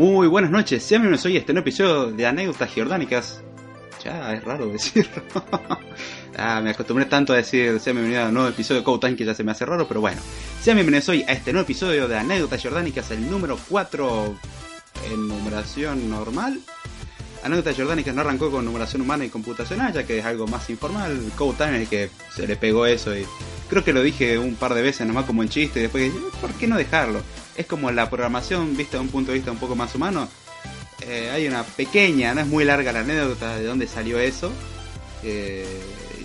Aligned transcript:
Muy 0.00 0.28
buenas 0.28 0.50
noches, 0.50 0.82
sean 0.82 1.02
bienvenidos 1.02 1.26
hoy 1.26 1.36
a 1.36 1.40
este 1.40 1.52
nuevo 1.52 1.68
episodio 1.68 2.10
de 2.10 2.24
Anécdotas 2.24 2.72
Geordánicas. 2.72 3.42
Ya, 4.02 4.32
es 4.32 4.42
raro 4.42 4.66
decirlo. 4.66 5.22
ah, 6.38 6.62
me 6.64 6.70
acostumbré 6.70 7.04
tanto 7.04 7.34
a 7.34 7.36
decir 7.36 7.78
sean 7.80 7.96
bienvenidos 7.96 8.24
a 8.24 8.28
un 8.28 8.34
nuevo 8.34 8.48
episodio 8.48 8.80
de 8.80 8.84
Code 8.86 9.14
que 9.14 9.26
ya 9.26 9.34
se 9.34 9.44
me 9.44 9.52
hace 9.52 9.66
raro, 9.66 9.86
pero 9.86 10.00
bueno. 10.00 10.22
Sean 10.62 10.78
bienvenidos 10.78 11.06
hoy 11.10 11.22
a 11.28 11.32
este 11.32 11.52
nuevo 11.52 11.64
episodio 11.64 12.08
de 12.08 12.16
Anécdotas 12.16 12.62
Geordánicas, 12.62 13.10
el 13.10 13.30
número 13.30 13.58
4 13.68 14.34
en 15.12 15.28
numeración 15.28 16.08
normal. 16.08 16.58
Anécdotas 17.42 17.76
Jordánicas 17.76 18.14
no 18.14 18.22
arrancó 18.22 18.50
con 18.50 18.64
numeración 18.64 19.02
humana 19.02 19.26
y 19.26 19.28
computacional, 19.28 19.92
ya 19.92 20.04
que 20.04 20.18
es 20.18 20.24
algo 20.24 20.46
más 20.46 20.70
informal. 20.70 21.30
Code 21.36 21.58
Time 21.58 21.76
es 21.76 21.82
el 21.82 21.88
que 21.88 22.10
se 22.34 22.46
le 22.46 22.56
pegó 22.56 22.86
eso 22.86 23.14
y 23.14 23.26
creo 23.68 23.84
que 23.84 23.92
lo 23.92 24.02
dije 24.02 24.38
un 24.38 24.54
par 24.54 24.72
de 24.72 24.80
veces 24.80 25.06
nomás 25.06 25.26
como 25.26 25.42
en 25.42 25.50
chiste 25.50 25.78
y 25.78 25.82
después 25.82 26.10
¿por 26.40 26.52
qué 26.54 26.66
no 26.66 26.78
dejarlo? 26.78 27.20
Es 27.60 27.66
como 27.66 27.90
la 27.90 28.08
programación 28.08 28.74
vista 28.74 28.96
de 28.96 29.02
un 29.02 29.10
punto 29.10 29.32
de 29.32 29.36
vista 29.36 29.50
un 29.50 29.58
poco 29.58 29.76
más 29.76 29.94
humano. 29.94 30.26
Eh, 31.02 31.28
hay 31.30 31.46
una 31.46 31.62
pequeña, 31.62 32.32
no 32.32 32.40
es 32.40 32.46
muy 32.46 32.64
larga 32.64 32.90
la 32.90 33.00
anécdota 33.00 33.54
de 33.56 33.64
dónde 33.64 33.86
salió 33.86 34.18
eso. 34.18 34.50
eh, 35.22 35.66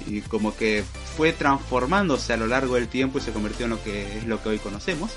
y 0.07 0.21
como 0.21 0.55
que 0.55 0.85
fue 1.17 1.33
transformándose 1.33 2.31
a 2.31 2.37
lo 2.37 2.47
largo 2.47 2.75
del 2.75 2.87
tiempo 2.87 3.17
y 3.17 3.21
se 3.21 3.33
convirtió 3.33 3.65
en 3.65 3.71
lo 3.71 3.83
que 3.83 4.19
es 4.19 4.23
lo 4.25 4.41
que 4.41 4.47
hoy 4.49 4.59
conocemos. 4.59 5.11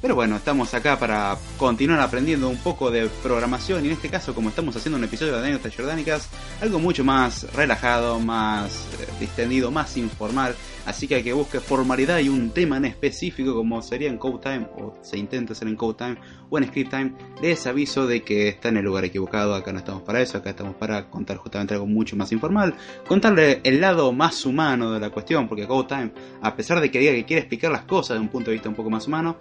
Pero 0.00 0.14
bueno, 0.14 0.36
estamos 0.36 0.72
acá 0.72 0.98
para 0.98 1.36
continuar 1.58 2.00
aprendiendo 2.00 2.48
un 2.48 2.56
poco 2.56 2.90
de 2.90 3.06
programación 3.22 3.84
y 3.84 3.88
en 3.88 3.92
este 3.92 4.08
caso 4.08 4.34
como 4.34 4.48
estamos 4.48 4.74
haciendo 4.74 4.96
un 4.96 5.04
episodio 5.04 5.34
de 5.34 5.40
anécdotas 5.40 5.76
jordánicas, 5.76 6.30
algo 6.62 6.78
mucho 6.78 7.04
más 7.04 7.52
relajado, 7.54 8.18
más 8.18 8.88
eh, 8.98 9.06
distendido, 9.20 9.70
más 9.70 9.98
informal, 9.98 10.54
así 10.86 11.06
que 11.06 11.16
hay 11.16 11.22
que 11.22 11.34
busque 11.34 11.60
formalidad 11.60 12.18
y 12.20 12.30
un 12.30 12.48
tema 12.48 12.78
en 12.78 12.86
específico 12.86 13.54
como 13.54 13.82
sería 13.82 14.08
en 14.08 14.16
Code 14.16 14.38
Time 14.42 14.68
o 14.78 14.96
se 15.02 15.18
intenta 15.18 15.52
hacer 15.52 15.68
en 15.68 15.76
Code 15.76 15.98
Time 15.98 16.16
o 16.48 16.56
en 16.56 16.66
Script 16.68 16.90
Time, 16.90 17.12
les 17.42 17.66
aviso 17.66 18.06
de 18.06 18.22
que 18.22 18.48
está 18.48 18.70
en 18.70 18.78
el 18.78 18.86
lugar 18.86 19.04
equivocado, 19.04 19.54
acá 19.54 19.70
no 19.70 19.80
estamos 19.80 20.00
para 20.00 20.22
eso, 20.22 20.38
acá 20.38 20.50
estamos 20.50 20.76
para 20.76 21.10
contar 21.10 21.36
justamente 21.36 21.74
algo 21.74 21.86
mucho 21.86 22.16
más 22.16 22.32
informal, 22.32 22.74
contarle 23.06 23.60
el 23.64 23.82
lado 23.82 24.12
más 24.12 24.46
humano 24.46 24.92
de 24.92 25.00
la 25.00 25.10
cuestión, 25.10 25.46
porque 25.46 25.66
Code 25.66 25.88
Time, 25.88 26.12
a 26.40 26.56
pesar 26.56 26.80
de 26.80 26.90
que 26.90 27.00
diga 27.00 27.12
que 27.12 27.26
quiere 27.26 27.40
explicar 27.40 27.70
las 27.70 27.82
cosas 27.82 28.16
de 28.16 28.22
un 28.22 28.28
punto 28.28 28.48
de 28.48 28.54
vista 28.54 28.70
un 28.70 28.74
poco 28.74 28.88
más 28.88 29.06
humano, 29.06 29.36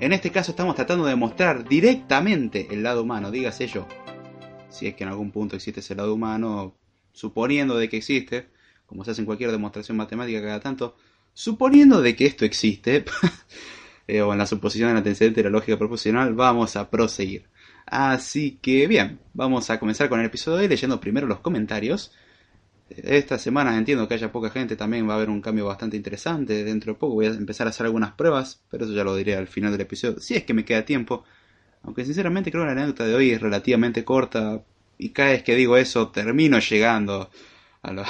en 0.00 0.12
este 0.12 0.30
caso 0.30 0.52
estamos 0.52 0.76
tratando 0.76 1.04
de 1.06 1.16
mostrar 1.16 1.68
directamente 1.68 2.68
el 2.70 2.82
lado 2.82 3.02
humano, 3.02 3.30
dígase 3.30 3.66
yo. 3.66 3.86
Si 4.70 4.86
es 4.86 4.94
que 4.94 5.04
en 5.04 5.10
algún 5.10 5.30
punto 5.30 5.56
existe 5.56 5.80
ese 5.80 5.94
lado 5.94 6.14
humano, 6.14 6.74
suponiendo 7.12 7.76
de 7.76 7.88
que 7.88 7.96
existe, 7.96 8.48
como 8.86 9.04
se 9.04 9.10
hace 9.10 9.22
en 9.22 9.26
cualquier 9.26 9.50
demostración 9.50 9.96
matemática 9.96 10.40
cada 10.40 10.60
tanto, 10.60 10.96
suponiendo 11.34 12.00
de 12.00 12.14
que 12.14 12.26
esto 12.26 12.44
existe, 12.44 13.04
eh, 14.06 14.22
o 14.22 14.32
en 14.32 14.38
la 14.38 14.46
suposición 14.46 14.88
del 14.88 14.98
antecedente 14.98 15.42
de 15.42 15.50
la 15.50 15.50
lógica 15.50 15.76
proporcional, 15.78 16.34
vamos 16.34 16.76
a 16.76 16.90
proseguir. 16.90 17.46
Así 17.86 18.58
que 18.62 18.86
bien, 18.86 19.18
vamos 19.34 19.70
a 19.70 19.80
comenzar 19.80 20.08
con 20.08 20.20
el 20.20 20.26
episodio 20.26 20.58
de 20.58 20.68
leyendo 20.68 21.00
primero 21.00 21.26
los 21.26 21.40
comentarios. 21.40 22.12
Esta 22.90 23.38
semana 23.38 23.76
entiendo 23.76 24.08
que 24.08 24.14
haya 24.14 24.32
poca 24.32 24.50
gente, 24.50 24.74
también 24.76 25.08
va 25.08 25.12
a 25.14 25.16
haber 25.16 25.28
un 25.30 25.40
cambio 25.42 25.66
bastante 25.66 25.96
interesante. 25.96 26.64
Dentro 26.64 26.92
de 26.94 26.98
poco 26.98 27.14
voy 27.14 27.26
a 27.26 27.30
empezar 27.30 27.66
a 27.66 27.70
hacer 27.70 27.86
algunas 27.86 28.12
pruebas, 28.12 28.62
pero 28.70 28.84
eso 28.84 28.94
ya 28.94 29.04
lo 29.04 29.14
diré 29.16 29.36
al 29.36 29.46
final 29.48 29.72
del 29.72 29.82
episodio, 29.82 30.20
si 30.20 30.34
es 30.36 30.44
que 30.44 30.54
me 30.54 30.64
queda 30.64 30.84
tiempo. 30.84 31.24
Aunque 31.82 32.04
sinceramente 32.04 32.50
creo 32.50 32.64
que 32.64 32.68
la 32.68 32.72
anécdota 32.72 33.06
de 33.06 33.14
hoy 33.16 33.30
es 33.32 33.40
relativamente 33.42 34.04
corta 34.04 34.64
y 34.98 35.10
cada 35.10 35.30
vez 35.32 35.42
que 35.44 35.56
digo 35.56 35.76
eso 35.78 36.10
termino 36.10 36.58
llegando 36.60 37.30
a, 37.82 37.92
lo- 37.92 38.04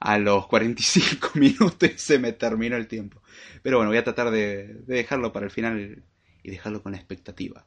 a 0.00 0.18
los 0.18 0.46
45 0.48 1.30
minutos 1.36 1.90
y 1.94 1.98
se 1.98 2.18
me 2.18 2.32
terminó 2.32 2.76
el 2.76 2.88
tiempo. 2.88 3.22
Pero 3.62 3.78
bueno, 3.78 3.90
voy 3.90 3.98
a 3.98 4.04
tratar 4.04 4.30
de, 4.30 4.66
de 4.86 4.96
dejarlo 4.96 5.32
para 5.32 5.46
el 5.46 5.52
final 5.52 6.04
y 6.42 6.50
dejarlo 6.50 6.82
con 6.82 6.92
la 6.92 6.98
expectativa. 6.98 7.66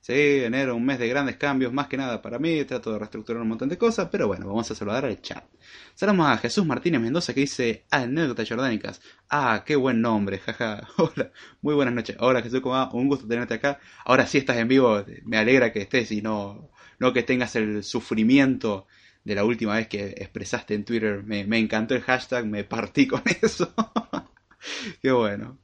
Sí, 0.00 0.12
enero, 0.42 0.74
un 0.74 0.86
mes 0.86 0.98
de 0.98 1.08
grandes 1.08 1.36
cambios, 1.36 1.72
más 1.72 1.86
que 1.86 1.96
nada 1.98 2.22
para 2.22 2.38
mí, 2.38 2.64
trato 2.64 2.92
de 2.92 2.98
reestructurar 2.98 3.42
un 3.42 3.48
montón 3.48 3.68
de 3.68 3.76
cosas, 3.76 4.08
pero 4.10 4.26
bueno, 4.26 4.46
vamos 4.46 4.70
a 4.70 4.74
saludar 4.74 5.04
al 5.04 5.20
chat. 5.20 5.44
Saludamos 5.94 6.28
a 6.30 6.38
Jesús 6.38 6.64
Martínez 6.64 7.00
Mendoza 7.00 7.34
que 7.34 7.40
dice 7.40 7.84
anécdotas 7.90 8.48
jordánicas. 8.48 9.02
Ah, 9.28 9.64
qué 9.66 9.76
buen 9.76 10.00
nombre, 10.00 10.38
jaja. 10.38 10.88
Hola, 10.96 11.30
muy 11.60 11.74
buenas 11.74 11.94
noches. 11.94 12.16
Hola 12.20 12.42
Jesús, 12.42 12.60
¿cómo 12.60 12.74
va? 12.76 12.90
Un 12.92 13.08
gusto 13.08 13.26
tenerte 13.28 13.54
acá. 13.54 13.80
Ahora 14.04 14.26
sí 14.26 14.38
estás 14.38 14.56
en 14.56 14.68
vivo, 14.68 15.04
me 15.24 15.36
alegra 15.36 15.72
que 15.72 15.82
estés 15.82 16.10
y 16.12 16.22
no, 16.22 16.70
no 16.98 17.12
que 17.12 17.22
tengas 17.22 17.54
el 17.56 17.84
sufrimiento 17.84 18.86
de 19.24 19.34
la 19.34 19.44
última 19.44 19.74
vez 19.76 19.88
que 19.88 20.14
expresaste 20.16 20.74
en 20.74 20.84
Twitter. 20.84 21.22
Me, 21.24 21.44
me 21.44 21.58
encantó 21.58 21.94
el 21.94 22.02
hashtag, 22.02 22.46
me 22.46 22.64
partí 22.64 23.06
con 23.06 23.22
eso. 23.42 23.74
qué 25.02 25.12
bueno 25.12 25.58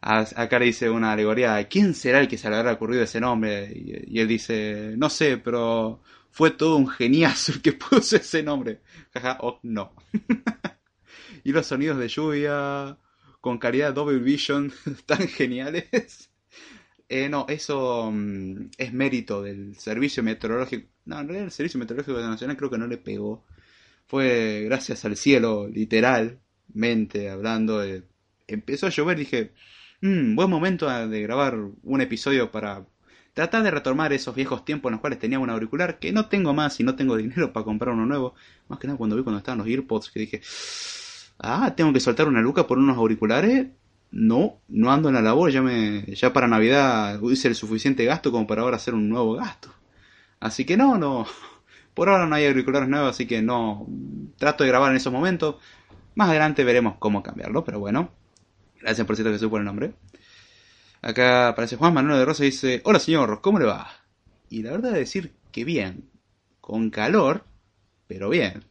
acá 0.00 0.58
le 0.58 0.66
dice 0.66 0.88
una 0.90 1.12
alegoría, 1.12 1.66
¿quién 1.68 1.94
será 1.94 2.20
el 2.20 2.28
que 2.28 2.38
se 2.38 2.48
le 2.48 2.56
habrá 2.56 2.72
ocurrido 2.72 3.02
ese 3.02 3.20
nombre? 3.20 3.72
Y, 3.74 4.18
él 4.18 4.28
dice, 4.28 4.94
no 4.96 5.10
sé, 5.10 5.38
pero 5.38 6.02
fue 6.30 6.52
todo 6.52 6.76
un 6.76 6.88
geniazo 6.88 7.52
el 7.52 7.62
que 7.62 7.72
puso 7.74 8.16
ese 8.16 8.42
nombre. 8.42 8.80
Jaja, 9.12 9.38
oh, 9.40 9.58
no. 9.62 9.92
y 11.44 11.52
los 11.52 11.66
sonidos 11.66 11.98
de 11.98 12.08
lluvia 12.08 12.96
con 13.40 13.58
calidad 13.58 13.92
Double 13.94 14.18
Vision 14.18 14.72
tan 15.06 15.26
geniales. 15.28 16.30
Eh, 17.08 17.28
no, 17.28 17.46
eso 17.48 18.10
mm, 18.12 18.70
es 18.76 18.92
mérito 18.92 19.42
del 19.42 19.76
servicio 19.76 20.22
meteorológico. 20.22 20.88
No, 21.06 21.18
en 21.20 21.26
realidad 21.26 21.46
el 21.46 21.52
servicio 21.52 21.80
meteorológico 21.80 22.20
nacional 22.20 22.56
creo 22.56 22.70
que 22.70 22.78
no 22.78 22.86
le 22.86 22.98
pegó. 22.98 23.44
Fue 24.06 24.62
gracias 24.66 25.04
al 25.04 25.16
cielo, 25.16 25.68
literalmente 25.68 27.30
hablando. 27.30 27.82
empezó 28.46 28.86
a 28.86 28.90
llover, 28.90 29.18
dije, 29.18 29.52
Mm, 30.00 30.36
buen 30.36 30.48
momento 30.48 30.88
de 31.08 31.22
grabar 31.22 31.56
un 31.82 32.00
episodio 32.00 32.52
para 32.52 32.86
tratar 33.34 33.64
de 33.64 33.70
retomar 33.72 34.12
esos 34.12 34.34
viejos 34.34 34.64
tiempos 34.64 34.90
en 34.90 34.92
los 34.92 35.00
cuales 35.00 35.18
tenía 35.18 35.40
un 35.40 35.50
auricular 35.50 35.98
que 35.98 36.12
no 36.12 36.26
tengo 36.28 36.54
más 36.54 36.78
y 36.78 36.84
no 36.84 36.94
tengo 36.94 37.16
dinero 37.16 37.52
para 37.52 37.64
comprar 37.64 37.94
uno 37.94 38.06
nuevo. 38.06 38.34
Más 38.68 38.78
que 38.78 38.86
nada 38.86 38.96
cuando 38.96 39.16
vi 39.16 39.22
cuando 39.24 39.38
estaban 39.38 39.58
los 39.58 39.66
AirPods 39.66 40.10
que 40.10 40.20
dije, 40.20 40.40
ah, 41.40 41.74
tengo 41.76 41.92
que 41.92 42.00
soltar 42.00 42.28
una 42.28 42.40
luca 42.40 42.66
por 42.66 42.78
unos 42.78 42.96
auriculares. 42.96 43.68
No, 44.10 44.60
no 44.68 44.92
ando 44.92 45.08
en 45.08 45.16
la 45.16 45.22
labor, 45.22 45.50
ya 45.50 45.62
me 45.62 46.02
ya 46.14 46.32
para 46.32 46.48
Navidad 46.48 47.20
hice 47.22 47.48
el 47.48 47.54
suficiente 47.54 48.04
gasto 48.04 48.32
como 48.32 48.46
para 48.46 48.62
ahora 48.62 48.76
hacer 48.76 48.94
un 48.94 49.08
nuevo 49.08 49.34
gasto. 49.34 49.70
Así 50.40 50.64
que 50.64 50.76
no, 50.76 50.98
no. 50.98 51.26
Por 51.94 52.08
ahora 52.08 52.26
no 52.26 52.34
hay 52.36 52.46
auriculares 52.46 52.88
nuevos, 52.88 53.10
así 53.10 53.26
que 53.26 53.42
no 53.42 53.86
trato 54.38 54.64
de 54.64 54.70
grabar 54.70 54.90
en 54.92 54.98
esos 54.98 55.12
momentos. 55.12 55.56
Más 56.14 56.30
adelante 56.30 56.64
veremos 56.64 56.96
cómo 56.98 57.22
cambiarlo, 57.22 57.64
pero 57.64 57.80
bueno. 57.80 58.17
Gracias 58.80 59.06
por 59.06 59.16
cierto 59.16 59.32
Jesús 59.32 59.48
por 59.48 59.60
el 59.60 59.66
nombre. 59.66 59.92
Acá 61.02 61.48
aparece 61.48 61.76
Juan 61.76 61.94
Manuel 61.94 62.18
de 62.18 62.24
Rosa 62.24 62.42
y 62.44 62.46
dice, 62.46 62.80
hola 62.84 62.98
señor, 62.98 63.40
¿cómo 63.40 63.58
le 63.58 63.66
va? 63.66 63.88
Y 64.50 64.62
la 64.62 64.72
verdad 64.72 64.92
es 64.92 64.98
decir 64.98 65.32
que 65.52 65.64
bien, 65.64 66.10
con 66.60 66.90
calor, 66.90 67.44
pero 68.06 68.28
bien. 68.28 68.64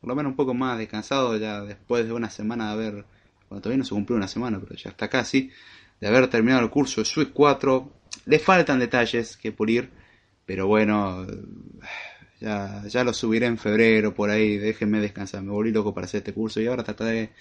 Por 0.00 0.08
lo 0.08 0.14
menos 0.14 0.30
un 0.30 0.36
poco 0.36 0.54
más 0.54 0.78
descansado 0.78 1.36
ya 1.36 1.60
después 1.62 2.06
de 2.06 2.12
una 2.12 2.30
semana 2.30 2.66
de 2.66 2.72
haber, 2.72 2.92
bueno 3.48 3.62
todavía 3.62 3.78
no 3.78 3.84
se 3.84 3.94
cumplió 3.94 4.16
una 4.16 4.28
semana, 4.28 4.60
pero 4.60 4.76
ya 4.76 4.90
está 4.90 5.08
casi, 5.08 5.50
de 6.00 6.06
haber 6.06 6.28
terminado 6.28 6.62
el 6.62 6.70
curso 6.70 7.00
de 7.00 7.04
Swift 7.04 7.30
4. 7.32 7.92
Le 8.26 8.38
faltan 8.38 8.78
detalles 8.78 9.36
que 9.36 9.52
pulir, 9.52 9.90
pero 10.44 10.66
bueno, 10.66 11.26
ya, 12.40 12.82
ya 12.86 13.04
lo 13.04 13.12
subiré 13.12 13.46
en 13.46 13.58
febrero 13.58 14.14
por 14.14 14.30
ahí, 14.30 14.56
déjenme 14.56 15.00
descansar, 15.00 15.42
me 15.42 15.50
volví 15.50 15.72
loco 15.72 15.94
para 15.94 16.04
hacer 16.04 16.18
este 16.18 16.32
curso 16.32 16.60
y 16.60 16.66
ahora 16.66 16.84
trataré 16.84 17.32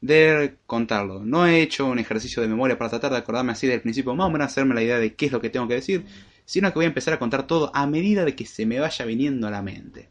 de 0.00 0.56
contarlo. 0.66 1.24
No 1.24 1.46
he 1.46 1.60
hecho 1.60 1.86
un 1.86 1.98
ejercicio 1.98 2.42
de 2.42 2.48
memoria 2.48 2.78
para 2.78 2.90
tratar 2.90 3.12
de 3.12 3.18
acordarme 3.18 3.52
así 3.52 3.66
del 3.66 3.80
principio, 3.80 4.14
más 4.14 4.26
o 4.26 4.30
menos 4.30 4.46
hacerme 4.46 4.74
la 4.74 4.82
idea 4.82 4.98
de 4.98 5.14
qué 5.14 5.26
es 5.26 5.32
lo 5.32 5.40
que 5.40 5.50
tengo 5.50 5.68
que 5.68 5.74
decir, 5.74 6.04
sino 6.44 6.68
que 6.70 6.78
voy 6.78 6.84
a 6.84 6.88
empezar 6.88 7.14
a 7.14 7.18
contar 7.18 7.46
todo 7.46 7.70
a 7.74 7.86
medida 7.86 8.24
de 8.24 8.34
que 8.34 8.46
se 8.46 8.66
me 8.66 8.80
vaya 8.80 9.04
viniendo 9.04 9.46
a 9.46 9.50
la 9.50 9.62
mente. 9.62 10.08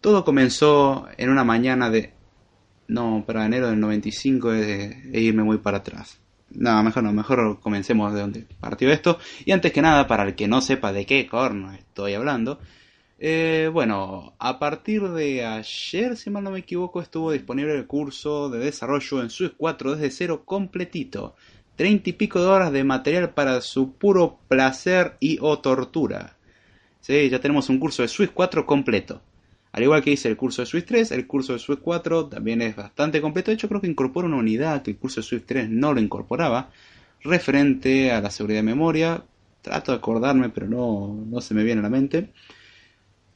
Todo 0.00 0.24
comenzó 0.24 1.08
en 1.16 1.30
una 1.30 1.44
mañana 1.44 1.90
de... 1.90 2.12
No, 2.86 3.24
para 3.26 3.46
enero 3.46 3.70
del 3.70 3.80
95 3.80 4.52
es 4.52 4.66
de 4.66 5.20
irme 5.20 5.42
muy 5.42 5.56
para 5.58 5.78
atrás. 5.78 6.20
No, 6.50 6.82
mejor 6.82 7.02
no, 7.02 7.12
mejor 7.12 7.58
comencemos 7.60 8.12
de 8.12 8.20
donde 8.20 8.46
partió 8.60 8.92
esto. 8.92 9.18
Y 9.46 9.52
antes 9.52 9.72
que 9.72 9.80
nada, 9.80 10.06
para 10.06 10.24
el 10.24 10.34
que 10.34 10.46
no 10.46 10.60
sepa 10.60 10.92
de 10.92 11.06
qué 11.06 11.26
corno 11.26 11.72
estoy 11.72 12.14
hablando, 12.14 12.60
eh, 13.18 13.70
bueno, 13.72 14.34
a 14.38 14.58
partir 14.58 15.08
de 15.10 15.44
ayer, 15.44 16.16
si 16.16 16.30
mal 16.30 16.44
no 16.44 16.50
me 16.50 16.60
equivoco, 16.60 17.00
estuvo 17.00 17.30
disponible 17.30 17.74
el 17.74 17.86
curso 17.86 18.50
de 18.50 18.58
desarrollo 18.58 19.22
en 19.22 19.30
Swift 19.30 19.54
4 19.56 19.96
desde 19.96 20.10
cero 20.10 20.42
completito. 20.44 21.34
Treinta 21.76 22.10
y 22.10 22.12
pico 22.12 22.40
de 22.40 22.46
horas 22.46 22.72
de 22.72 22.84
material 22.84 23.30
para 23.30 23.60
su 23.60 23.92
puro 23.92 24.38
placer 24.48 25.16
y 25.20 25.38
o 25.40 25.58
tortura. 25.58 26.36
Sí, 27.00 27.28
ya 27.28 27.40
tenemos 27.40 27.68
un 27.68 27.78
curso 27.78 28.02
de 28.02 28.08
Swift 28.08 28.32
4 28.34 28.66
completo. 28.66 29.20
Al 29.72 29.82
igual 29.82 30.02
que 30.02 30.12
hice 30.12 30.28
el 30.28 30.36
curso 30.36 30.62
de 30.62 30.66
Swift 30.66 30.86
3, 30.86 31.12
el 31.12 31.26
curso 31.26 31.52
de 31.52 31.58
Swift 31.58 31.80
4 31.82 32.26
también 32.26 32.62
es 32.62 32.76
bastante 32.76 33.20
completo. 33.20 33.50
De 33.50 33.56
hecho, 33.56 33.68
creo 33.68 33.80
que 33.80 33.88
incorpora 33.88 34.28
una 34.28 34.36
unidad 34.36 34.82
que 34.82 34.92
el 34.92 34.96
curso 34.96 35.20
de 35.20 35.26
Swift 35.26 35.44
3 35.46 35.68
no 35.68 35.92
lo 35.92 36.00
incorporaba. 36.00 36.70
Referente 37.22 38.12
a 38.12 38.20
la 38.20 38.30
seguridad 38.30 38.60
de 38.60 38.64
memoria. 38.64 39.24
Trato 39.62 39.92
de 39.92 39.98
acordarme, 39.98 40.50
pero 40.50 40.68
no, 40.68 41.24
no 41.28 41.40
se 41.40 41.54
me 41.54 41.64
viene 41.64 41.80
a 41.80 41.82
la 41.82 41.90
mente. 41.90 42.30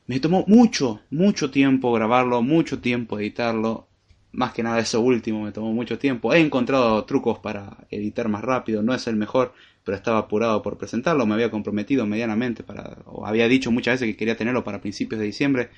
Me 0.08 0.20
tomó 0.20 0.44
mucho, 0.48 1.02
mucho 1.10 1.50
tiempo 1.50 1.92
grabarlo, 1.92 2.40
mucho 2.42 2.80
tiempo 2.80 3.18
editarlo. 3.18 3.88
Más 4.32 4.54
que 4.54 4.62
nada 4.62 4.78
eso 4.78 5.02
último 5.02 5.42
me 5.42 5.52
tomó 5.52 5.72
mucho 5.74 5.98
tiempo. 5.98 6.32
He 6.32 6.40
encontrado 6.40 7.04
trucos 7.04 7.38
para 7.40 7.86
editar 7.90 8.28
más 8.28 8.42
rápido, 8.42 8.82
no 8.82 8.94
es 8.94 9.06
el 9.06 9.16
mejor, 9.16 9.52
pero 9.84 9.96
estaba 9.96 10.18
apurado 10.20 10.62
por 10.62 10.78
presentarlo. 10.78 11.26
Me 11.26 11.34
había 11.34 11.50
comprometido 11.50 12.06
medianamente 12.06 12.62
para, 12.62 12.96
o 13.04 13.26
había 13.26 13.48
dicho 13.48 13.70
muchas 13.70 14.00
veces 14.00 14.08
que 14.08 14.16
quería 14.16 14.34
tenerlo 14.36 14.64
para 14.64 14.80
principios 14.80 15.20
de 15.20 15.26
diciembre. 15.26 15.68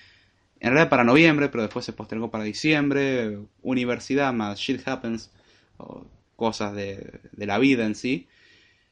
En 0.61 0.71
realidad 0.71 0.91
para 0.91 1.03
noviembre, 1.05 1.49
pero 1.49 1.62
después 1.65 1.85
se 1.85 1.93
postergó 1.93 2.31
para 2.31 2.44
diciembre. 2.44 3.37
Universidad 3.62 4.33
más 4.33 4.61
shit 4.61 4.87
happens, 4.87 5.33
o 5.76 6.06
cosas 6.37 6.73
de, 6.75 7.21
de 7.33 7.47
la 7.47 7.59
vida 7.59 7.85
en 7.85 7.97
sí. 7.97 8.29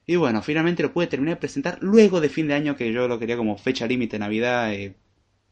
Y 0.05 0.17
bueno, 0.17 0.43
finalmente 0.43 0.83
lo 0.83 0.93
pude 0.93 1.07
terminar 1.07 1.37
de 1.37 1.41
presentar 1.41 1.79
luego 1.81 2.21
de 2.21 2.29
fin 2.29 2.49
de 2.49 2.55
año, 2.55 2.77
que 2.77 2.93
yo 2.93 3.07
lo 3.07 3.21
quería 3.21 3.37
como 3.37 3.57
fecha 3.57 3.87
límite 3.87 4.19
Navidad. 4.19 4.75
Eh, 4.75 4.95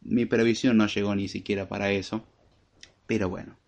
mi 0.09 0.27
previsión 0.27 0.77
no 0.77 0.87
llegó 0.87 1.15
ni 1.15 1.29
siquiera 1.29 1.69
para 1.69 1.91
eso. 1.91 2.25
Pero 3.07 3.29
bueno. 3.29 3.59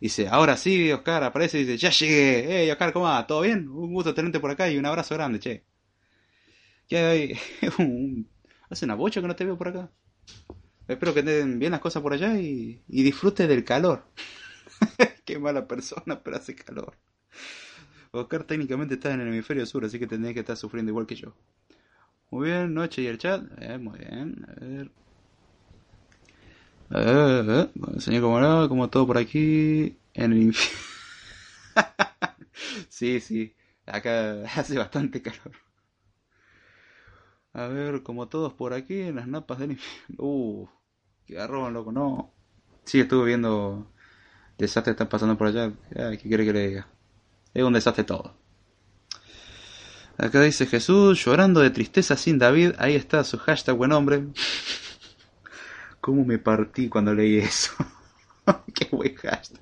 Dice, 0.00 0.28
ahora 0.28 0.56
sí, 0.56 0.90
Oscar 0.92 1.22
aparece 1.24 1.60
y 1.60 1.64
dice, 1.64 1.76
ya 1.78 1.90
llegué. 1.90 2.46
Hey, 2.48 2.70
Oscar, 2.70 2.92
¿cómo 2.92 3.06
va? 3.06 3.26
¿Todo 3.26 3.42
bien? 3.42 3.68
Un 3.68 3.92
gusto 3.92 4.14
tenerte 4.14 4.40
por 4.40 4.50
acá 4.50 4.70
y 4.70 4.78
un 4.78 4.86
abrazo 4.86 5.14
grande, 5.14 5.40
che. 5.40 5.64
¿Qué 6.88 6.98
hay? 6.98 7.38
Hace 8.70 8.84
una 8.84 8.94
bocha 8.94 9.20
que 9.20 9.28
no 9.28 9.36
te 9.36 9.44
veo 9.44 9.58
por 9.58 9.68
acá. 9.68 9.90
Espero 10.88 11.14
que 11.14 11.22
den 11.22 11.58
bien 11.58 11.72
las 11.72 11.80
cosas 11.80 12.02
por 12.02 12.12
allá 12.12 12.40
y, 12.40 12.82
y 12.88 13.02
disfrute 13.02 13.46
del 13.46 13.64
calor. 13.64 14.04
Qué 15.24 15.38
mala 15.38 15.66
persona, 15.68 16.20
pero 16.22 16.36
hace 16.36 16.54
calor. 16.54 16.96
Oscar 18.12 18.44
técnicamente 18.44 18.94
está 18.94 19.12
en 19.14 19.20
el 19.20 19.28
hemisferio 19.28 19.66
sur, 19.66 19.84
así 19.84 19.98
que 19.98 20.06
tendría 20.06 20.34
que 20.34 20.40
estar 20.40 20.56
sufriendo 20.56 20.90
igual 20.90 21.06
que 21.06 21.14
yo. 21.14 21.34
Muy 22.30 22.48
bien, 22.48 22.74
noche 22.74 23.02
y 23.02 23.06
el 23.06 23.18
chat. 23.18 23.44
Eh, 23.60 23.78
muy 23.78 23.98
bien. 23.98 24.46
A 24.48 24.64
ver. 24.64 24.90
Eh, 26.92 27.68
eh, 27.70 28.00
señor 28.00 28.22
como 28.22 28.68
como 28.68 28.90
todo 28.90 29.06
por 29.06 29.18
aquí 29.18 29.96
en 30.14 30.32
el 30.32 30.42
infierno. 30.42 30.78
sí, 32.88 33.20
sí, 33.20 33.54
acá 33.86 34.42
hace 34.56 34.76
bastante 34.76 35.22
calor. 35.22 35.52
A 37.52 37.66
ver, 37.66 38.02
como 38.02 38.28
todos 38.28 38.52
por 38.52 38.72
aquí 38.74 39.00
en 39.00 39.16
las 39.16 39.26
napas 39.26 39.58
del 39.58 39.72
infierno. 39.72 40.16
Uh, 40.18 40.68
que 41.26 41.38
arroban, 41.38 41.72
loco, 41.74 41.92
no. 41.92 42.32
Sí, 42.84 43.00
estuve 43.00 43.26
viendo 43.26 43.86
desastres 44.58 44.94
están 44.94 45.08
pasando 45.08 45.36
por 45.36 45.48
allá. 45.48 45.72
¿Qué 45.90 46.18
quiere 46.18 46.44
que 46.44 46.52
le 46.52 46.68
diga? 46.68 46.88
Es 47.54 47.62
un 47.62 47.72
desastre 47.72 48.04
todo. 48.04 48.34
Acá 50.18 50.42
dice 50.42 50.66
Jesús, 50.66 51.24
llorando 51.24 51.60
de 51.60 51.70
tristeza 51.70 52.16
sin 52.16 52.38
David. 52.38 52.72
Ahí 52.78 52.94
está 52.94 53.24
su 53.24 53.38
hashtag 53.38 53.76
buen 53.76 53.92
hombre. 53.92 54.24
¿Cómo 56.00 56.24
me 56.24 56.38
partí 56.38 56.88
cuando 56.88 57.14
leí 57.14 57.38
eso? 57.38 57.72
Qué 58.74 58.88
buen 58.90 59.14
hashtag. 59.16 59.60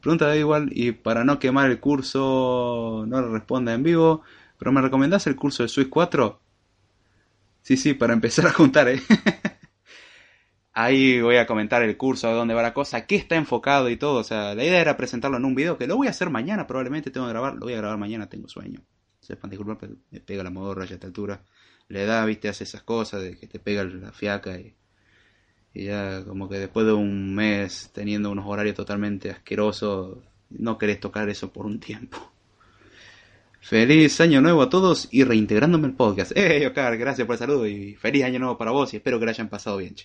Pregunta 0.00 0.36
igual, 0.36 0.68
y 0.72 0.92
para 0.92 1.24
no 1.24 1.38
quemar 1.38 1.70
el 1.70 1.80
curso, 1.80 3.04
no 3.08 3.22
le 3.22 3.28
responda 3.28 3.72
en 3.72 3.82
vivo, 3.82 4.22
pero 4.58 4.70
¿me 4.70 4.82
recomendás 4.82 5.26
el 5.26 5.34
curso 5.34 5.62
de 5.62 5.68
Swiss 5.68 5.88
4? 5.88 6.40
Sí, 7.62 7.78
sí, 7.78 7.94
para 7.94 8.12
empezar 8.12 8.46
a 8.46 8.52
juntar, 8.52 8.88
¿eh? 8.88 9.00
Ahí 10.74 11.20
voy 11.20 11.36
a 11.36 11.46
comentar 11.46 11.82
el 11.82 11.96
curso, 11.96 12.28
a 12.28 12.32
dónde 12.32 12.52
va 12.52 12.60
la 12.60 12.74
cosa, 12.74 13.06
qué 13.06 13.16
está 13.16 13.36
enfocado 13.36 13.88
y 13.88 13.96
todo. 13.96 14.20
O 14.20 14.24
sea, 14.24 14.54
la 14.54 14.64
idea 14.64 14.80
era 14.80 14.96
presentarlo 14.96 15.38
en 15.38 15.44
un 15.44 15.54
video, 15.54 15.78
que 15.78 15.86
lo 15.86 15.96
voy 15.96 16.08
a 16.08 16.10
hacer 16.10 16.30
mañana, 16.30 16.66
probablemente 16.66 17.10
tengo 17.10 17.26
que 17.26 17.32
grabar, 17.32 17.54
lo 17.54 17.60
voy 17.60 17.74
a 17.74 17.78
grabar 17.78 17.96
mañana, 17.96 18.28
tengo 18.28 18.48
sueño. 18.48 18.80
Sepan 19.20 19.50
disculpar, 19.50 19.78
pero 19.78 19.94
me 20.10 20.20
pega 20.20 20.42
la 20.44 20.50
modorra 20.50 20.84
ya 20.84 20.92
a 20.92 20.94
esta 20.94 21.06
altura. 21.06 21.42
Le 21.88 22.04
da, 22.04 22.24
viste, 22.26 22.48
hace 22.48 22.64
esas 22.64 22.82
cosas 22.82 23.22
de 23.22 23.38
que 23.38 23.46
te 23.46 23.58
pega 23.58 23.84
la 23.84 24.12
fiaca 24.12 24.58
y 24.58 24.74
y 25.74 25.86
ya 25.86 26.24
como 26.24 26.48
que 26.48 26.58
después 26.58 26.86
de 26.86 26.92
un 26.92 27.34
mes 27.34 27.90
teniendo 27.92 28.30
unos 28.30 28.46
horarios 28.46 28.76
totalmente 28.76 29.30
asquerosos, 29.30 30.18
no 30.50 30.78
querés 30.78 31.00
tocar 31.00 31.28
eso 31.28 31.52
por 31.52 31.66
un 31.66 31.80
tiempo. 31.80 32.32
Feliz 33.60 34.20
año 34.20 34.40
nuevo 34.40 34.62
a 34.62 34.70
todos 34.70 35.08
y 35.10 35.24
reintegrándome 35.24 35.88
el 35.88 35.94
podcast. 35.94 36.32
¡Eh, 36.36 36.66
Oscar! 36.66 36.96
Gracias 36.96 37.26
por 37.26 37.34
el 37.34 37.38
saludo 37.40 37.66
y 37.66 37.94
feliz 37.96 38.22
año 38.22 38.38
nuevo 38.38 38.56
para 38.56 38.70
vos 38.70 38.94
y 38.94 38.98
espero 38.98 39.18
que 39.18 39.24
lo 39.24 39.30
hayan 39.32 39.48
pasado 39.48 39.78
bien. 39.78 39.96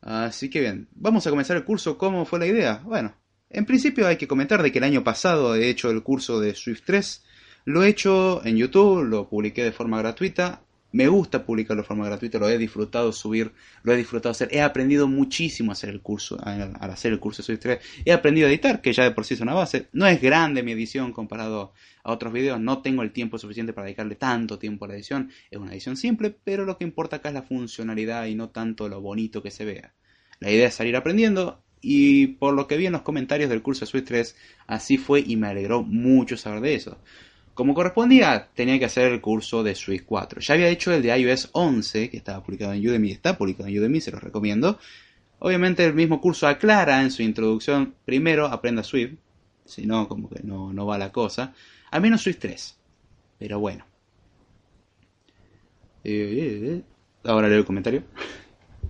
Así 0.00 0.48
que 0.48 0.60
bien, 0.60 0.88
vamos 0.94 1.26
a 1.26 1.30
comenzar 1.30 1.56
el 1.56 1.64
curso. 1.64 1.98
¿Cómo 1.98 2.24
fue 2.24 2.38
la 2.38 2.46
idea? 2.46 2.80
Bueno, 2.84 3.14
en 3.50 3.66
principio 3.66 4.06
hay 4.06 4.16
que 4.16 4.28
comentar 4.28 4.62
de 4.62 4.72
que 4.72 4.78
el 4.78 4.84
año 4.84 5.04
pasado 5.04 5.54
he 5.54 5.68
hecho 5.68 5.90
el 5.90 6.02
curso 6.02 6.40
de 6.40 6.54
Swift 6.54 6.82
3. 6.86 7.24
Lo 7.66 7.82
he 7.82 7.88
hecho 7.88 8.44
en 8.46 8.56
YouTube, 8.56 9.04
lo 9.04 9.28
publiqué 9.28 9.64
de 9.64 9.72
forma 9.72 9.98
gratuita 9.98 10.63
me 10.94 11.08
gusta 11.08 11.44
publicarlo 11.44 11.82
de 11.82 11.88
forma 11.88 12.06
gratuita, 12.06 12.38
lo 12.38 12.48
he 12.48 12.56
disfrutado 12.56 13.12
subir, 13.12 13.50
lo 13.82 13.92
he 13.92 13.96
disfrutado 13.96 14.30
hacer. 14.30 14.48
He 14.52 14.62
aprendido 14.62 15.08
muchísimo 15.08 15.72
a 15.72 15.74
hacer 15.74 15.90
el 15.90 16.00
curso, 16.00 16.38
al, 16.40 16.72
hacer 16.78 17.12
el 17.12 17.18
curso 17.18 17.42
de 17.42 17.46
Swift 17.46 17.60
3. 17.62 17.78
He 18.04 18.12
aprendido 18.12 18.46
a 18.46 18.50
editar, 18.50 18.80
que 18.80 18.92
ya 18.92 19.02
de 19.02 19.10
por 19.10 19.24
sí 19.24 19.34
es 19.34 19.40
una 19.40 19.54
base. 19.54 19.88
No 19.92 20.06
es 20.06 20.22
grande 20.22 20.62
mi 20.62 20.70
edición 20.70 21.12
comparado 21.12 21.72
a 22.04 22.12
otros 22.12 22.32
videos. 22.32 22.60
No 22.60 22.80
tengo 22.80 23.02
el 23.02 23.10
tiempo 23.10 23.38
suficiente 23.38 23.72
para 23.72 23.86
dedicarle 23.86 24.14
tanto 24.14 24.56
tiempo 24.56 24.84
a 24.84 24.88
la 24.88 24.94
edición. 24.94 25.32
Es 25.50 25.58
una 25.58 25.72
edición 25.72 25.96
simple, 25.96 26.30
pero 26.44 26.64
lo 26.64 26.78
que 26.78 26.84
importa 26.84 27.16
acá 27.16 27.30
es 27.30 27.34
la 27.34 27.42
funcionalidad 27.42 28.26
y 28.26 28.36
no 28.36 28.50
tanto 28.50 28.88
lo 28.88 29.00
bonito 29.00 29.42
que 29.42 29.50
se 29.50 29.64
vea. 29.64 29.94
La 30.38 30.52
idea 30.52 30.68
es 30.68 30.74
salir 30.74 30.94
aprendiendo 30.94 31.60
y 31.80 32.28
por 32.28 32.54
lo 32.54 32.68
que 32.68 32.76
vi 32.76 32.86
en 32.86 32.92
los 32.92 33.02
comentarios 33.02 33.50
del 33.50 33.62
curso 33.62 33.84
de 33.84 33.90
Swift 33.90 34.04
3, 34.06 34.36
así 34.68 34.96
fue 34.96 35.24
y 35.26 35.34
me 35.34 35.48
alegró 35.48 35.82
mucho 35.82 36.36
saber 36.36 36.60
de 36.60 36.76
eso. 36.76 36.98
Como 37.54 37.72
correspondía, 37.72 38.48
tenía 38.54 38.78
que 38.80 38.84
hacer 38.84 39.12
el 39.12 39.20
curso 39.20 39.62
de 39.62 39.76
Swift 39.76 40.04
4. 40.06 40.40
Ya 40.40 40.54
había 40.54 40.68
hecho 40.68 40.92
el 40.92 41.02
de 41.02 41.16
iOS 41.16 41.50
11, 41.52 42.10
que 42.10 42.16
estaba 42.16 42.42
publicado 42.42 42.72
en 42.72 42.86
Udemy, 42.86 43.12
está 43.12 43.38
publicado 43.38 43.68
en 43.68 43.78
Udemy, 43.78 44.00
se 44.00 44.10
los 44.10 44.22
recomiendo. 44.22 44.78
Obviamente 45.38 45.84
el 45.84 45.94
mismo 45.94 46.20
curso 46.20 46.48
aclara 46.48 47.02
en 47.02 47.12
su 47.12 47.22
introducción, 47.22 47.94
primero 48.04 48.46
aprenda 48.46 48.82
Swift, 48.82 49.14
si 49.64 49.86
no, 49.86 50.08
como 50.08 50.28
que 50.28 50.42
no, 50.42 50.72
no 50.72 50.86
va 50.86 50.98
la 50.98 51.12
cosa. 51.12 51.54
Al 51.90 52.00
menos 52.02 52.22
Swift 52.22 52.38
3. 52.40 52.76
Pero 53.38 53.60
bueno. 53.60 53.86
Eh, 56.02 56.10
eh, 56.12 56.60
eh. 56.76 56.82
Ahora 57.24 57.48
leo 57.48 57.58
el 57.58 57.64
comentario. 57.64 58.02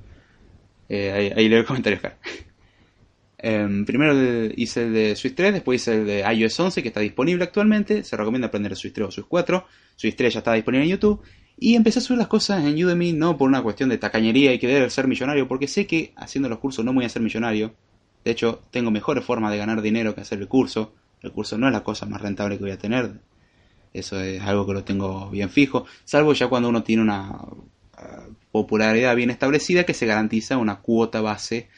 ahí, 0.88 1.33
ahí 1.37 1.49
leo 1.49 1.61
el 1.61 1.66
comentario, 1.66 1.97
Oscar. 1.97 2.18
Em, 3.46 3.84
primero 3.84 4.14
hice 4.56 4.84
el 4.84 4.94
de 4.94 5.16
Swift 5.16 5.34
3, 5.34 5.52
después 5.52 5.82
hice 5.82 6.00
el 6.00 6.06
de 6.06 6.20
iOS 6.20 6.58
11 6.58 6.82
que 6.82 6.88
está 6.88 7.00
disponible 7.00 7.44
actualmente. 7.44 8.02
Se 8.02 8.16
recomienda 8.16 8.48
aprender 8.48 8.74
Swift 8.74 8.94
3 8.94 9.08
o 9.08 9.10
Swift 9.10 9.26
4. 9.28 9.66
Swift 9.96 10.16
3 10.16 10.32
ya 10.32 10.38
está 10.38 10.54
disponible 10.54 10.86
en 10.86 10.90
YouTube. 10.92 11.20
Y 11.58 11.74
empecé 11.74 11.98
a 11.98 12.02
subir 12.02 12.16
las 12.16 12.28
cosas 12.28 12.64
en 12.64 12.82
Udemy 12.82 13.12
no 13.12 13.36
por 13.36 13.46
una 13.46 13.62
cuestión 13.62 13.90
de 13.90 13.98
tacañería 13.98 14.54
y 14.54 14.58
querer 14.58 14.90
ser 14.90 15.08
millonario, 15.08 15.46
porque 15.46 15.68
sé 15.68 15.86
que 15.86 16.14
haciendo 16.16 16.48
los 16.48 16.58
cursos 16.58 16.86
no 16.86 16.94
voy 16.94 17.04
a 17.04 17.08
ser 17.10 17.20
millonario. 17.20 17.74
De 18.24 18.30
hecho, 18.30 18.62
tengo 18.70 18.90
mejores 18.90 19.22
formas 19.22 19.52
de 19.52 19.58
ganar 19.58 19.82
dinero 19.82 20.14
que 20.14 20.22
hacer 20.22 20.38
el 20.38 20.48
curso. 20.48 20.94
El 21.20 21.30
curso 21.30 21.58
no 21.58 21.66
es 21.66 21.72
la 21.74 21.84
cosa 21.84 22.06
más 22.06 22.22
rentable 22.22 22.56
que 22.56 22.64
voy 22.64 22.72
a 22.72 22.78
tener. 22.78 23.20
Eso 23.92 24.18
es 24.20 24.40
algo 24.40 24.66
que 24.66 24.72
lo 24.72 24.84
tengo 24.84 25.28
bien 25.28 25.50
fijo. 25.50 25.84
Salvo 26.06 26.32
ya 26.32 26.48
cuando 26.48 26.70
uno 26.70 26.82
tiene 26.82 27.02
una 27.02 27.28
uh, 27.30 28.32
popularidad 28.50 29.14
bien 29.14 29.28
establecida 29.28 29.84
que 29.84 29.92
se 29.92 30.06
garantiza 30.06 30.56
una 30.56 30.76
cuota 30.76 31.20
base 31.20 31.68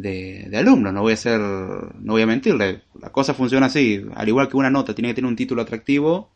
de, 0.00 0.46
de 0.48 0.56
alumnos. 0.56 0.92
No 0.92 1.02
voy 1.02 1.12
a 1.12 1.16
ser, 1.16 1.40
no 1.40 2.12
voy 2.12 2.22
a 2.22 2.26
mentirle. 2.26 2.82
La 3.00 3.10
cosa 3.12 3.34
funciona 3.34 3.66
así. 3.66 4.04
Al 4.14 4.28
igual 4.28 4.48
que 4.48 4.56
una 4.56 4.70
nota 4.70 4.94
tiene 4.94 5.08
que 5.08 5.14
tener 5.14 5.28
un 5.28 5.36
título 5.36 5.62
atractivo, 5.62 6.30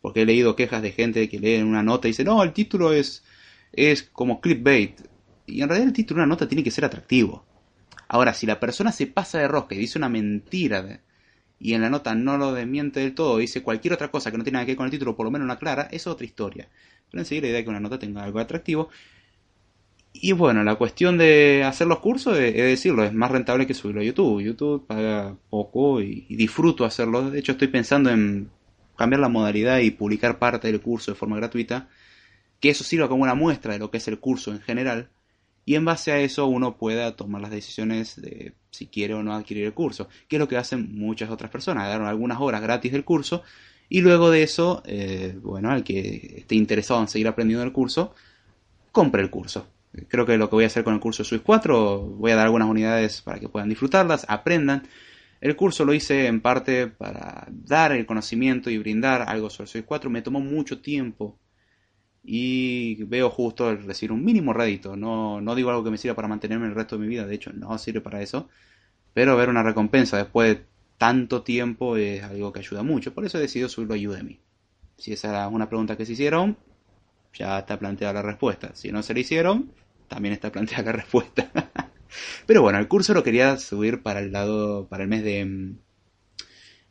porque 0.00 0.22
he 0.22 0.26
leído 0.26 0.56
quejas 0.56 0.82
de 0.82 0.92
gente 0.92 1.28
que 1.28 1.38
lee 1.38 1.62
una 1.62 1.82
nota 1.82 2.08
y 2.08 2.12
dice, 2.12 2.24
no, 2.24 2.42
el 2.42 2.52
título 2.52 2.92
es, 2.92 3.24
es 3.72 4.02
como 4.02 4.40
clickbait. 4.40 5.00
Y 5.46 5.62
en 5.62 5.68
realidad 5.68 5.88
el 5.88 5.94
título 5.94 6.20
de 6.20 6.24
una 6.24 6.34
nota 6.34 6.48
tiene 6.48 6.62
que 6.62 6.70
ser 6.70 6.84
atractivo. 6.84 7.44
Ahora, 8.08 8.34
si 8.34 8.46
la 8.46 8.60
persona 8.60 8.92
se 8.92 9.06
pasa 9.06 9.38
de 9.38 9.48
rosca 9.48 9.74
y 9.74 9.78
dice 9.78 9.98
una 9.98 10.08
mentira 10.08 11.00
y 11.58 11.74
en 11.74 11.82
la 11.82 11.90
nota 11.90 12.14
no 12.14 12.38
lo 12.38 12.52
desmiente 12.52 13.00
del 13.00 13.14
todo, 13.14 13.38
dice 13.38 13.62
cualquier 13.62 13.94
otra 13.94 14.10
cosa 14.10 14.30
que 14.30 14.38
no 14.38 14.44
tiene 14.44 14.56
nada 14.56 14.66
que 14.66 14.72
ver 14.72 14.76
con 14.78 14.86
el 14.86 14.90
título, 14.90 15.14
por 15.16 15.26
lo 15.26 15.30
menos 15.30 15.44
una 15.44 15.58
clara, 15.58 15.88
es 15.90 16.06
otra 16.06 16.24
historia. 16.24 16.68
Pero 17.10 17.20
enseguida 17.20 17.42
la 17.42 17.48
idea 17.48 17.58
de 17.58 17.64
que 17.64 17.70
una 17.70 17.80
nota 17.80 17.98
tenga 17.98 18.24
algo 18.24 18.38
atractivo. 18.38 18.88
Y 20.12 20.32
bueno, 20.32 20.64
la 20.64 20.74
cuestión 20.74 21.18
de 21.18 21.62
hacer 21.64 21.86
los 21.86 22.00
cursos, 22.00 22.36
es, 22.38 22.54
decirlo, 22.54 23.04
es 23.04 23.12
más 23.12 23.30
rentable 23.30 23.66
que 23.66 23.74
subirlo 23.74 24.00
a 24.00 24.04
YouTube. 24.04 24.42
YouTube 24.42 24.86
paga 24.86 25.36
poco 25.50 26.02
y, 26.02 26.26
disfruto 26.28 26.84
hacerlo. 26.84 27.30
De 27.30 27.38
hecho, 27.38 27.52
estoy 27.52 27.68
pensando 27.68 28.10
en 28.10 28.50
cambiar 28.96 29.20
la 29.20 29.28
modalidad 29.28 29.78
y 29.78 29.90
publicar 29.92 30.38
parte 30.38 30.68
del 30.70 30.80
curso 30.80 31.12
de 31.12 31.16
forma 31.16 31.36
gratuita. 31.36 31.88
Que 32.60 32.70
eso 32.70 32.84
sirva 32.84 33.08
como 33.08 33.22
una 33.22 33.34
muestra 33.34 33.72
de 33.72 33.78
lo 33.78 33.90
que 33.90 33.98
es 33.98 34.08
el 34.08 34.18
curso 34.18 34.52
en 34.52 34.60
general. 34.60 35.10
Y 35.64 35.76
en 35.76 35.84
base 35.84 36.12
a 36.12 36.18
eso 36.20 36.46
uno 36.46 36.76
pueda 36.76 37.16
tomar 37.16 37.40
las 37.40 37.50
decisiones 37.50 38.20
de 38.20 38.54
si 38.70 38.86
quiere 38.88 39.14
o 39.14 39.22
no 39.22 39.34
adquirir 39.34 39.64
el 39.64 39.74
curso. 39.74 40.08
Que 40.28 40.36
es 40.36 40.40
lo 40.40 40.48
que 40.48 40.56
hacen 40.56 40.98
muchas 40.98 41.30
otras 41.30 41.50
personas. 41.50 41.88
Dar 41.88 42.02
algunas 42.02 42.40
horas 42.40 42.62
gratis 42.62 42.92
del 42.92 43.04
curso. 43.04 43.42
Y 43.88 44.00
luego 44.02 44.30
de 44.30 44.42
eso, 44.42 44.82
eh, 44.86 45.38
bueno, 45.40 45.70
al 45.70 45.84
que 45.84 46.34
esté 46.38 46.56
interesado 46.56 47.00
en 47.00 47.08
seguir 47.08 47.28
aprendiendo 47.28 47.64
el 47.64 47.72
curso, 47.72 48.14
compre 48.92 49.22
el 49.22 49.30
curso 49.30 49.66
creo 50.08 50.26
que 50.26 50.38
lo 50.38 50.48
que 50.48 50.56
voy 50.56 50.64
a 50.64 50.68
hacer 50.68 50.84
con 50.84 50.94
el 50.94 51.00
curso 51.00 51.24
Swift 51.24 51.42
4, 51.44 52.00
voy 52.00 52.30
a 52.30 52.36
dar 52.36 52.46
algunas 52.46 52.68
unidades 52.68 53.22
para 53.22 53.40
que 53.40 53.48
puedan 53.48 53.68
disfrutarlas, 53.68 54.26
aprendan. 54.28 54.84
El 55.40 55.56
curso 55.56 55.84
lo 55.84 55.94
hice 55.94 56.26
en 56.26 56.40
parte 56.40 56.86
para 56.86 57.46
dar 57.48 57.92
el 57.92 58.06
conocimiento 58.06 58.70
y 58.70 58.78
brindar 58.78 59.22
algo 59.22 59.48
sobre 59.50 59.68
Swift 59.68 59.86
4. 59.86 60.10
Me 60.10 60.22
tomó 60.22 60.40
mucho 60.40 60.80
tiempo 60.80 61.38
y 62.22 63.02
veo 63.04 63.30
justo 63.30 63.70
el 63.70 63.82
recibir 63.84 64.12
un 64.12 64.24
mínimo 64.24 64.52
rédito. 64.52 64.96
No, 64.96 65.40
no 65.40 65.54
digo 65.54 65.70
algo 65.70 65.84
que 65.84 65.90
me 65.90 65.98
sirva 65.98 66.14
para 66.14 66.28
mantenerme 66.28 66.66
el 66.66 66.74
resto 66.74 66.96
de 66.96 67.02
mi 67.02 67.08
vida, 67.08 67.26
de 67.26 67.34
hecho 67.34 67.52
no 67.52 67.76
sirve 67.78 68.00
para 68.00 68.20
eso. 68.22 68.48
Pero 69.14 69.36
ver 69.36 69.48
una 69.48 69.62
recompensa 69.62 70.18
después 70.18 70.56
de 70.56 70.64
tanto 70.98 71.42
tiempo 71.42 71.96
es 71.96 72.22
algo 72.22 72.52
que 72.52 72.60
ayuda 72.60 72.82
mucho. 72.82 73.14
Por 73.14 73.24
eso 73.24 73.38
he 73.38 73.40
decidido 73.40 73.68
subirlo 73.68 73.94
a 73.94 73.98
Udemy. 73.98 74.38
Si 74.98 75.12
esa 75.12 75.46
es 75.46 75.52
una 75.52 75.68
pregunta 75.68 75.96
que 75.96 76.04
se 76.04 76.12
hicieron, 76.12 76.58
ya 77.34 77.58
está 77.58 77.78
planteada 77.78 78.14
la 78.14 78.22
respuesta. 78.22 78.70
Si 78.74 78.90
no 78.92 79.02
se 79.02 79.14
le 79.14 79.20
hicieron, 79.20 79.72
también 80.08 80.34
está 80.34 80.50
planteada 80.50 80.84
la 80.84 80.92
respuesta. 80.92 81.50
Pero 82.46 82.62
bueno, 82.62 82.78
el 82.78 82.88
curso 82.88 83.14
lo 83.14 83.22
quería 83.22 83.56
subir 83.56 84.02
para 84.02 84.20
el 84.20 84.32
lado, 84.32 84.88
para 84.88 85.04
el 85.04 85.08
mes 85.08 85.22
de 85.22 85.44
mm, 85.44 85.78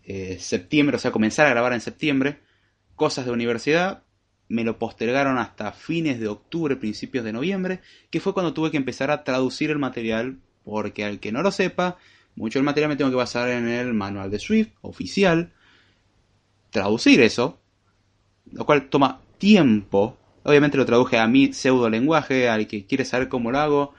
eh, 0.04 0.38
septiembre, 0.40 0.96
o 0.96 1.00
sea, 1.00 1.12
comenzar 1.12 1.46
a 1.48 1.52
grabar 1.52 1.74
en 1.74 1.82
septiembre. 1.82 2.40
Cosas 2.96 3.26
de 3.26 3.32
universidad, 3.32 4.04
me 4.48 4.64
lo 4.64 4.80
postergaron 4.80 5.38
hasta 5.38 5.72
fines 5.72 6.20
de 6.20 6.28
octubre, 6.28 6.76
principios 6.76 7.24
de 7.24 7.34
noviembre, 7.34 7.82
que 8.10 8.20
fue 8.20 8.34
cuando 8.34 8.54
tuve 8.54 8.72
que 8.72 8.78
empezar 8.78 9.12
a 9.12 9.24
traducir 9.24 9.70
el 9.70 9.78
material, 9.78 10.40
porque 10.64 11.06
al 11.06 11.20
que 11.20 11.32
no 11.32 11.42
lo 11.42 11.52
sepa, 11.52 11.98
mucho 12.36 12.60
del 12.60 12.66
material 12.66 12.90
me 12.90 12.96
tengo 12.96 13.12
que 13.12 13.16
basar 13.16 13.50
en 13.50 13.68
el 13.68 13.94
manual 13.94 14.32
de 14.32 14.40
Swift 14.40 14.72
oficial, 14.82 15.54
traducir 16.72 17.22
eso, 17.22 17.60
lo 18.52 18.66
cual 18.66 18.90
toma 18.90 19.22
tiempo 19.38 20.18
Obviamente 20.50 20.78
lo 20.78 20.86
traduje 20.88 21.20
a 21.20 21.28
mi 21.28 21.54
pseudo 21.54 21.92
lenguaje, 21.92 22.50
al 22.50 22.66
que 22.66 22.88
quiere 22.88 23.06
saber 23.06 23.30
cómo 23.30 23.52
lo 23.52 23.60
hago. 23.60 23.94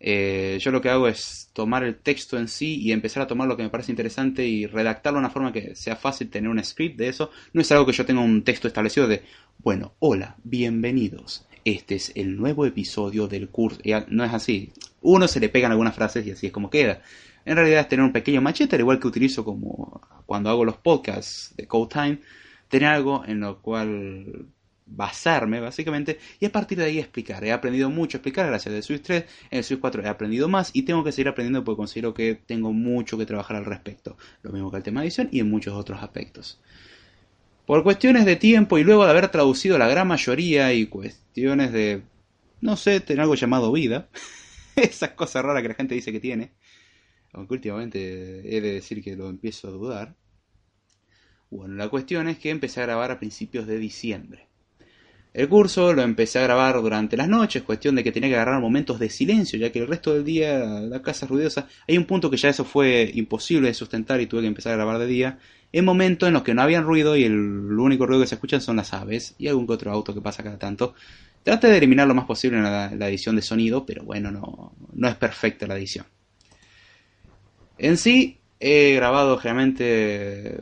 Eh, 0.00 0.58
yo 0.60 0.72
lo 0.72 0.80
que 0.80 0.88
hago 0.88 1.06
es 1.06 1.48
tomar 1.52 1.84
el 1.84 1.94
texto 1.94 2.36
en 2.36 2.48
sí 2.48 2.74
y 2.82 2.90
empezar 2.90 3.22
a 3.22 3.28
tomar 3.28 3.46
lo 3.46 3.56
que 3.56 3.62
me 3.62 3.68
parece 3.68 3.92
interesante 3.92 4.44
y 4.44 4.66
redactarlo 4.66 5.20
de 5.20 5.26
una 5.26 5.30
forma 5.30 5.52
que 5.52 5.76
sea 5.76 5.94
fácil 5.94 6.28
tener 6.28 6.50
un 6.50 6.62
script 6.64 6.98
de 6.98 7.06
eso. 7.06 7.30
No 7.52 7.60
es 7.60 7.70
algo 7.70 7.86
que 7.86 7.92
yo 7.92 8.04
tenga 8.04 8.20
un 8.20 8.42
texto 8.42 8.66
establecido 8.66 9.06
de, 9.06 9.22
bueno, 9.58 9.92
hola, 10.00 10.34
bienvenidos. 10.42 11.46
Este 11.64 11.94
es 11.94 12.10
el 12.16 12.36
nuevo 12.36 12.66
episodio 12.66 13.28
del 13.28 13.48
curso. 13.48 13.78
no 14.08 14.24
es 14.24 14.34
así. 14.34 14.72
Uno 15.02 15.28
se 15.28 15.38
le 15.38 15.50
pegan 15.50 15.70
algunas 15.70 15.94
frases 15.94 16.26
y 16.26 16.32
así 16.32 16.48
es 16.48 16.52
como 16.52 16.68
queda. 16.68 17.00
En 17.44 17.54
realidad 17.54 17.82
es 17.82 17.88
tener 17.88 18.04
un 18.04 18.12
pequeño 18.12 18.40
machete, 18.40 18.74
al 18.74 18.80
igual 18.80 18.98
que 18.98 19.06
utilizo 19.06 19.44
como 19.44 20.00
cuando 20.26 20.50
hago 20.50 20.64
los 20.64 20.78
podcasts 20.78 21.54
de 21.56 21.68
Code 21.68 21.90
Time, 21.92 22.18
tener 22.66 22.88
algo 22.88 23.24
en 23.24 23.38
lo 23.38 23.62
cual 23.62 24.48
basarme 24.94 25.60
básicamente 25.60 26.18
y 26.40 26.46
a 26.46 26.52
partir 26.52 26.78
de 26.78 26.84
ahí 26.84 26.98
explicar. 26.98 27.44
He 27.44 27.52
aprendido 27.52 27.90
mucho 27.90 28.16
a 28.16 28.18
explicar 28.18 28.46
gracias 28.46 28.74
al 28.74 28.82
Swift 28.82 29.02
3, 29.02 29.24
en 29.50 29.58
el 29.58 29.64
Swift 29.64 29.80
4 29.80 30.02
he 30.02 30.08
aprendido 30.08 30.48
más 30.48 30.70
y 30.72 30.82
tengo 30.82 31.02
que 31.04 31.12
seguir 31.12 31.28
aprendiendo 31.28 31.64
porque 31.64 31.76
considero 31.76 32.14
que 32.14 32.34
tengo 32.34 32.72
mucho 32.72 33.18
que 33.18 33.26
trabajar 33.26 33.56
al 33.56 33.64
respecto. 33.64 34.16
Lo 34.42 34.52
mismo 34.52 34.70
que 34.70 34.76
el 34.76 34.82
tema 34.82 35.00
de 35.00 35.06
edición 35.06 35.28
y 35.32 35.40
en 35.40 35.50
muchos 35.50 35.74
otros 35.74 36.02
aspectos. 36.02 36.60
Por 37.66 37.82
cuestiones 37.82 38.24
de 38.24 38.36
tiempo 38.36 38.78
y 38.78 38.84
luego 38.84 39.04
de 39.04 39.10
haber 39.10 39.28
traducido 39.28 39.78
la 39.78 39.88
gran 39.88 40.08
mayoría 40.08 40.72
y 40.72 40.86
cuestiones 40.86 41.72
de, 41.72 42.02
no 42.60 42.76
sé, 42.76 43.00
tener 43.00 43.22
algo 43.22 43.34
llamado 43.34 43.72
vida, 43.72 44.08
esas 44.76 45.10
cosas 45.10 45.44
raras 45.44 45.62
que 45.62 45.68
la 45.68 45.74
gente 45.74 45.94
dice 45.94 46.12
que 46.12 46.20
tiene, 46.20 46.52
aunque 47.32 47.54
últimamente 47.54 48.56
he 48.56 48.60
de 48.60 48.72
decir 48.72 49.02
que 49.02 49.16
lo 49.16 49.28
empiezo 49.28 49.68
a 49.68 49.70
dudar. 49.70 50.16
Bueno, 51.50 51.74
la 51.74 51.88
cuestión 51.88 52.28
es 52.28 52.38
que 52.38 52.50
empecé 52.50 52.80
a 52.80 52.86
grabar 52.86 53.10
a 53.10 53.18
principios 53.18 53.66
de 53.66 53.78
diciembre. 53.78 54.48
El 55.34 55.48
curso 55.48 55.94
lo 55.94 56.02
empecé 56.02 56.38
a 56.40 56.42
grabar 56.42 56.74
durante 56.82 57.16
las 57.16 57.26
noches, 57.26 57.62
cuestión 57.62 57.94
de 57.94 58.04
que 58.04 58.12
tenía 58.12 58.28
que 58.28 58.34
agarrar 58.34 58.60
momentos 58.60 58.98
de 58.98 59.08
silencio, 59.08 59.58
ya 59.58 59.72
que 59.72 59.78
el 59.78 59.86
resto 59.86 60.12
del 60.12 60.24
día 60.24 60.58
la 60.58 61.00
casa 61.00 61.24
es 61.24 61.30
ruidosa. 61.30 61.68
Hay 61.88 61.96
un 61.96 62.04
punto 62.04 62.30
que 62.30 62.36
ya 62.36 62.50
eso 62.50 62.66
fue 62.66 63.10
imposible 63.14 63.68
de 63.68 63.74
sustentar 63.74 64.20
y 64.20 64.26
tuve 64.26 64.42
que 64.42 64.48
empezar 64.48 64.74
a 64.74 64.76
grabar 64.76 64.98
de 64.98 65.06
día, 65.06 65.38
en 65.72 65.86
momentos 65.86 66.26
en 66.26 66.34
los 66.34 66.42
que 66.42 66.52
no 66.52 66.60
había 66.60 66.82
ruido 66.82 67.16
y 67.16 67.24
el 67.24 67.32
único 67.32 68.04
ruido 68.04 68.20
que 68.20 68.26
se 68.26 68.34
escuchan 68.34 68.60
son 68.60 68.76
las 68.76 68.92
aves 68.92 69.34
y 69.38 69.48
algún 69.48 69.66
otro 69.70 69.90
auto 69.90 70.12
que 70.12 70.20
pasa 70.20 70.42
cada 70.42 70.58
tanto. 70.58 70.94
Traté 71.42 71.68
de 71.68 71.78
eliminar 71.78 72.06
lo 72.06 72.14
más 72.14 72.26
posible 72.26 72.58
en 72.58 72.64
la, 72.64 72.94
la 72.94 73.08
edición 73.08 73.34
de 73.34 73.42
sonido, 73.42 73.86
pero 73.86 74.04
bueno, 74.04 74.30
no, 74.30 74.74
no 74.92 75.08
es 75.08 75.14
perfecta 75.14 75.66
la 75.66 75.76
edición. 75.76 76.04
En 77.78 77.96
sí, 77.96 78.38
he 78.60 78.94
grabado 78.94 79.38
generalmente 79.38 80.58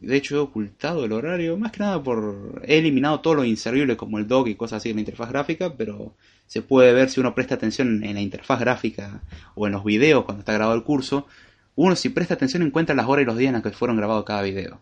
De 0.00 0.16
hecho, 0.16 0.36
he 0.36 0.38
ocultado 0.38 1.04
el 1.04 1.12
horario, 1.12 1.58
más 1.58 1.72
que 1.72 1.80
nada 1.80 2.02
por... 2.02 2.62
He 2.64 2.78
eliminado 2.78 3.20
todo 3.20 3.34
lo 3.34 3.44
inservible 3.44 3.98
como 3.98 4.18
el 4.18 4.26
dock 4.26 4.48
y 4.48 4.54
cosas 4.54 4.78
así 4.78 4.90
en 4.90 4.96
la 4.96 5.00
interfaz 5.00 5.28
gráfica, 5.28 5.74
pero 5.76 6.14
se 6.46 6.62
puede 6.62 6.94
ver 6.94 7.10
si 7.10 7.20
uno 7.20 7.34
presta 7.34 7.56
atención 7.56 8.02
en 8.02 8.14
la 8.14 8.20
interfaz 8.22 8.60
gráfica 8.60 9.22
o 9.54 9.66
en 9.66 9.72
los 9.74 9.84
videos 9.84 10.24
cuando 10.24 10.40
está 10.40 10.54
grabado 10.54 10.76
el 10.76 10.84
curso. 10.84 11.26
Uno 11.74 11.96
si 11.96 12.08
presta 12.08 12.34
atención 12.34 12.62
encuentra 12.62 12.94
las 12.94 13.06
horas 13.06 13.24
y 13.24 13.26
los 13.26 13.36
días 13.36 13.50
en 13.50 13.54
los 13.54 13.62
que 13.62 13.70
fueron 13.70 13.98
grabados 13.98 14.24
cada 14.24 14.40
video. 14.40 14.80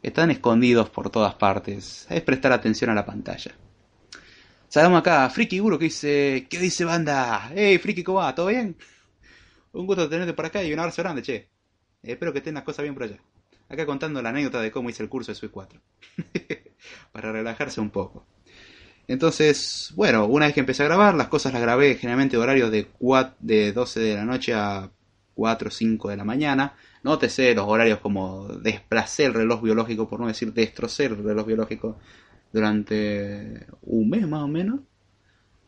Están 0.00 0.30
escondidos 0.30 0.88
por 0.90 1.10
todas 1.10 1.34
partes. 1.34 2.06
Es 2.08 2.22
prestar 2.22 2.52
atención 2.52 2.90
a 2.90 2.94
la 2.94 3.04
pantalla. 3.04 3.52
Saludamos 4.68 5.00
acá 5.00 5.28
Friki 5.28 5.58
Guro 5.58 5.78
que 5.78 5.86
dice... 5.86 6.46
¿Qué 6.48 6.58
dice 6.60 6.84
banda? 6.84 7.50
Hey 7.52 7.78
Friki, 7.78 8.04
¿cómo 8.04 8.18
va? 8.18 8.34
¿Todo 8.34 8.46
bien? 8.46 8.76
Un 9.72 9.86
gusto 9.86 10.08
tenerte 10.08 10.34
por 10.34 10.46
acá 10.46 10.62
y 10.62 10.72
un 10.72 10.78
abrazo 10.78 11.02
grande, 11.02 11.22
che. 11.22 11.48
Espero 12.02 12.32
que 12.32 12.38
estén 12.38 12.54
las 12.54 12.62
cosas 12.62 12.84
bien 12.84 12.94
por 12.94 13.04
allá. 13.04 13.18
Acá 13.72 13.86
contando 13.86 14.20
la 14.20 14.28
anécdota 14.28 14.60
de 14.60 14.70
cómo 14.70 14.90
hice 14.90 15.02
el 15.02 15.08
curso 15.08 15.32
de 15.32 15.34
Switch 15.34 15.50
4. 15.50 15.80
Para 17.10 17.32
relajarse 17.32 17.80
un 17.80 17.88
poco. 17.88 18.26
Entonces, 19.08 19.94
bueno, 19.96 20.26
una 20.26 20.44
vez 20.44 20.52
que 20.52 20.60
empecé 20.60 20.82
a 20.82 20.86
grabar, 20.86 21.14
las 21.14 21.28
cosas 21.28 21.54
las 21.54 21.62
grabé 21.62 21.94
generalmente 21.94 22.36
horarios 22.36 22.70
de, 22.70 22.88
de 23.40 23.72
12 23.72 24.00
de 24.00 24.14
la 24.14 24.24
noche 24.26 24.52
a 24.52 24.90
4 25.34 25.68
o 25.68 25.70
5 25.70 26.10
de 26.10 26.16
la 26.18 26.24
mañana. 26.24 26.74
Nótese 27.02 27.54
los 27.54 27.66
horarios 27.66 28.00
como 28.00 28.46
desplacé 28.46 29.24
el 29.24 29.32
reloj 29.32 29.62
biológico, 29.62 30.06
por 30.06 30.20
no 30.20 30.26
decir 30.26 30.52
destrocé 30.52 31.06
el 31.06 31.24
reloj 31.24 31.46
biológico 31.46 31.96
durante 32.52 33.66
un 33.80 34.10
mes 34.10 34.28
más 34.28 34.42
o 34.42 34.48
menos. 34.48 34.80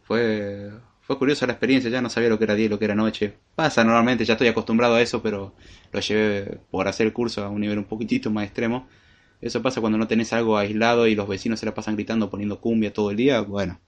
Fue, 0.02 0.70
fue 1.06 1.18
curiosa 1.18 1.46
la 1.46 1.52
experiencia, 1.52 1.90
ya 1.90 2.00
no 2.00 2.08
sabía 2.08 2.30
lo 2.30 2.38
que 2.38 2.44
era 2.44 2.54
día 2.54 2.66
y 2.66 2.68
lo 2.68 2.78
que 2.78 2.86
era 2.86 2.94
noche. 2.94 3.34
Pasa 3.54 3.84
normalmente, 3.84 4.24
ya 4.24 4.34
estoy 4.34 4.48
acostumbrado 4.48 4.94
a 4.94 5.02
eso, 5.02 5.22
pero 5.22 5.54
lo 5.92 6.00
llevé 6.00 6.60
por 6.70 6.88
hacer 6.88 7.06
el 7.06 7.12
curso 7.12 7.44
a 7.44 7.50
un 7.50 7.60
nivel 7.60 7.78
un 7.78 7.84
poquitito 7.84 8.30
más 8.30 8.44
extremo. 8.44 8.88
Eso 9.42 9.60
pasa 9.60 9.82
cuando 9.82 9.98
no 9.98 10.06
tenés 10.08 10.32
algo 10.32 10.56
aislado 10.56 11.06
y 11.06 11.14
los 11.14 11.28
vecinos 11.28 11.60
se 11.60 11.66
la 11.66 11.74
pasan 11.74 11.96
gritando, 11.96 12.30
poniendo 12.30 12.58
cumbia 12.58 12.92
todo 12.92 13.10
el 13.10 13.18
día. 13.18 13.42
Bueno, 13.42 13.78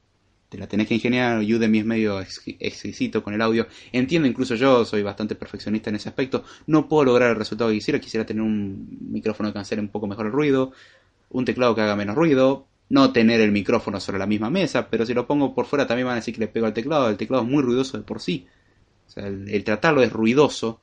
te 0.51 0.59
la 0.59 0.67
tenés 0.67 0.89
que 0.89 0.95
ingeniar. 0.95 1.39
Udemy 1.39 1.79
es 1.79 1.85
medio 1.87 2.21
exquisito 2.21 3.23
con 3.23 3.33
el 3.33 3.41
audio. 3.41 3.67
Entiendo, 3.93 4.29
incluso 4.29 4.55
yo 4.55 4.85
soy 4.85 5.03
bastante 5.03 5.35
perfeccionista 5.35 5.89
en 5.89 5.97
ese 5.97 6.11
aspecto. 6.11 6.45
No 6.67 6.87
puedo 6.87 7.05
lograr 7.05 7.31
el 7.31 7.37
resultado 7.37 7.71
que 7.71 7.77
quisiera. 7.77 7.99
Quisiera 7.99 8.27
tener 8.27 8.43
un 8.43 8.99
micrófono 9.11 9.49
que 9.49 9.55
cancele 9.55 9.81
un 9.81 9.89
poco 9.89 10.07
mejor 10.07 10.27
el 10.27 10.33
ruido, 10.33 10.73
un 11.31 11.47
teclado 11.47 11.75
que 11.75 11.81
haga 11.81 11.97
menos 11.97 12.15
ruido, 12.15 12.67
no 12.89 13.13
tener 13.13 13.41
el 13.41 13.53
micrófono 13.53 14.01
sobre 14.01 14.19
la 14.19 14.27
misma 14.27 14.51
mesa, 14.51 14.89
pero 14.89 15.05
si 15.05 15.15
lo 15.15 15.27
pongo 15.27 15.55
por 15.55 15.67
fuera 15.67 15.87
también 15.87 16.07
van 16.07 16.15
a 16.15 16.17
decir 16.17 16.35
que 16.35 16.41
le 16.41 16.49
pego 16.49 16.67
al 16.67 16.75
teclado. 16.75 17.09
El 17.09 17.17
teclado 17.17 17.43
es 17.43 17.49
muy 17.49 17.63
ruidoso 17.63 17.99
de 17.99 18.05
por 18.05 18.21
sí. 18.21 18.47
O 19.07 19.11
sea, 19.11 19.27
el, 19.27 19.65
tratarlo 19.65 20.03
es 20.03 20.13
ruidoso. 20.13 20.83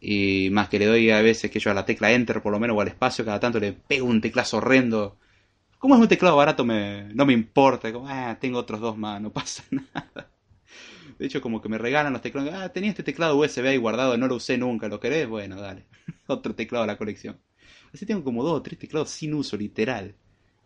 Y 0.00 0.50
más 0.50 0.68
que 0.68 0.78
le 0.78 0.86
doy 0.86 1.10
a 1.10 1.22
veces 1.22 1.50
que 1.50 1.60
yo 1.60 1.70
a 1.70 1.74
la 1.74 1.86
tecla 1.86 2.12
Enter 2.12 2.42
por 2.42 2.52
lo 2.52 2.60
menos 2.60 2.76
o 2.76 2.80
al 2.80 2.88
espacio, 2.88 3.24
cada 3.24 3.40
tanto 3.40 3.58
le 3.58 3.72
pego 3.72 4.06
un 4.06 4.20
teclazo 4.20 4.58
horrendo. 4.58 5.18
Como 5.78 5.94
es 5.94 6.00
un 6.00 6.08
teclado 6.08 6.36
barato, 6.36 6.64
me, 6.64 7.12
no 7.14 7.26
me 7.26 7.32
importa. 7.32 7.92
Como, 7.92 8.08
ah, 8.08 8.36
tengo 8.40 8.58
otros 8.58 8.80
dos 8.80 8.96
más, 8.96 9.20
no 9.20 9.30
pasa 9.32 9.64
nada. 9.70 10.30
De 11.18 11.26
hecho, 11.26 11.40
como 11.40 11.62
que 11.62 11.68
me 11.68 11.78
regalan 11.78 12.12
los 12.12 12.22
teclados. 12.22 12.52
Ah, 12.54 12.70
tenía 12.70 12.90
este 12.90 13.02
teclado 13.02 13.36
USB 13.36 13.66
ahí 13.66 13.76
guardado, 13.76 14.16
no 14.16 14.26
lo 14.26 14.36
usé 14.36 14.58
nunca, 14.58 14.88
¿lo 14.88 15.00
querés? 15.00 15.28
Bueno, 15.28 15.60
dale. 15.60 15.86
Otro 16.26 16.54
teclado 16.54 16.84
a 16.84 16.86
la 16.86 16.98
colección. 16.98 17.38
Así 17.92 18.06
tengo 18.06 18.24
como 18.24 18.42
dos 18.42 18.54
o 18.58 18.62
tres 18.62 18.78
teclados 18.78 19.10
sin 19.10 19.34
uso, 19.34 19.56
literal 19.56 20.16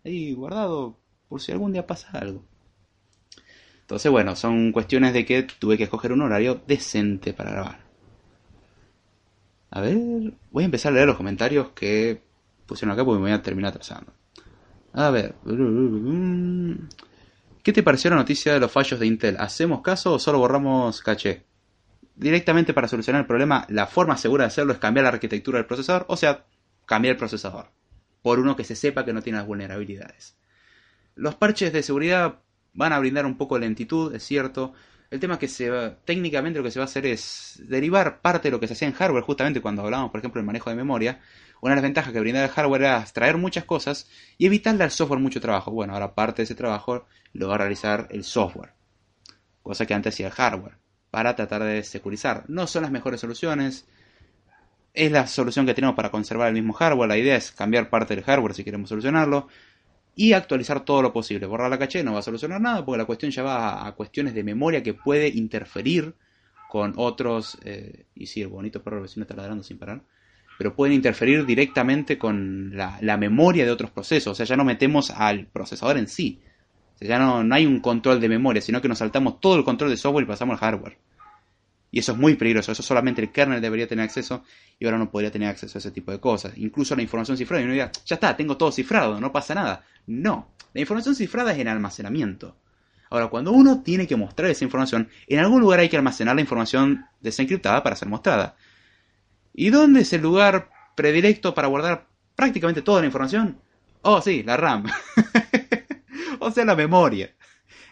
ahí 0.08 0.32
guardado 0.32 0.98
por 1.28 1.40
si 1.40 1.52
algún 1.52 1.72
día 1.72 1.86
pasa 1.86 2.08
algo. 2.12 2.44
Entonces, 3.82 4.10
bueno, 4.10 4.36
son 4.36 4.72
cuestiones 4.72 5.12
de 5.14 5.24
que 5.24 5.44
tuve 5.44 5.78
que 5.78 5.84
escoger 5.84 6.12
un 6.12 6.22
horario 6.22 6.60
decente 6.66 7.32
para 7.32 7.50
grabar. 7.52 7.80
A 9.70 9.80
ver, 9.80 9.96
voy 10.50 10.62
a 10.62 10.66
empezar 10.66 10.92
a 10.92 10.94
leer 10.94 11.06
los 11.06 11.16
comentarios 11.16 11.68
que 11.70 12.22
pusieron 12.66 12.92
acá 12.92 13.04
porque 13.04 13.18
me 13.18 13.28
voy 13.28 13.32
a 13.32 13.42
terminar 13.42 13.70
atrasando. 13.70 14.12
A 14.92 15.10
ver. 15.10 15.34
¿Qué 17.62 17.72
te 17.72 17.82
pareció 17.82 18.10
la 18.10 18.16
noticia 18.16 18.52
de 18.52 18.60
los 18.60 18.72
fallos 18.72 18.98
de 18.98 19.06
Intel? 19.06 19.36
¿Hacemos 19.38 19.82
caso 19.82 20.14
o 20.14 20.18
solo 20.18 20.38
borramos 20.38 21.02
caché? 21.02 21.44
Directamente 22.14 22.74
para 22.74 22.88
solucionar 22.88 23.20
el 23.20 23.26
problema, 23.26 23.64
la 23.68 23.86
forma 23.86 24.16
segura 24.16 24.44
de 24.44 24.48
hacerlo 24.48 24.72
es 24.72 24.78
cambiar 24.78 25.04
la 25.04 25.10
arquitectura 25.10 25.58
del 25.58 25.66
procesador, 25.66 26.04
o 26.08 26.16
sea, 26.16 26.46
cambiar 26.84 27.12
el 27.12 27.18
procesador 27.18 27.77
por 28.28 28.40
uno 28.40 28.56
que 28.56 28.64
se 28.64 28.76
sepa 28.76 29.06
que 29.06 29.14
no 29.14 29.22
tiene 29.22 29.38
las 29.38 29.46
vulnerabilidades. 29.46 30.36
Los 31.14 31.34
parches 31.36 31.72
de 31.72 31.82
seguridad 31.82 32.40
van 32.74 32.92
a 32.92 32.98
brindar 32.98 33.24
un 33.24 33.38
poco 33.38 33.54
de 33.54 33.62
lentitud, 33.62 34.14
es 34.14 34.22
cierto. 34.22 34.74
El 35.10 35.18
tema 35.18 35.34
es 35.36 35.40
que 35.40 35.48
se 35.48 35.70
va, 35.70 35.96
técnicamente 36.04 36.58
lo 36.58 36.62
que 36.62 36.70
se 36.70 36.78
va 36.78 36.84
a 36.84 36.88
hacer 36.88 37.06
es 37.06 37.58
derivar 37.64 38.20
parte 38.20 38.48
de 38.48 38.52
lo 38.52 38.60
que 38.60 38.66
se 38.66 38.74
hacía 38.74 38.86
en 38.86 38.92
hardware, 38.92 39.24
justamente 39.24 39.62
cuando 39.62 39.80
hablábamos, 39.80 40.10
por 40.10 40.18
ejemplo, 40.20 40.40
del 40.40 40.46
manejo 40.46 40.68
de 40.68 40.76
memoria. 40.76 41.22
Una 41.62 41.70
de 41.70 41.76
las 41.76 41.82
ventajas 41.84 42.12
que 42.12 42.20
brindaba 42.20 42.44
el 42.44 42.52
hardware 42.52 42.82
era 42.82 43.00
extraer 43.00 43.38
muchas 43.38 43.64
cosas 43.64 44.10
y 44.36 44.44
evitarle 44.44 44.84
al 44.84 44.90
software 44.90 45.20
mucho 45.20 45.40
trabajo. 45.40 45.70
Bueno, 45.70 45.94
ahora 45.94 46.14
parte 46.14 46.42
de 46.42 46.44
ese 46.44 46.54
trabajo 46.54 47.06
lo 47.32 47.48
va 47.48 47.54
a 47.54 47.58
realizar 47.58 48.08
el 48.10 48.24
software, 48.24 48.74
cosa 49.62 49.86
que 49.86 49.94
antes 49.94 50.12
hacía 50.12 50.26
el 50.26 50.34
hardware, 50.34 50.76
para 51.10 51.34
tratar 51.34 51.62
de 51.62 51.82
securizar. 51.82 52.44
No 52.46 52.66
son 52.66 52.82
las 52.82 52.90
mejores 52.90 53.22
soluciones, 53.22 53.88
es 54.94 55.12
la 55.12 55.26
solución 55.26 55.66
que 55.66 55.74
tenemos 55.74 55.94
para 55.94 56.10
conservar 56.10 56.48
el 56.48 56.54
mismo 56.54 56.72
hardware. 56.72 57.08
La 57.08 57.18
idea 57.18 57.36
es 57.36 57.52
cambiar 57.52 57.90
parte 57.90 58.14
del 58.14 58.24
hardware 58.24 58.54
si 58.54 58.64
queremos 58.64 58.88
solucionarlo 58.88 59.48
y 60.14 60.32
actualizar 60.32 60.84
todo 60.84 61.00
lo 61.00 61.12
posible. 61.12 61.46
Borrar 61.46 61.70
la 61.70 61.78
caché 61.78 62.02
no 62.02 62.14
va 62.14 62.18
a 62.18 62.22
solucionar 62.22 62.60
nada 62.60 62.84
porque 62.84 62.98
la 62.98 63.04
cuestión 63.04 63.30
ya 63.30 63.44
va 63.44 63.86
a, 63.86 63.92
cuestiones 63.92 64.34
de 64.34 64.42
memoria 64.42 64.82
que 64.82 64.92
puede 64.92 65.28
interferir 65.28 66.14
con 66.68 66.94
otros. 66.96 67.56
Eh, 67.64 68.06
y 68.16 68.26
sí, 68.26 68.42
el 68.42 68.48
bonito 68.48 68.82
perro 68.82 69.00
vecino 69.00 69.22
está 69.22 69.36
ladrando 69.36 69.62
sin 69.62 69.78
parar. 69.78 70.02
Pero 70.58 70.74
pueden 70.74 70.94
interferir 70.96 71.46
directamente 71.46 72.18
con 72.18 72.76
la, 72.76 73.16
memoria 73.16 73.64
de 73.64 73.70
otros 73.70 73.92
procesos. 73.92 74.32
O 74.32 74.34
sea, 74.34 74.44
ya 74.44 74.56
no 74.56 74.64
metemos 74.64 75.10
al 75.10 75.46
procesador 75.46 75.96
en 75.98 76.08
sí. 76.08 76.40
O 76.96 76.98
sea, 76.98 77.08
ya 77.08 77.18
no, 77.20 77.44
no 77.44 77.54
hay 77.54 77.64
un 77.64 77.78
control 77.78 78.20
de 78.20 78.28
memoria, 78.28 78.60
sino 78.60 78.82
que 78.82 78.88
nos 78.88 78.98
saltamos 78.98 79.38
todo 79.38 79.56
el 79.56 79.62
control 79.62 79.90
de 79.90 79.96
software 79.96 80.24
y 80.24 80.26
pasamos 80.26 80.54
al 80.54 80.58
hardware. 80.58 80.98
Y 81.90 82.00
eso 82.00 82.12
es 82.12 82.18
muy 82.18 82.34
peligroso, 82.34 82.72
eso 82.72 82.82
solamente 82.82 83.22
el 83.22 83.32
kernel 83.32 83.60
debería 83.60 83.88
tener 83.88 84.04
acceso 84.04 84.44
y 84.78 84.84
ahora 84.84 84.98
no 84.98 85.10
podría 85.10 85.30
tener 85.30 85.48
acceso 85.48 85.78
a 85.78 85.80
ese 85.80 85.90
tipo 85.90 86.12
de 86.12 86.20
cosas. 86.20 86.52
Incluso 86.56 86.94
la 86.94 87.02
información 87.02 87.36
cifrada, 87.36 87.62
y 87.62 87.64
uno 87.64 87.72
diría, 87.72 87.90
ya 88.04 88.14
está, 88.14 88.36
tengo 88.36 88.56
todo 88.56 88.70
cifrado, 88.70 89.20
no 89.20 89.32
pasa 89.32 89.54
nada. 89.54 89.84
No, 90.06 90.52
la 90.74 90.80
información 90.80 91.14
cifrada 91.14 91.52
es 91.52 91.58
en 91.58 91.68
almacenamiento. 91.68 92.56
Ahora, 93.10 93.28
cuando 93.28 93.52
uno 93.52 93.82
tiene 93.82 94.06
que 94.06 94.16
mostrar 94.16 94.50
esa 94.50 94.64
información, 94.64 95.08
en 95.26 95.38
algún 95.38 95.62
lugar 95.62 95.80
hay 95.80 95.88
que 95.88 95.96
almacenar 95.96 96.34
la 96.34 96.42
información 96.42 97.06
desencriptada 97.20 97.82
para 97.82 97.96
ser 97.96 98.08
mostrada. 98.08 98.56
¿Y 99.54 99.70
dónde 99.70 100.00
es 100.02 100.12
el 100.12 100.20
lugar 100.20 100.70
predilecto 100.94 101.54
para 101.54 101.68
guardar 101.68 102.06
prácticamente 102.36 102.82
toda 102.82 103.00
la 103.00 103.06
información? 103.06 103.58
Oh, 104.02 104.20
sí, 104.20 104.42
la 104.42 104.58
RAM. 104.58 104.84
o 106.38 106.50
sea, 106.50 106.66
la 106.66 106.76
memoria. 106.76 107.34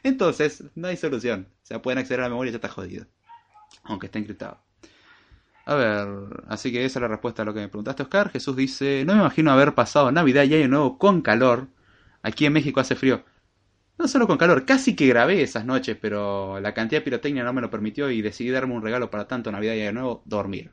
Entonces, 0.03 0.65
no 0.75 0.89
hay 0.89 0.99
solución. 0.99 1.49
O 1.63 1.67
sea, 1.67 1.81
pueden 1.81 1.99
acceder 1.99 2.21
a 2.21 2.25
la 2.25 2.29
memoria 2.29 2.51
y 2.51 2.53
ya 2.53 2.57
está 2.59 2.69
jodido 2.69 3.07
aunque 3.89 4.07
está 4.07 4.19
encriptado. 4.19 4.61
A 5.67 5.75
ver, 5.75 6.09
así 6.49 6.71
que 6.71 6.85
esa 6.85 6.99
es 6.99 7.03
la 7.03 7.09
respuesta 7.09 7.43
a 7.43 7.45
lo 7.45 7.53
que 7.53 7.61
me 7.61 7.69
preguntaste, 7.69 8.05
Oscar. 8.05 8.31
Jesús 8.31 8.55
dice, 8.57 9.05
no 9.05 9.15
me 9.15 9.21
imagino 9.21 9.51
haber 9.51 9.75
pasado 9.75 10.13
Navidad 10.13 10.45
y 10.45 10.55
Año 10.55 10.69
Nuevo 10.69 10.99
con 10.99 11.23
calor. 11.23 11.69
Aquí 12.23 12.47
en 12.47 12.53
México 12.53 12.79
hace 12.81 12.95
frío. 12.95 13.25
No 13.99 14.07
solo 14.09 14.27
con 14.27 14.39
calor, 14.39 14.65
casi 14.65 14.95
que 14.95 15.07
grabé 15.09 15.43
esas 15.43 15.65
noches, 15.65 15.97
pero 16.01 16.61
la 16.61 16.75
cantidad 16.75 17.01
de 17.01 17.05
pirotecnia 17.05 17.43
no 17.43 17.53
me 17.53 17.63
lo 17.63 17.71
permitió 17.71 18.11
y 18.11 18.23
decidí 18.23 18.51
darme 18.51 18.75
un 18.75 18.83
regalo 18.83 19.11
para 19.11 19.27
tanto 19.27 19.51
Navidad 19.51 19.75
y 19.75 19.83
Año 19.83 19.93
Nuevo, 19.93 20.23
dormir. 20.27 20.71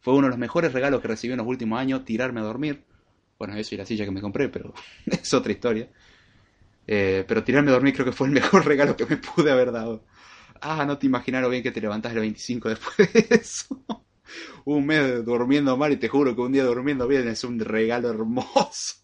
Fue 0.00 0.14
uno 0.14 0.26
de 0.26 0.30
los 0.30 0.38
mejores 0.38 0.72
regalos 0.72 1.00
que 1.00 1.08
recibí 1.08 1.32
en 1.32 1.38
los 1.38 1.46
últimos 1.46 1.80
años, 1.80 2.04
tirarme 2.04 2.40
a 2.40 2.44
dormir. 2.44 2.84
Bueno, 3.38 3.56
eso 3.56 3.74
y 3.74 3.78
la 3.78 3.86
silla 3.86 4.04
que 4.04 4.10
me 4.10 4.20
compré, 4.20 4.48
pero 4.48 4.74
es 5.06 5.34
otra 5.34 5.52
historia. 5.52 5.88
Eh, 6.86 7.24
pero 7.26 7.44
tirarme 7.44 7.70
a 7.70 7.74
dormir 7.74 7.94
creo 7.94 8.06
que 8.06 8.12
fue 8.12 8.26
el 8.26 8.32
mejor 8.32 8.66
regalo 8.66 8.96
que 8.96 9.06
me 9.06 9.16
pude 9.16 9.50
haber 9.50 9.72
dado. 9.72 10.04
Ah, 10.60 10.84
no 10.84 10.98
te 10.98 11.06
imaginaron 11.06 11.50
bien 11.50 11.62
que 11.62 11.70
te 11.70 11.80
levantás 11.80 12.12
el 12.12 12.20
25 12.20 12.68
después 12.68 13.12
de 13.12 13.26
eso. 13.30 13.82
un 14.64 14.86
mes 14.86 15.24
durmiendo 15.24 15.76
mal 15.76 15.92
y 15.92 15.96
te 15.96 16.08
juro 16.08 16.34
que 16.34 16.40
un 16.40 16.52
día 16.52 16.64
durmiendo 16.64 17.06
bien 17.06 17.28
es 17.28 17.44
un 17.44 17.58
regalo 17.58 18.10
hermoso. 18.10 18.96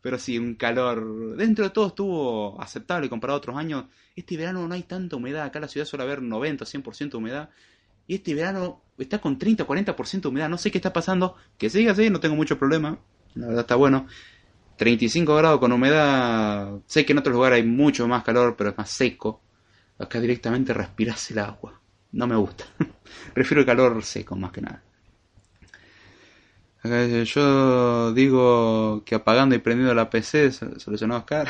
Pero 0.00 0.18
sí, 0.18 0.38
un 0.38 0.54
calor. 0.54 1.36
Dentro 1.36 1.64
de 1.64 1.70
todo 1.70 1.88
estuvo 1.88 2.60
aceptable 2.60 3.08
comparado 3.08 3.36
a 3.36 3.38
otros 3.38 3.56
años. 3.56 3.86
Este 4.14 4.36
verano 4.36 4.66
no 4.66 4.74
hay 4.74 4.84
tanta 4.84 5.16
humedad. 5.16 5.44
Acá 5.44 5.58
en 5.58 5.62
la 5.62 5.68
ciudad 5.68 5.86
suele 5.86 6.04
haber 6.04 6.22
90 6.22 6.62
o 6.62 6.66
100% 6.66 7.10
de 7.10 7.16
humedad. 7.16 7.50
Y 8.06 8.14
este 8.14 8.34
verano 8.34 8.82
está 8.98 9.20
con 9.20 9.36
30 9.36 9.64
o 9.64 9.66
40% 9.66 10.20
de 10.20 10.28
humedad. 10.28 10.48
No 10.48 10.58
sé 10.58 10.70
qué 10.70 10.78
está 10.78 10.92
pasando. 10.92 11.34
Que 11.58 11.70
siga 11.70 11.90
así, 11.92 12.08
no 12.08 12.20
tengo 12.20 12.36
mucho 12.36 12.56
problema. 12.56 13.00
La 13.34 13.48
verdad 13.48 13.62
está 13.62 13.74
bueno. 13.74 14.06
35 14.76 15.34
grados 15.34 15.58
con 15.58 15.72
humedad. 15.72 16.78
Sé 16.86 17.04
que 17.04 17.12
en 17.12 17.18
otros 17.18 17.34
lugares 17.34 17.56
hay 17.56 17.66
mucho 17.66 18.06
más 18.06 18.22
calor, 18.22 18.54
pero 18.56 18.70
es 18.70 18.78
más 18.78 18.90
seco. 18.90 19.42
Acá 19.98 20.20
directamente 20.20 20.74
respiras 20.74 21.30
el 21.30 21.38
agua. 21.38 21.80
No 22.12 22.26
me 22.26 22.36
gusta. 22.36 22.64
Prefiero 23.34 23.60
el 23.60 23.66
calor 23.66 24.02
seco 24.02 24.36
más 24.36 24.52
que 24.52 24.60
nada. 24.60 24.82
yo 27.24 28.12
digo 28.12 29.02
que 29.04 29.14
apagando 29.14 29.54
y 29.54 29.58
prendiendo 29.58 29.94
la 29.94 30.10
PC 30.10 30.52
solucionó 30.52 31.16
Oscar. 31.16 31.48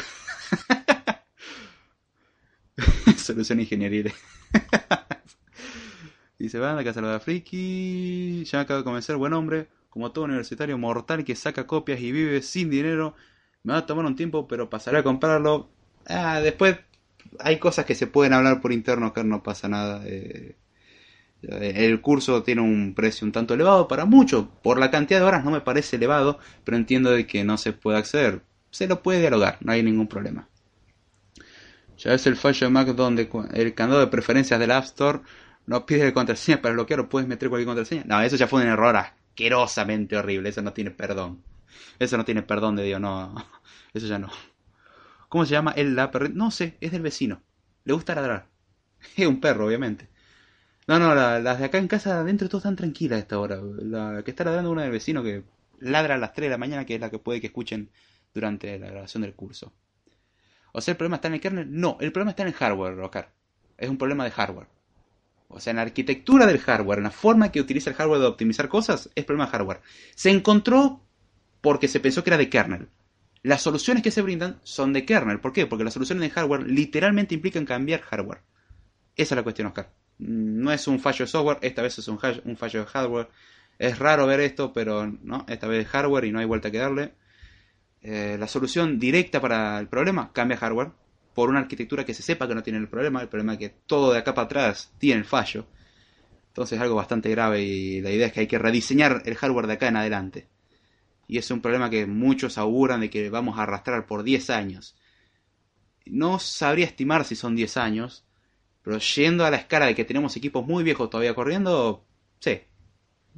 Solución 3.16 3.60
ingeniería. 3.60 4.12
Dice, 6.38 6.58
van 6.58 6.78
a 6.78 6.84
casa 6.84 7.00
de 7.00 7.20
friki. 7.20 8.44
Ya 8.44 8.60
acabo 8.60 8.78
de 8.78 8.84
convencer, 8.84 9.16
buen 9.16 9.32
hombre. 9.32 9.68
como 9.90 10.12
todo 10.12 10.26
universitario 10.26 10.76
mortal 10.78 11.24
que 11.24 11.34
saca 11.34 11.66
copias 11.66 12.00
y 12.00 12.12
vive 12.12 12.42
sin 12.42 12.70
dinero, 12.70 13.14
me 13.62 13.72
va 13.72 13.80
a 13.80 13.86
tomar 13.86 14.04
un 14.04 14.14
tiempo, 14.14 14.46
pero 14.46 14.68
pasaré 14.68 14.98
a 14.98 15.02
comprarlo. 15.02 15.68
Ah, 16.06 16.40
después 16.40 16.76
hay 17.38 17.58
cosas 17.58 17.84
que 17.84 17.94
se 17.94 18.06
pueden 18.06 18.32
hablar 18.32 18.60
por 18.60 18.72
interno, 18.72 19.12
que 19.12 19.24
no 19.24 19.42
pasa 19.42 19.68
nada. 19.68 20.02
Eh, 20.06 20.56
el 21.42 22.00
curso 22.00 22.42
tiene 22.42 22.62
un 22.62 22.94
precio 22.94 23.26
un 23.26 23.32
tanto 23.32 23.54
elevado 23.54 23.88
para 23.88 24.04
muchos. 24.04 24.46
Por 24.62 24.78
la 24.78 24.90
cantidad 24.90 25.20
de 25.20 25.26
horas 25.26 25.44
no 25.44 25.50
me 25.50 25.60
parece 25.60 25.96
elevado, 25.96 26.38
pero 26.64 26.76
entiendo 26.76 27.10
de 27.10 27.26
que 27.26 27.44
no 27.44 27.56
se 27.58 27.72
puede 27.72 27.98
acceder. 27.98 28.42
Se 28.70 28.86
lo 28.86 29.02
puede 29.02 29.20
dialogar, 29.20 29.58
no 29.60 29.72
hay 29.72 29.82
ningún 29.82 30.08
problema. 30.08 30.48
Ya 31.98 32.12
es 32.12 32.26
el 32.26 32.36
fallo 32.36 32.66
de 32.66 32.70
Mac 32.70 32.88
donde 32.88 33.28
el 33.54 33.74
candado 33.74 34.00
de 34.00 34.08
preferencias 34.08 34.60
del 34.60 34.70
App 34.70 34.84
Store 34.84 35.20
no 35.66 35.86
pide 35.86 36.12
contraseña 36.12 36.60
para 36.60 36.74
bloquear 36.74 37.00
o 37.00 37.08
puedes 37.08 37.28
meter 37.28 37.48
cualquier 37.48 37.66
contraseña. 37.66 38.04
No, 38.06 38.20
eso 38.20 38.36
ya 38.36 38.46
fue 38.46 38.62
un 38.62 38.68
error 38.68 38.96
asquerosamente 38.96 40.16
horrible. 40.16 40.50
Eso 40.50 40.62
no 40.62 40.72
tiene 40.72 40.90
perdón. 40.90 41.42
Eso 41.98 42.16
no 42.16 42.24
tiene 42.24 42.42
perdón 42.42 42.76
de 42.76 42.84
Dios, 42.84 43.00
no. 43.00 43.34
Eso 43.94 44.06
ya 44.06 44.18
no. 44.18 44.30
¿Cómo 45.28 45.44
se 45.44 45.52
llama? 45.52 45.72
El 45.72 45.96
la 45.96 46.10
No 46.32 46.50
sé, 46.50 46.76
es 46.80 46.92
del 46.92 47.02
vecino. 47.02 47.42
Le 47.84 47.92
gusta 47.92 48.14
ladrar. 48.14 48.48
Es 49.16 49.26
un 49.26 49.40
perro, 49.40 49.66
obviamente. 49.66 50.08
No, 50.86 50.98
no, 50.98 51.14
las 51.14 51.58
de 51.58 51.64
acá 51.64 51.78
en 51.78 51.88
casa 51.88 52.20
adentro 52.20 52.48
todas 52.48 52.64
están 52.64 52.76
tranquilas 52.76 53.16
a 53.16 53.20
esta 53.20 53.38
hora. 53.38 53.60
La 53.62 54.22
que 54.24 54.30
está 54.30 54.44
ladrando 54.44 54.70
una 54.70 54.82
del 54.82 54.92
vecino 54.92 55.22
que 55.22 55.44
ladra 55.80 56.14
a 56.14 56.18
las 56.18 56.32
3 56.32 56.46
de 56.46 56.50
la 56.50 56.58
mañana, 56.58 56.86
que 56.86 56.94
es 56.94 57.00
la 57.00 57.10
que 57.10 57.18
puede 57.18 57.40
que 57.40 57.48
escuchen 57.48 57.90
durante 58.32 58.78
la 58.78 58.88
grabación 58.88 59.22
del 59.22 59.34
curso. 59.34 59.72
O 60.72 60.80
sea, 60.80 60.92
¿el 60.92 60.98
problema 60.98 61.16
está 61.16 61.28
en 61.28 61.34
el 61.34 61.40
kernel? 61.40 61.68
No, 61.70 61.96
el 62.00 62.12
problema 62.12 62.30
está 62.30 62.42
en 62.42 62.48
el 62.48 62.54
hardware, 62.54 63.00
Oscar. 63.00 63.32
Es 63.78 63.88
un 63.88 63.98
problema 63.98 64.24
de 64.24 64.30
hardware. 64.30 64.68
O 65.48 65.60
sea, 65.60 65.70
en 65.70 65.76
la 65.76 65.82
arquitectura 65.82 66.46
del 66.46 66.58
hardware, 66.58 66.98
en 66.98 67.04
la 67.04 67.10
forma 67.10 67.50
que 67.50 67.60
utiliza 67.60 67.90
el 67.90 67.96
hardware 67.96 68.20
de 68.20 68.26
optimizar 68.26 68.68
cosas, 68.68 69.10
es 69.14 69.24
problema 69.24 69.46
de 69.46 69.52
hardware. 69.52 69.80
Se 70.14 70.30
encontró 70.30 71.00
porque 71.60 71.88
se 71.88 72.00
pensó 72.00 72.22
que 72.22 72.30
era 72.30 72.36
de 72.36 72.50
kernel. 72.50 72.88
Las 73.46 73.62
soluciones 73.62 74.02
que 74.02 74.10
se 74.10 74.22
brindan 74.22 74.58
son 74.64 74.92
de 74.92 75.04
kernel. 75.04 75.38
¿Por 75.38 75.52
qué? 75.52 75.66
Porque 75.66 75.84
las 75.84 75.94
soluciones 75.94 76.20
de 76.20 76.30
hardware 76.30 76.66
literalmente 76.66 77.32
implican 77.32 77.64
cambiar 77.64 78.00
hardware. 78.00 78.40
Esa 79.14 79.34
es 79.34 79.36
la 79.36 79.44
cuestión, 79.44 79.68
Oscar. 79.68 79.92
No 80.18 80.72
es 80.72 80.88
un 80.88 80.98
fallo 80.98 81.24
de 81.24 81.30
software, 81.30 81.58
esta 81.60 81.80
vez 81.80 81.96
es 81.96 82.08
un, 82.08 82.18
fallo 82.18 82.80
de 82.80 82.86
hardware. 82.86 83.28
Es 83.78 84.00
raro 84.00 84.26
ver 84.26 84.40
esto, 84.40 84.72
pero 84.72 85.06
no, 85.06 85.46
esta 85.48 85.68
vez 85.68 85.86
es 85.86 85.92
hardware 85.92 86.24
y 86.24 86.32
no 86.32 86.40
hay 86.40 86.44
vuelta 86.44 86.72
que 86.72 86.78
darle. 86.78 87.12
Eh, 88.02 88.36
la 88.36 88.48
solución 88.48 88.98
directa 88.98 89.40
para 89.40 89.78
el 89.78 89.86
problema 89.86 90.32
cambia 90.32 90.56
hardware 90.56 90.90
por 91.32 91.48
una 91.48 91.60
arquitectura 91.60 92.04
que 92.04 92.14
se 92.14 92.24
sepa 92.24 92.48
que 92.48 92.54
no 92.56 92.64
tiene 92.64 92.80
el 92.80 92.88
problema, 92.88 93.22
el 93.22 93.28
problema 93.28 93.52
es 93.52 93.60
que 93.60 93.68
todo 93.86 94.12
de 94.12 94.18
acá 94.18 94.34
para 94.34 94.46
atrás 94.46 94.92
tiene 94.98 95.20
el 95.20 95.24
fallo. 95.24 95.68
Entonces 96.48 96.78
es 96.78 96.82
algo 96.82 96.96
bastante 96.96 97.30
grave 97.30 97.62
y 97.62 98.00
la 98.00 98.10
idea 98.10 98.26
es 98.26 98.32
que 98.32 98.40
hay 98.40 98.48
que 98.48 98.58
rediseñar 98.58 99.22
el 99.24 99.36
hardware 99.36 99.68
de 99.68 99.72
acá 99.74 99.86
en 99.86 99.98
adelante. 99.98 100.48
Y 101.26 101.38
es 101.38 101.50
un 101.50 101.60
problema 101.60 101.90
que 101.90 102.06
muchos 102.06 102.58
auguran 102.58 103.00
de 103.00 103.10
que 103.10 103.30
vamos 103.30 103.58
a 103.58 103.62
arrastrar 103.62 104.06
por 104.06 104.22
10 104.22 104.50
años. 104.50 104.96
No 106.04 106.38
sabría 106.38 106.86
estimar 106.86 107.24
si 107.24 107.34
son 107.34 107.56
10 107.56 107.76
años, 107.76 108.24
pero 108.82 108.98
yendo 108.98 109.44
a 109.44 109.50
la 109.50 109.56
escala 109.56 109.86
de 109.86 109.94
que 109.94 110.04
tenemos 110.04 110.36
equipos 110.36 110.64
muy 110.64 110.84
viejos 110.84 111.10
todavía 111.10 111.34
corriendo, 111.34 112.04
sí, 112.38 112.60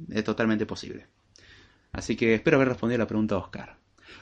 es 0.09 0.23
totalmente 0.23 0.65
posible. 0.65 1.07
Así 1.91 2.15
que 2.15 2.35
espero 2.35 2.57
haber 2.57 2.69
respondido 2.69 2.99
la 2.99 3.07
pregunta 3.07 3.35
de 3.35 3.41
Oscar. 3.41 3.77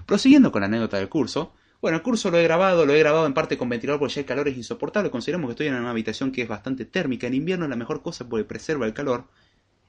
Prosiguiendo 0.06 0.52
con 0.52 0.62
la 0.62 0.68
anécdota 0.68 0.98
del 0.98 1.10
curso, 1.10 1.54
bueno, 1.82 1.98
el 1.98 2.04
curso 2.04 2.32
lo 2.32 2.40
he 2.40 2.44
grabado, 2.44 2.86
lo 2.86 2.94
he 2.94 3.00
grabado 3.00 3.28
en 3.28 3.34
parte 3.34 3.58
con 3.58 3.70
ventilador 3.70 4.00
porque 4.00 4.16
ya 4.16 4.22
el 4.22 4.26
calor 4.26 4.48
es 4.48 4.58
insoportable. 4.58 5.12
Consideramos 5.12 5.48
que 5.48 5.52
estoy 5.52 5.68
en 5.68 5.76
una 5.76 5.92
habitación 5.92 6.32
que 6.32 6.42
es 6.42 6.48
bastante 6.48 6.86
térmica. 6.86 7.28
En 7.28 7.36
invierno 7.36 7.66
es 7.66 7.70
la 7.70 7.76
mejor 7.76 8.02
cosa 8.02 8.28
porque 8.28 8.46
preserva 8.46 8.86
el 8.86 8.94
calor. 8.94 9.26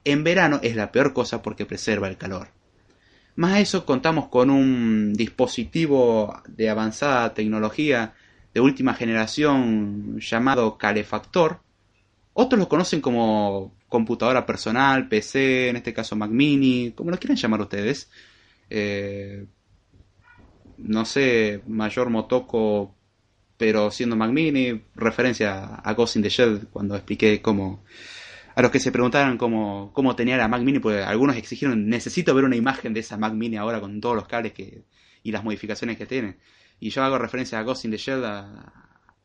En 0.05 0.23
verano 0.23 0.61
es 0.62 0.77
la 0.77 0.93
peor 0.93 1.12
cosa 1.12 1.41
porque 1.41 1.67
preserva 1.67 2.09
el 2.09 2.19
calor. 2.19 2.49
Más 3.38 3.53
a 3.53 3.61
eso 3.61 3.87
contamos 3.87 4.27
con 4.27 4.51
un 4.51 5.14
dispositivo 5.14 6.42
de 6.48 6.70
avanzada 6.70 7.35
tecnología 7.35 8.14
de 8.53 8.61
última 8.61 8.94
generación 8.94 10.18
llamado 10.18 10.77
calefactor. 10.77 11.61
Otros 12.33 12.59
lo 12.59 12.68
conocen 12.68 13.01
como 13.01 13.77
computadora 13.88 14.44
personal, 14.44 15.09
PC, 15.09 15.68
en 15.68 15.77
este 15.77 15.94
caso 15.94 16.16
Mac 16.16 16.33
Mini, 16.33 16.90
como 16.96 17.12
lo 17.12 17.18
quieran 17.20 17.37
llamar 17.37 17.61
ustedes. 17.61 18.11
Eh, 18.70 19.46
no 20.79 21.05
sé, 21.05 21.62
mayor 21.68 22.11
Motoko, 22.11 22.92
pero 23.57 23.92
siendo 23.92 24.16
Mac 24.16 24.33
Mini, 24.33 24.83
referencia 24.96 25.77
a 25.77 25.94
Ghost 25.94 26.16
in 26.16 26.22
the 26.22 26.29
Shell 26.29 26.66
cuando 26.72 26.96
expliqué 26.96 27.40
cómo... 27.40 27.85
A 28.59 28.62
los 28.62 28.73
que 28.73 28.81
se 28.81 28.90
preguntaron 28.90 29.38
cómo, 29.38 29.92
cómo 29.92 30.16
tenía 30.16 30.37
la 30.37 30.49
Mac 30.49 30.62
Mini, 30.62 30.81
pues 30.81 31.07
algunos 31.07 31.37
exigieron, 31.37 31.88
necesito 31.88 32.35
ver 32.35 32.42
una 32.42 32.57
imagen 32.57 32.92
de 32.92 32.99
esa 32.99 33.16
Mac 33.16 33.33
Mini 33.33 33.57
ahora 33.57 33.81
con 33.81 34.01
todos 34.01 34.16
los 34.16 34.27
cables 34.27 34.53
que, 34.53 34.83
y 35.23 35.31
las 35.31 35.44
modificaciones 35.44 35.97
que 35.97 36.07
tiene. 36.07 36.38
Y 36.81 36.90
yo 36.90 37.05
hago 37.05 37.18
referencia 37.18 37.61
a 37.61 37.62
Ghost 37.62 37.85
in 37.85 37.92
the 37.92 37.99
Shell, 37.99 38.25
a, 38.25 38.73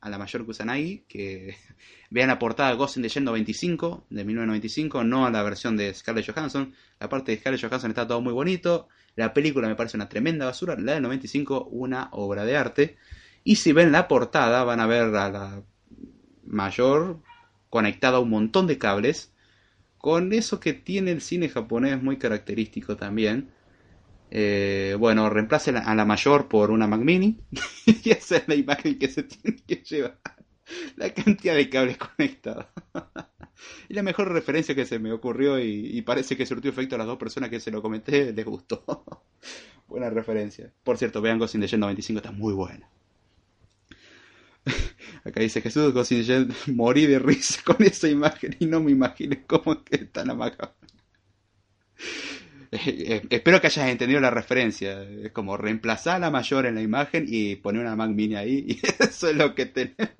la 0.03 0.17
mayor 0.19 0.45
Kusanagi, 0.45 1.05
que 1.07 1.55
vean 2.11 2.27
la 2.27 2.37
portada 2.37 2.73
Ghost 2.73 2.97
in 2.97 3.01
the 3.01 3.09
Shell 3.09 3.23
95, 3.23 4.05
de 4.11 4.23
1995, 4.23 5.03
no 5.03 5.25
a 5.25 5.31
la 5.31 5.41
versión 5.41 5.77
de 5.77 5.91
Scarlett 5.95 6.31
Johansson. 6.31 6.71
La 6.99 7.09
parte 7.09 7.31
de 7.31 7.39
Scarlett 7.39 7.63
Johansson 7.63 7.89
está 7.89 8.05
todo 8.05 8.21
muy 8.21 8.33
bonito. 8.33 8.87
La 9.15 9.33
película 9.33 9.67
me 9.67 9.75
parece 9.75 9.97
una 9.97 10.09
tremenda 10.09 10.45
basura. 10.45 10.75
La 10.77 10.93
del 10.93 11.01
95, 11.01 11.69
una 11.71 12.09
obra 12.11 12.45
de 12.45 12.55
arte. 12.55 12.97
Y 13.43 13.55
si 13.55 13.73
ven 13.73 13.91
la 13.91 14.07
portada, 14.07 14.63
van 14.63 14.79
a 14.79 14.85
ver 14.85 15.15
a 15.15 15.31
la 15.31 15.63
mayor 16.45 17.23
conectada 17.73 18.17
a 18.17 18.21
un 18.21 18.29
montón 18.29 18.67
de 18.67 18.77
cables. 18.77 19.33
Con 19.97 20.31
eso 20.31 20.59
que 20.59 20.73
tiene 20.73 21.09
el 21.11 21.21
cine 21.21 21.49
japonés 21.49 22.03
muy 22.03 22.17
característico 22.17 22.97
también 22.97 23.49
eh, 24.35 24.95
bueno, 24.99 25.27
reemplace 25.29 25.71
a 25.71 25.95
la 25.95 26.05
mayor 26.05 26.47
por 26.47 26.71
una 26.71 26.87
Mac 26.87 27.01
Mini 27.01 27.39
y 27.85 28.09
esa 28.11 28.37
es 28.37 28.47
la 28.47 28.55
imagen 28.55 28.97
que 28.97 29.07
se 29.07 29.23
tiene 29.23 29.57
que 29.57 29.75
llevar. 29.75 30.19
La 30.95 31.13
cantidad 31.13 31.55
de 31.55 31.69
cables 31.69 31.97
conectados. 31.97 32.67
y 33.89 33.93
la 33.95 34.03
mejor 34.03 34.31
referencia 34.31 34.75
que 34.75 34.85
se 34.85 34.99
me 34.99 35.11
ocurrió 35.11 35.59
y, 35.59 35.99
parece 36.03 36.37
que 36.37 36.45
surtió 36.45 36.69
efecto 36.69 36.95
a 36.95 36.97
las 36.99 37.07
dos 37.07 37.17
personas 37.17 37.49
que 37.49 37.59
se 37.59 37.71
lo 37.71 37.81
comenté, 37.81 38.33
les 38.33 38.45
gustó. 38.45 39.03
Buena 39.87 40.11
referencia. 40.11 40.71
Por 40.83 40.97
cierto, 40.97 41.21
vean 41.21 41.39
Ghost 41.39 41.55
in 41.55 41.61
the 41.61 41.67
Shell 41.67 41.79
95, 41.81 42.17
está 42.17 42.31
muy 42.31 42.53
buena. 42.53 42.87
Acá 45.23 45.41
dice 45.41 45.61
Jesús, 45.61 45.93
morí 46.67 47.05
de 47.05 47.19
risa 47.19 47.61
con 47.63 47.83
esa 47.83 48.07
imagen 48.07 48.55
y 48.59 48.65
no 48.65 48.79
me 48.79 48.91
imaginé 48.91 49.43
cómo 49.45 49.83
que 49.83 49.99
tan 49.99 50.29
amacable. 50.29 50.73
Eh, 52.75 53.21
espero 53.29 53.61
que 53.61 53.67
hayas 53.67 53.87
entendido 53.87 54.19
la 54.19 54.31
referencia. 54.31 55.03
Es 55.03 55.31
como 55.31 55.57
reemplazar 55.57 56.15
a 56.15 56.19
la 56.19 56.31
mayor 56.31 56.65
en 56.65 56.73
la 56.73 56.81
imagen 56.81 57.25
y 57.27 57.55
poner 57.57 57.81
una 57.83 57.95
Mac 57.95 58.09
Mini 58.09 58.35
ahí. 58.35 58.65
Y 58.67 58.81
eso 59.03 59.29
es 59.29 59.35
lo 59.35 59.53
que 59.53 59.67
tenemos. 59.67 60.17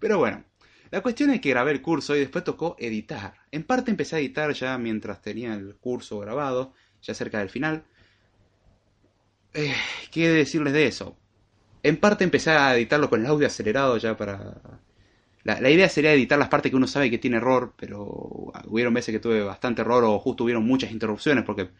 Pero 0.00 0.18
bueno, 0.18 0.44
la 0.90 1.02
cuestión 1.02 1.30
es 1.30 1.40
que 1.40 1.50
grabé 1.50 1.70
el 1.70 1.80
curso 1.80 2.16
y 2.16 2.20
después 2.20 2.42
tocó 2.42 2.74
editar. 2.78 3.34
En 3.52 3.62
parte 3.62 3.92
empecé 3.92 4.16
a 4.16 4.18
editar 4.18 4.52
ya 4.52 4.76
mientras 4.78 5.22
tenía 5.22 5.54
el 5.54 5.76
curso 5.76 6.18
grabado, 6.18 6.74
ya 7.02 7.14
cerca 7.14 7.38
del 7.38 7.50
final. 7.50 7.84
Eh, 9.54 9.74
¿Qué 10.10 10.28
decirles 10.28 10.72
de 10.72 10.86
eso? 10.86 11.16
En 11.86 11.98
parte 11.98 12.24
empecé 12.24 12.50
a 12.50 12.74
editarlo 12.74 13.08
con 13.08 13.20
el 13.20 13.26
audio 13.26 13.46
acelerado 13.46 13.96
ya 13.96 14.16
para 14.16 14.60
la, 15.44 15.70
idea 15.70 15.88
sería 15.88 16.12
editar 16.12 16.36
las 16.36 16.48
partes 16.48 16.70
que 16.70 16.76
uno 16.76 16.88
sabe 16.88 17.08
que 17.08 17.18
tiene 17.18 17.36
error, 17.36 17.74
pero 17.76 18.52
hubieron 18.66 18.92
veces 18.92 19.12
que 19.12 19.20
tuve 19.20 19.40
bastante 19.44 19.82
error 19.82 20.02
o 20.02 20.18
justo 20.18 20.42
hubieron 20.42 20.66
muchas 20.66 20.90
interrupciones 20.90 21.44
porque 21.44 21.70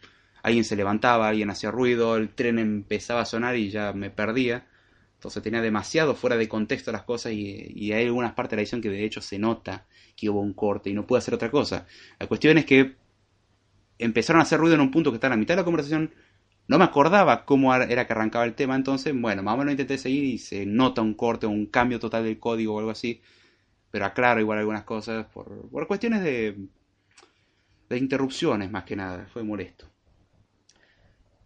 alguien 0.43 0.63
se 0.63 0.77
levantaba, 0.77 1.27
alguien 1.27 1.49
hacía 1.49 1.71
ruido, 1.71 2.15
el 2.15 2.29
tren 2.29 2.57
empezaba 2.57 3.19
a 3.19 3.25
sonar 3.25 3.57
y 3.57 3.69
ya 3.69 3.91
me 3.91 4.09
perdía. 4.09 4.65
Entonces 5.15 5.43
tenía 5.43 5.61
demasiado 5.61 6.15
fuera 6.15 6.37
de 6.37 6.47
contexto 6.47 6.93
las 6.93 7.03
cosas 7.03 7.33
y, 7.33 7.91
hay 7.91 8.05
algunas 8.05 8.31
partes 8.31 8.51
de 8.51 8.55
la 8.55 8.61
edición 8.61 8.81
que 8.81 8.89
de 8.89 9.03
hecho 9.03 9.19
se 9.19 9.37
nota 9.37 9.87
que 10.15 10.29
hubo 10.29 10.39
un 10.39 10.53
corte 10.53 10.89
y 10.89 10.93
no 10.93 11.05
pude 11.05 11.19
hacer 11.19 11.33
otra 11.33 11.51
cosa. 11.51 11.85
La 12.17 12.27
cuestión 12.27 12.57
es 12.57 12.63
que 12.63 12.95
empezaron 13.99 14.39
a 14.39 14.43
hacer 14.43 14.57
ruido 14.57 14.75
en 14.75 14.81
un 14.81 14.91
punto 14.91 15.11
que 15.11 15.15
está 15.15 15.27
en 15.27 15.31
la 15.31 15.37
mitad 15.37 15.55
de 15.55 15.61
la 15.63 15.65
conversación. 15.65 16.13
No 16.67 16.77
me 16.77 16.83
acordaba 16.83 17.45
cómo 17.45 17.73
era 17.73 18.05
que 18.05 18.13
arrancaba 18.13 18.45
el 18.45 18.53
tema, 18.53 18.75
entonces, 18.75 19.13
bueno, 19.19 19.43
más 19.43 19.55
o 19.55 19.57
menos 19.57 19.71
intenté 19.71 19.97
seguir 19.97 20.23
y 20.25 20.37
se 20.37 20.65
nota 20.65 21.01
un 21.01 21.13
corte 21.13 21.45
o 21.45 21.49
un 21.49 21.65
cambio 21.65 21.99
total 21.99 22.23
del 22.23 22.39
código 22.39 22.75
o 22.75 22.79
algo 22.79 22.91
así 22.91 23.21
pero 23.91 24.05
aclaro 24.05 24.39
igual 24.39 24.59
algunas 24.59 24.83
cosas 24.83 25.25
por, 25.27 25.69
por 25.69 25.87
cuestiones 25.87 26.21
de, 26.21 26.55
de 27.89 27.97
interrupciones 27.97 28.69
más 28.69 28.83
que 28.83 28.95
nada, 28.95 29.27
fue 29.33 29.43
molesto. 29.43 29.89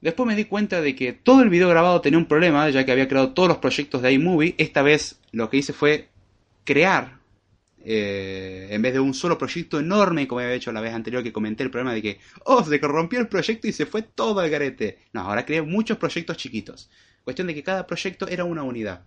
Después 0.02 0.28
me 0.28 0.36
di 0.36 0.46
cuenta 0.46 0.82
de 0.82 0.96
que 0.96 1.14
todo 1.14 1.44
el 1.44 1.50
video 1.50 1.70
grabado 1.70 2.02
tenía 2.02 2.18
un 2.18 2.26
problema, 2.26 2.70
ya 2.70 2.84
que 2.86 2.92
había 2.92 3.08
creado 3.08 3.34
todos 3.34 3.48
los 3.48 3.60
proyectos 3.60 4.02
de 4.02 4.12
iMovie. 4.12 4.56
Esta 4.58 4.82
vez 4.82 5.22
lo 5.32 5.50
que 5.50 5.58
hice 5.58 5.74
fue 5.74 6.10
crear, 6.66 7.20
eh, 7.84 8.68
en 8.72 8.82
vez 8.82 8.94
de 8.94 9.00
un 9.00 9.14
solo 9.14 9.38
proyecto 9.38 9.80
enorme, 9.80 10.28
como 10.28 10.42
había 10.42 10.54
hecho 10.54 10.72
la 10.72 10.82
vez 10.82 10.94
anterior 10.94 11.24
que 11.24 11.34
comenté 11.34 11.64
el 11.64 11.72
problema 11.72 11.94
de 11.94 12.02
que, 12.02 12.20
oh, 12.46 12.64
se 12.64 12.80
corrompió 12.80 13.20
el 13.20 13.28
proyecto 13.28 13.68
y 13.68 13.74
se 13.74 13.86
fue 13.86 14.02
todo 14.02 14.40
al 14.40 14.50
garete. 14.50 15.00
No, 15.14 15.22
ahora 15.22 15.46
creé 15.46 15.62
muchos 15.62 15.98
proyectos 15.98 16.38
chiquitos. 16.38 16.90
Cuestión 17.24 17.48
de 17.48 17.56
que 17.56 17.64
cada 17.64 17.88
proyecto 17.88 18.28
era 18.28 18.44
una 18.44 18.64
unidad. 18.64 19.06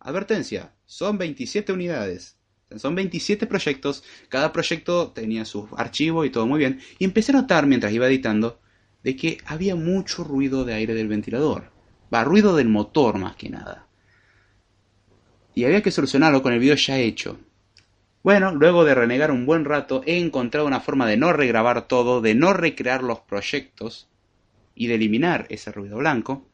Advertencia, 0.00 0.74
son 0.86 1.18
27 1.18 1.72
unidades. 1.72 2.36
Son 2.76 2.94
27 2.94 3.46
proyectos, 3.46 4.04
cada 4.28 4.52
proyecto 4.52 5.10
tenía 5.12 5.46
su 5.46 5.68
archivo 5.76 6.24
y 6.24 6.30
todo 6.30 6.46
muy 6.46 6.58
bien. 6.58 6.80
Y 6.98 7.04
empecé 7.04 7.32
a 7.32 7.36
notar 7.36 7.66
mientras 7.66 7.92
iba 7.92 8.06
editando 8.06 8.60
de 9.02 9.16
que 9.16 9.38
había 9.46 9.74
mucho 9.74 10.22
ruido 10.22 10.64
de 10.64 10.74
aire 10.74 10.94
del 10.94 11.08
ventilador. 11.08 11.72
Va, 12.12 12.24
ruido 12.24 12.54
del 12.54 12.68
motor 12.68 13.18
más 13.18 13.36
que 13.36 13.48
nada. 13.48 13.86
Y 15.54 15.64
había 15.64 15.82
que 15.82 15.90
solucionarlo 15.90 16.42
con 16.42 16.52
el 16.52 16.58
video 16.58 16.76
ya 16.76 16.98
hecho. 16.98 17.38
Bueno, 18.28 18.54
luego 18.54 18.84
de 18.84 18.94
renegar 18.94 19.30
un 19.30 19.46
buen 19.46 19.64
rato, 19.64 20.02
he 20.04 20.18
encontrado 20.18 20.66
una 20.66 20.80
forma 20.80 21.06
de 21.06 21.16
no 21.16 21.32
regrabar 21.32 21.88
todo, 21.88 22.20
de 22.20 22.34
no 22.34 22.52
recrear 22.52 23.02
los 23.02 23.20
proyectos 23.20 24.06
y 24.74 24.86
de 24.86 24.96
eliminar 24.96 25.46
ese 25.48 25.72
ruido 25.72 25.96
blanco. 25.96 26.46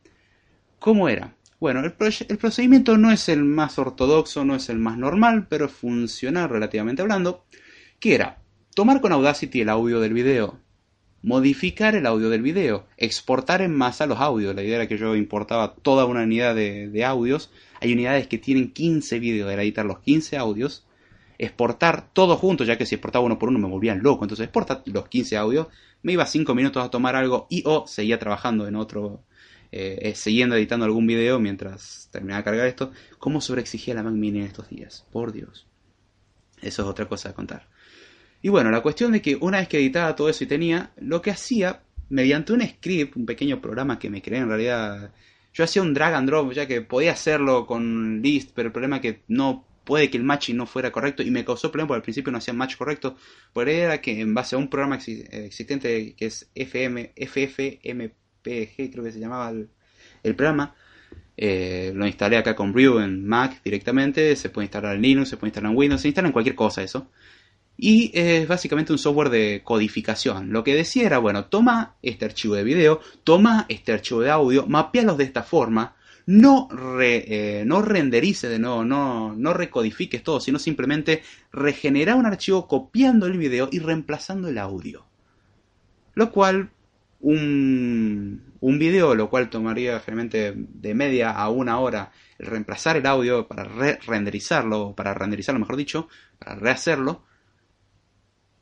¿Cómo 0.78 1.08
era? 1.08 1.34
Bueno, 1.58 1.80
el, 1.80 1.90
procedimiento 1.92 2.96
no 2.96 3.10
es 3.10 3.28
el 3.28 3.42
más 3.42 3.76
ortodoxo, 3.80 4.44
no 4.44 4.54
es 4.54 4.68
el 4.68 4.78
más 4.78 4.98
normal, 4.98 5.48
pero 5.48 5.68
funciona 5.68 6.46
relativamente 6.46 7.02
hablando. 7.02 7.44
¿Qué 7.98 8.14
era? 8.14 8.38
Tomar 8.76 9.00
con 9.00 9.10
Audacity 9.10 9.62
el 9.62 9.68
audio 9.68 9.98
del 9.98 10.12
video, 10.12 10.60
modificar 11.22 11.96
el 11.96 12.06
audio 12.06 12.30
del 12.30 12.42
video, 12.42 12.86
exportar 12.96 13.62
en 13.62 13.74
masa 13.74 14.06
los 14.06 14.20
audios. 14.20 14.54
La 14.54 14.62
idea 14.62 14.76
era 14.76 14.86
que 14.86 14.96
yo 14.96 15.16
importaba 15.16 15.74
toda 15.74 16.04
una 16.04 16.22
unidad 16.22 16.54
de, 16.54 16.88
de 16.88 17.04
audios. 17.04 17.50
Hay 17.80 17.92
unidades 17.92 18.28
que 18.28 18.38
tienen 18.38 18.70
15 18.70 19.18
videos, 19.18 19.50
era 19.50 19.64
editar 19.64 19.84
los 19.84 19.98
15 19.98 20.36
audios 20.36 20.86
exportar 21.38 22.12
todo 22.12 22.36
junto, 22.36 22.64
ya 22.64 22.78
que 22.78 22.86
si 22.86 22.94
exportaba 22.94 23.24
uno 23.24 23.38
por 23.38 23.48
uno 23.48 23.58
me 23.58 23.68
volvían 23.68 24.02
loco. 24.02 24.24
Entonces 24.24 24.44
exporta 24.44 24.82
los 24.86 25.08
15 25.08 25.36
audios, 25.36 25.66
me 26.02 26.12
iba 26.12 26.26
5 26.26 26.54
minutos 26.54 26.84
a 26.84 26.90
tomar 26.90 27.16
algo 27.16 27.46
y 27.50 27.62
o 27.66 27.86
seguía 27.86 28.18
trabajando 28.18 28.66
en 28.66 28.76
otro, 28.76 29.24
eh, 29.72 29.98
eh, 30.02 30.14
siguiendo 30.14 30.56
editando 30.56 30.84
algún 30.84 31.06
video 31.06 31.38
mientras 31.38 32.08
terminaba 32.12 32.38
de 32.38 32.44
cargar 32.44 32.66
esto. 32.66 32.92
¿Cómo 33.18 33.40
sobreexigía 33.40 33.94
la 33.94 34.02
Mac 34.02 34.14
Mini 34.14 34.40
en 34.40 34.46
estos 34.46 34.68
días? 34.68 35.06
Por 35.10 35.32
Dios. 35.32 35.66
Eso 36.60 36.82
es 36.82 36.88
otra 36.88 37.06
cosa 37.06 37.28
de 37.28 37.34
contar. 37.34 37.68
Y 38.40 38.50
bueno, 38.50 38.70
la 38.70 38.82
cuestión 38.82 39.12
de 39.12 39.22
que 39.22 39.36
una 39.36 39.58
vez 39.58 39.68
que 39.68 39.78
editaba 39.78 40.14
todo 40.14 40.28
eso 40.28 40.44
y 40.44 40.46
tenía, 40.46 40.92
lo 40.96 41.22
que 41.22 41.30
hacía, 41.30 41.82
mediante 42.10 42.52
un 42.52 42.60
script, 42.60 43.16
un 43.16 43.24
pequeño 43.24 43.60
programa 43.60 43.98
que 43.98 44.10
me 44.10 44.20
creé 44.20 44.40
en 44.40 44.48
realidad, 44.48 45.12
yo 45.54 45.64
hacía 45.64 45.80
un 45.80 45.94
drag 45.94 46.14
and 46.14 46.28
drop, 46.28 46.52
ya 46.52 46.66
que 46.66 46.82
podía 46.82 47.12
hacerlo 47.12 47.64
con 47.64 48.20
list, 48.20 48.50
pero 48.54 48.66
el 48.66 48.72
problema 48.72 48.96
es 48.96 49.02
que 49.02 49.22
no 49.28 49.64
puede 49.84 50.10
que 50.10 50.16
el 50.16 50.24
matching 50.24 50.56
no 50.56 50.66
fuera 50.66 50.90
correcto 50.90 51.22
y 51.22 51.30
me 51.30 51.44
causó 51.44 51.70
problema 51.70 51.88
porque 51.88 51.98
al 51.98 52.02
principio 52.02 52.32
no 52.32 52.38
hacía 52.38 52.54
match 52.54 52.76
correcto, 52.76 53.16
por 53.52 53.68
era 53.68 54.00
que 54.00 54.20
en 54.20 54.34
base 54.34 54.56
a 54.56 54.58
un 54.58 54.68
programa 54.68 54.96
existente 54.96 56.14
que 56.16 56.26
es 56.26 56.50
FM, 56.54 57.12
FFmpg, 57.16 58.90
creo 58.90 59.04
que 59.04 59.12
se 59.12 59.20
llamaba 59.20 59.50
el, 59.50 60.34
programa, 60.34 60.74
eh, 61.36 61.92
lo 61.94 62.06
instalé 62.06 62.36
acá 62.36 62.56
con 62.56 62.72
Brew 62.72 62.98
en 62.98 63.26
Mac 63.26 63.60
directamente, 63.62 64.34
se 64.36 64.48
puede 64.48 64.66
instalar 64.66 64.96
en 64.96 65.02
Linux, 65.02 65.28
se 65.28 65.36
puede 65.36 65.48
instalar 65.48 65.70
en 65.70 65.78
Windows, 65.78 66.00
se 66.00 66.08
instala 66.08 66.28
en 66.28 66.32
cualquier 66.32 66.56
cosa 66.56 66.82
eso. 66.82 67.10
Y 67.76 68.12
es 68.14 68.46
básicamente 68.46 68.92
un 68.92 68.98
software 68.98 69.30
de 69.30 69.62
codificación. 69.64 70.52
Lo 70.52 70.62
que 70.62 70.76
decía 70.76 71.06
era, 71.06 71.18
bueno, 71.18 71.46
toma 71.46 71.96
este 72.02 72.24
archivo 72.24 72.54
de 72.54 72.62
video, 72.62 73.00
toma 73.24 73.66
este 73.68 73.92
archivo 73.92 74.20
de 74.20 74.30
audio, 74.30 74.66
mapealos 74.68 75.18
de 75.18 75.24
esta 75.24 75.42
forma, 75.42 75.96
no, 76.26 76.68
eh, 77.00 77.64
no 77.66 77.82
renderice 77.82 78.48
de 78.48 78.58
nuevo, 78.58 78.84
no, 78.84 79.34
no 79.36 79.52
recodifiques 79.52 80.22
todo, 80.22 80.40
sino 80.40 80.58
simplemente 80.58 81.22
regenera 81.52 82.16
un 82.16 82.26
archivo 82.26 82.66
copiando 82.66 83.26
el 83.26 83.36
video 83.36 83.68
y 83.70 83.78
reemplazando 83.78 84.48
el 84.48 84.58
audio. 84.58 85.04
Lo 86.14 86.30
cual, 86.30 86.70
un, 87.20 88.54
un 88.60 88.78
video, 88.78 89.14
lo 89.14 89.28
cual 89.28 89.50
tomaría 89.50 90.00
generalmente 90.00 90.54
de 90.56 90.94
media 90.94 91.30
a 91.30 91.50
una 91.50 91.78
hora 91.78 92.12
el 92.38 92.46
reemplazar 92.46 92.96
el 92.96 93.06
audio 93.06 93.46
para 93.46 93.64
re 93.64 93.98
renderizarlo, 94.06 94.94
para 94.94 95.14
renderizarlo 95.14 95.60
mejor 95.60 95.76
dicho, 95.76 96.08
para 96.38 96.56
rehacerlo, 96.56 97.24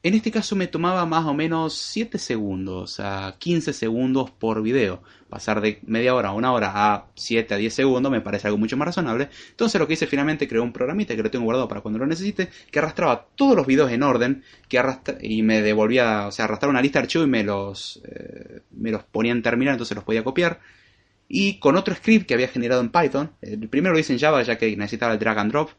en 0.05 0.15
este 0.15 0.33
caso 0.33 0.57
me 0.57 0.67
tomaba 0.67 1.07
más 1.07 1.25
o 1.27 1.35
menos 1.35 1.75
7 1.75 2.19
segundos 2.19 2.99
a 2.99 3.37
15 3.38 3.73
segundos 3.73 4.33
por 4.33 4.61
video. 4.61 5.01
Pasar 5.29 5.61
de 5.61 5.79
media 5.87 6.15
hora 6.15 6.31
a 6.31 6.33
una 6.33 6.53
hora 6.53 6.73
a 6.75 7.07
7 7.15 7.55
a 7.55 7.57
10 7.57 7.73
segundos 7.73 8.11
me 8.11 8.21
parece 8.21 8.49
algo 8.49 8.59
mucho 8.59 8.77
más 8.77 8.87
razonable. 8.87 9.29
Entonces 9.51 9.81
lo 9.81 9.87
que 9.87 9.95
hice 9.95 10.09
finalmente 10.09 10.49
creé 10.49 10.61
un 10.61 10.73
programita 10.73 11.15
que 11.15 11.23
lo 11.23 11.31
tengo 11.31 11.45
guardado 11.45 11.69
para 11.69 11.83
cuando 11.83 12.01
lo 12.01 12.07
necesite, 12.07 12.49
que 12.73 12.79
arrastraba 12.81 13.29
todos 13.37 13.55
los 13.55 13.65
videos 13.65 13.93
en 13.93 14.03
orden 14.03 14.43
que 14.69 14.79
arrastra 14.79 15.19
y 15.21 15.43
me 15.43 15.62
devolvía, 15.62 16.27
o 16.27 16.33
sea, 16.33 16.47
arrastraba 16.47 16.73
una 16.73 16.83
lista 16.83 16.99
de 16.99 17.05
archivos 17.05 17.29
y 17.29 17.31
me 17.31 17.45
los, 17.45 18.03
eh, 18.05 18.62
me 18.73 18.91
los 18.91 19.05
ponía 19.05 19.31
en 19.31 19.43
terminal, 19.43 19.75
entonces 19.75 19.95
los 19.95 20.05
podía 20.05 20.25
copiar. 20.25 20.59
Y 21.29 21.61
con 21.61 21.77
otro 21.77 21.95
script 21.95 22.27
que 22.27 22.35
había 22.35 22.49
generado 22.49 22.81
en 22.81 22.91
Python, 22.91 23.31
el 23.41 23.69
primero 23.69 23.95
lo 23.95 24.01
hice 24.01 24.12
en 24.12 24.19
Java 24.19 24.43
ya 24.43 24.59
que 24.59 24.77
necesitaba 24.77 25.12
el 25.12 25.21
drag 25.21 25.38
and 25.38 25.53
drop, 25.53 25.71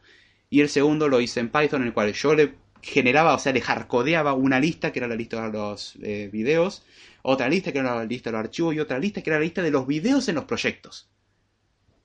y 0.50 0.62
el 0.62 0.70
segundo 0.70 1.10
lo 1.10 1.20
hice 1.20 1.42
en 1.42 1.50
Python 1.50 1.82
en 1.82 1.88
el 1.88 1.94
cual 1.94 2.14
yo 2.14 2.34
le 2.36 2.63
generaba, 2.84 3.34
o 3.34 3.40
sea, 3.40 3.54
le 3.54 3.62
hardcodeaba 3.62 4.34
una 4.34 4.60
lista 4.60 4.92
que 4.92 5.00
era 5.00 5.08
la 5.08 5.16
lista 5.16 5.42
de 5.42 5.54
los 5.54 5.96
eh, 6.04 6.30
videos, 6.32 6.84
otra 7.22 7.48
lista 7.48 7.72
que 7.72 7.80
era 7.80 7.96
la 7.96 8.06
lista 8.06 8.30
de 8.30 8.34
los 8.34 8.46
archivos 8.46 8.76
y 8.76 8.80
otra 8.80 9.00
lista 9.00 9.22
que 9.22 9.30
era 9.30 9.40
la 9.40 9.46
lista 9.46 9.62
de 9.62 9.72
los 9.72 9.88
videos 9.88 10.28
en 10.28 10.36
los 10.36 10.44
proyectos. 10.44 11.10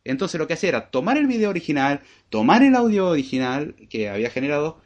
Entonces 0.05 0.39
lo 0.39 0.47
que 0.47 0.55
hacía 0.55 0.71
era 0.71 0.91
tomar 0.91 1.19
el 1.19 1.27
video 1.27 1.51
original, 1.51 2.01
tomar 2.31 2.63
el 2.63 2.77
audio 2.77 3.09
original 3.09 3.75
que 3.91 4.09
había 4.09 4.31
generado 4.31 4.81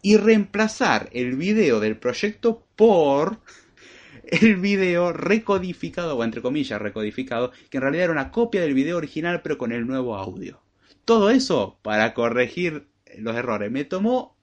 y 0.00 0.16
reemplazar 0.16 1.10
el 1.12 1.36
video 1.36 1.80
del 1.80 1.98
proyecto 1.98 2.66
por 2.74 3.40
el 4.24 4.56
video 4.56 5.12
recodificado, 5.12 6.16
o 6.16 6.24
entre 6.24 6.40
comillas 6.40 6.80
recodificado, 6.80 7.52
que 7.68 7.76
en 7.76 7.82
realidad 7.82 8.04
era 8.04 8.12
una 8.12 8.30
copia 8.30 8.62
del 8.62 8.72
video 8.72 8.96
original 8.96 9.42
pero 9.42 9.58
con 9.58 9.70
el 9.70 9.86
nuevo 9.86 10.16
audio. 10.16 10.62
Todo 11.04 11.28
eso 11.28 11.78
para 11.82 12.14
corregir 12.14 12.88
los 13.18 13.36
errores. 13.36 13.70
Me 13.70 13.84
tomó 13.84 14.35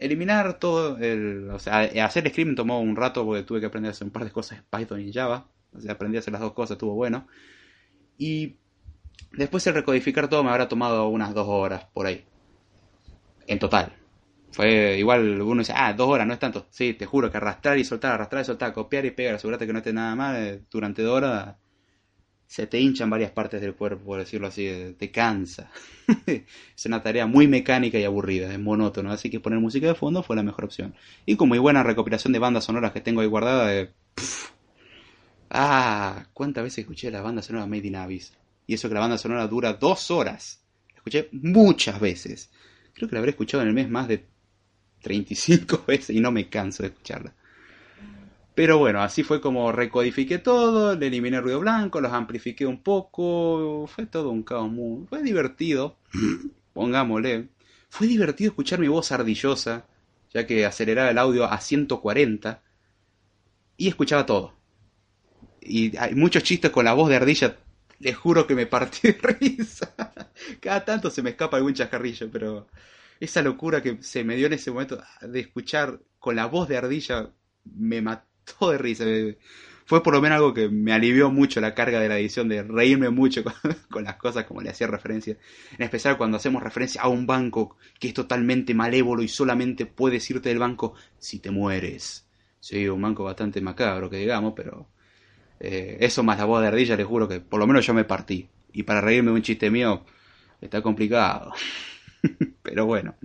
eliminar 0.00 0.58
todo 0.58 0.96
el. 0.98 1.50
O 1.50 1.58
sea, 1.58 1.82
hacer 2.04 2.28
script 2.28 2.56
tomó 2.56 2.80
un 2.80 2.96
rato 2.96 3.24
porque 3.24 3.44
tuve 3.44 3.60
que 3.60 3.66
aprender 3.66 3.90
a 3.90 3.92
hacer 3.92 4.06
un 4.06 4.12
par 4.12 4.24
de 4.24 4.32
cosas 4.32 4.58
en 4.58 4.64
Python 4.64 5.00
y 5.00 5.12
Java. 5.12 5.46
O 5.72 5.80
sea, 5.80 5.92
aprendí 5.92 6.16
a 6.16 6.20
hacer 6.20 6.32
las 6.32 6.42
dos 6.42 6.52
cosas, 6.54 6.72
estuvo 6.72 6.94
bueno. 6.94 7.28
Y 8.18 8.56
después 9.32 9.66
el 9.66 9.74
recodificar 9.74 10.28
todo 10.28 10.42
me 10.42 10.50
habrá 10.50 10.68
tomado 10.68 11.08
unas 11.08 11.34
dos 11.34 11.46
horas 11.48 11.86
por 11.92 12.06
ahí. 12.06 12.24
En 13.46 13.58
total. 13.58 13.92
Fue 14.52 14.96
igual, 14.98 15.40
uno 15.42 15.60
dice, 15.60 15.72
ah, 15.76 15.92
dos 15.92 16.08
horas, 16.08 16.26
no 16.26 16.32
es 16.32 16.40
tanto. 16.40 16.66
Sí, 16.70 16.94
te 16.94 17.06
juro 17.06 17.30
que 17.30 17.36
arrastrar 17.36 17.78
y 17.78 17.84
soltar, 17.84 18.12
arrastrar 18.12 18.42
y 18.42 18.44
soltar, 18.46 18.72
copiar 18.72 19.04
y 19.04 19.12
pegar, 19.12 19.36
asegurarte 19.36 19.66
que 19.66 19.72
no 19.72 19.78
esté 19.78 19.92
nada 19.92 20.16
mal 20.16 20.36
eh, 20.36 20.62
durante 20.70 21.02
dos 21.02 21.16
horas 21.18 21.56
se 22.50 22.66
te 22.66 22.80
hinchan 22.80 23.08
varias 23.08 23.30
partes 23.30 23.60
del 23.60 23.76
cuerpo, 23.76 24.04
por 24.04 24.18
decirlo 24.18 24.48
así, 24.48 24.68
te 24.98 25.12
cansa. 25.12 25.70
es 26.26 26.84
una 26.84 27.00
tarea 27.00 27.24
muy 27.24 27.46
mecánica 27.46 27.96
y 27.96 28.02
aburrida, 28.02 28.52
es 28.52 28.58
monótono, 28.58 29.12
así 29.12 29.30
que 29.30 29.38
poner 29.38 29.60
música 29.60 29.86
de 29.86 29.94
fondo 29.94 30.24
fue 30.24 30.34
la 30.34 30.42
mejor 30.42 30.64
opción. 30.64 30.92
Y 31.26 31.36
con 31.36 31.48
muy 31.48 31.60
buena 31.60 31.84
recopilación 31.84 32.32
de 32.32 32.40
bandas 32.40 32.64
sonoras 32.64 32.90
que 32.90 33.00
tengo 33.00 33.20
ahí 33.20 33.28
guardadas, 33.28 33.70
eh, 33.70 33.90
ah, 35.50 36.26
cuántas 36.32 36.64
veces 36.64 36.78
escuché 36.78 37.12
la 37.12 37.22
banda 37.22 37.40
sonora 37.40 37.66
Made 37.66 37.86
in 37.86 37.94
Abyss. 37.94 38.32
Y 38.66 38.74
eso 38.74 38.88
que 38.88 38.94
la 38.94 39.00
banda 39.00 39.16
sonora 39.16 39.46
dura 39.46 39.74
dos 39.74 40.10
horas. 40.10 40.60
La 40.88 40.96
escuché 40.96 41.28
muchas 41.30 42.00
veces. 42.00 42.50
Creo 42.94 43.08
que 43.08 43.14
la 43.14 43.20
habré 43.20 43.30
escuchado 43.30 43.62
en 43.62 43.68
el 43.68 43.74
mes 43.74 43.88
más 43.88 44.08
de 44.08 44.26
35 45.02 45.84
veces 45.86 46.16
y 46.16 46.18
no 46.18 46.32
me 46.32 46.48
canso 46.48 46.82
de 46.82 46.88
escucharla. 46.88 47.32
Pero 48.60 48.76
bueno, 48.76 49.00
así 49.00 49.22
fue 49.22 49.40
como 49.40 49.72
recodifiqué 49.72 50.36
todo, 50.36 50.94
le 50.94 51.06
eliminé 51.06 51.38
el 51.38 51.42
ruido 51.42 51.60
blanco, 51.60 51.98
los 51.98 52.12
amplifiqué 52.12 52.66
un 52.66 52.82
poco, 52.82 53.86
fue 53.86 54.04
todo 54.04 54.28
un 54.28 54.42
caos 54.42 54.70
muy... 54.70 55.06
Fue 55.06 55.22
divertido, 55.22 55.96
pongámosle. 56.74 57.48
Fue 57.88 58.06
divertido 58.06 58.50
escuchar 58.50 58.78
mi 58.78 58.86
voz 58.86 59.12
ardillosa, 59.12 59.86
ya 60.34 60.46
que 60.46 60.66
aceleraba 60.66 61.08
el 61.08 61.16
audio 61.16 61.46
a 61.46 61.58
140 61.58 62.60
y 63.78 63.88
escuchaba 63.88 64.26
todo. 64.26 64.52
Y 65.62 65.96
hay 65.96 66.14
muchos 66.14 66.42
chistes 66.42 66.70
con 66.70 66.84
la 66.84 66.92
voz 66.92 67.08
de 67.08 67.16
ardilla, 67.16 67.56
les 67.98 68.14
juro 68.14 68.46
que 68.46 68.54
me 68.54 68.66
partí 68.66 69.08
de 69.08 69.18
risa. 69.40 69.94
Cada 70.60 70.84
tanto 70.84 71.10
se 71.10 71.22
me 71.22 71.30
escapa 71.30 71.56
algún 71.56 71.72
chascarrillo, 71.72 72.30
pero 72.30 72.66
esa 73.20 73.40
locura 73.40 73.82
que 73.82 74.02
se 74.02 74.22
me 74.22 74.36
dio 74.36 74.48
en 74.48 74.52
ese 74.52 74.70
momento 74.70 75.02
de 75.22 75.40
escuchar 75.40 75.98
con 76.18 76.36
la 76.36 76.44
voz 76.44 76.68
de 76.68 76.76
ardilla 76.76 77.30
me 77.64 78.02
mató 78.02 78.29
todo 78.58 78.72
de 78.72 78.78
risa. 78.78 79.04
Fue 79.90 80.04
por 80.04 80.14
lo 80.14 80.20
menos 80.20 80.36
algo 80.36 80.54
que 80.54 80.68
me 80.68 80.92
alivió 80.92 81.32
mucho 81.32 81.60
la 81.60 81.74
carga 81.74 81.98
de 81.98 82.08
la 82.08 82.16
edición, 82.16 82.48
de 82.48 82.62
reírme 82.62 83.10
mucho 83.10 83.42
con, 83.90 84.04
las 84.04 84.14
cosas 84.14 84.44
como 84.44 84.60
le 84.60 84.70
hacía 84.70 84.86
referencia. 84.86 85.36
En 85.76 85.82
especial 85.82 86.16
cuando 86.16 86.36
hacemos 86.36 86.62
referencia 86.62 87.02
a 87.02 87.08
un 87.08 87.26
banco 87.26 87.76
que 87.98 88.06
es 88.06 88.14
totalmente 88.14 88.72
malévolo 88.72 89.22
y 89.22 89.26
solamente 89.28 89.86
puedes 89.86 90.30
irte 90.30 90.48
del 90.48 90.60
banco 90.60 90.94
si 91.18 91.40
te 91.40 91.50
mueres. 91.50 92.24
Sí, 92.60 92.88
un 92.88 93.02
banco 93.02 93.24
bastante 93.24 93.60
macabro 93.60 94.08
que 94.08 94.18
digamos, 94.18 94.52
pero 94.54 94.86
eh, 95.58 95.96
eso 95.98 96.22
más 96.22 96.38
la 96.38 96.44
voz 96.44 96.62
de 96.62 96.68
ardilla, 96.68 96.96
les 96.96 97.06
juro 97.06 97.26
que 97.26 97.40
por 97.40 97.58
lo 97.58 97.66
menos 97.66 97.84
yo 97.84 97.92
me 97.92 98.04
partí. 98.04 98.48
Y 98.72 98.84
para 98.84 99.00
reírme 99.00 99.32
un 99.32 99.42
chiste 99.42 99.70
mío 99.72 100.04
está 100.60 100.82
complicado. 100.82 101.52
pero 102.62 102.86
bueno, 102.86 103.16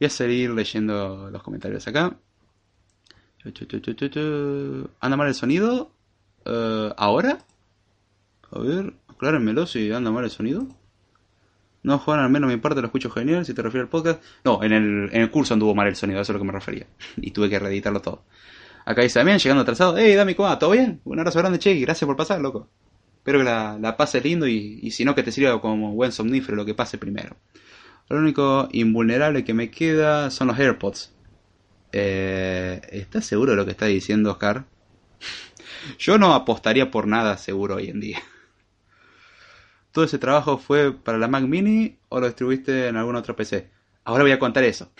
voy 0.00 0.06
a 0.06 0.08
seguir 0.08 0.52
leyendo 0.52 1.30
los 1.30 1.42
comentarios 1.42 1.86
acá. 1.86 2.16
¿Anda 5.00 5.16
mal 5.16 5.28
el 5.28 5.34
sonido? 5.34 5.90
Uh, 6.44 6.92
¿Ahora? 6.96 7.38
A 8.50 8.58
ver, 8.60 8.94
aclárenmelo 9.08 9.66
si 9.66 9.90
anda 9.92 10.10
mal 10.10 10.24
el 10.24 10.30
sonido. 10.30 10.66
No, 11.82 11.98
Juan, 11.98 12.18
al 12.18 12.30
menos 12.30 12.50
mi 12.50 12.56
parte 12.56 12.80
lo 12.80 12.86
escucho 12.86 13.10
genial. 13.10 13.46
Si 13.46 13.54
te 13.54 13.62
refieres 13.62 13.84
al 13.84 13.90
podcast. 13.90 14.22
No, 14.44 14.62
en 14.62 14.72
el, 14.72 15.08
en 15.12 15.22
el 15.22 15.30
curso 15.30 15.54
anduvo 15.54 15.74
mal 15.74 15.86
el 15.86 15.94
sonido, 15.94 16.20
eso 16.20 16.32
es 16.32 16.34
lo 16.34 16.40
que 16.40 16.46
me 16.46 16.52
refería. 16.52 16.86
Y 17.16 17.30
tuve 17.30 17.48
que 17.48 17.58
reeditarlo 17.58 18.00
todo. 18.00 18.24
Acá 18.84 19.02
dice 19.02 19.20
también, 19.20 19.38
llegando 19.38 19.62
atrasado. 19.62 19.96
Hey, 19.96 20.14
Dami, 20.14 20.34
¿cómo? 20.34 20.56
¿Todo 20.58 20.70
bien? 20.70 21.00
Un 21.04 21.18
abrazo 21.18 21.38
grande, 21.38 21.58
che, 21.58 21.72
y 21.72 21.80
gracias 21.80 22.06
por 22.06 22.16
pasar, 22.16 22.40
loco. 22.40 22.68
Espero 23.18 23.38
que 23.38 23.44
la, 23.44 23.78
la 23.80 23.96
pases 23.96 24.22
lindo 24.22 24.46
y, 24.46 24.78
y 24.82 24.90
si 24.92 25.04
no, 25.04 25.14
que 25.14 25.22
te 25.22 25.32
sirva 25.32 25.60
como 25.60 25.92
buen 25.92 26.12
somnífero 26.12 26.56
lo 26.56 26.64
que 26.64 26.74
pase 26.74 26.98
primero. 26.98 27.36
Lo 28.08 28.18
único 28.18 28.68
invulnerable 28.72 29.44
que 29.44 29.54
me 29.54 29.70
queda 29.70 30.30
son 30.30 30.48
los 30.48 30.58
AirPods. 30.58 31.15
Eh, 31.92 32.80
¿Estás 32.90 33.26
seguro 33.26 33.52
de 33.52 33.56
lo 33.56 33.64
que 33.64 33.70
está 33.70 33.86
diciendo 33.86 34.30
Oscar? 34.30 34.66
Yo 35.98 36.18
no 36.18 36.34
apostaría 36.34 36.90
por 36.90 37.06
nada 37.06 37.36
seguro 37.38 37.76
hoy 37.76 37.88
en 37.88 38.00
día. 38.00 38.18
¿Todo 39.92 40.04
ese 40.04 40.18
trabajo 40.18 40.58
fue 40.58 40.92
para 40.92 41.16
la 41.18 41.28
Mac 41.28 41.44
Mini 41.44 41.96
o 42.08 42.20
lo 42.20 42.26
distribuiste 42.26 42.88
en 42.88 42.96
alguna 42.96 43.20
otra 43.20 43.34
PC? 43.34 43.70
Ahora 44.04 44.24
voy 44.24 44.32
a 44.32 44.38
contar 44.38 44.64
eso. 44.64 44.92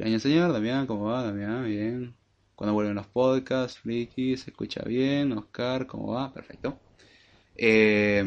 Año, 0.00 0.18
señor. 0.18 0.52
Damián, 0.52 0.86
¿cómo 0.86 1.06
va? 1.06 1.24
Damián, 1.24 1.66
bien. 1.66 2.14
Cuando 2.54 2.72
vuelven 2.72 2.94
los 2.94 3.06
podcasts, 3.06 3.78
Flicky, 3.80 4.36
se 4.36 4.50
escucha 4.50 4.82
bien. 4.82 5.32
Oscar, 5.32 5.86
¿cómo 5.86 6.12
va? 6.14 6.32
Perfecto. 6.32 6.78
Eh, 7.56 8.24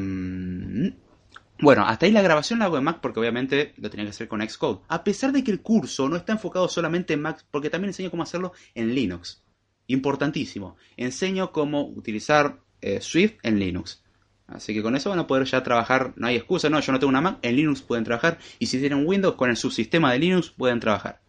bueno, 1.63 1.86
hasta 1.86 2.06
ahí 2.06 2.12
la 2.12 2.21
grabación 2.21 2.60
la 2.60 2.65
hago 2.65 2.78
en 2.78 2.84
Mac 2.84 2.99
porque 3.02 3.19
obviamente 3.19 3.73
lo 3.78 3.89
tenía 3.89 4.06
que 4.06 4.12
hacer 4.12 4.28
con 4.28 4.47
Xcode. 4.47 4.82
A 4.89 5.04
pesar 5.04 5.32
de 5.32 5.43
que 5.43 5.52
el 5.52 5.62
curso 5.62 6.10
no 6.10 6.15
está 6.15 6.34
enfocado 6.34 6.67
solamente 6.67 7.13
en 7.13 7.21
Mac, 7.21 7.45
porque 7.49 7.69
también 7.69 7.89
enseño 7.89 8.12
cómo 8.12 8.23
hacerlo 8.23 8.52
en 8.76 8.93
Linux. 8.93 9.43
Importantísimo. 9.88 10.76
Enseño 10.97 11.52
cómo 11.52 11.88
utilizar 11.88 12.60
eh, 12.82 13.02
Swift 13.02 13.36
en 13.43 13.60
Linux. 13.60 14.04
Así 14.47 14.73
que 14.73 14.84
con 14.84 14.95
eso 14.95 15.10
van 15.10 15.19
a 15.19 15.28
poder 15.28 15.45
ya 15.45 15.63
trabajar. 15.63 16.13
No 16.17 16.28
hay 16.28 16.36
excusa, 16.36 16.69
no, 16.69 16.80
yo 16.80 16.91
no 16.91 16.99
tengo 16.99 17.10
una 17.10 17.21
Mac. 17.21 17.39
En 17.41 17.56
Linux 17.56 17.82
pueden 17.82 18.04
trabajar. 18.04 18.38
Y 18.60 18.65
si 18.65 18.80
tienen 18.80 19.08
Windows, 19.08 19.36
con 19.36 19.49
el 19.49 19.58
subsistema 19.58 20.12
de 20.12 20.19
Linux 20.19 20.49
pueden 20.52 20.80
trabajar. 20.80 21.21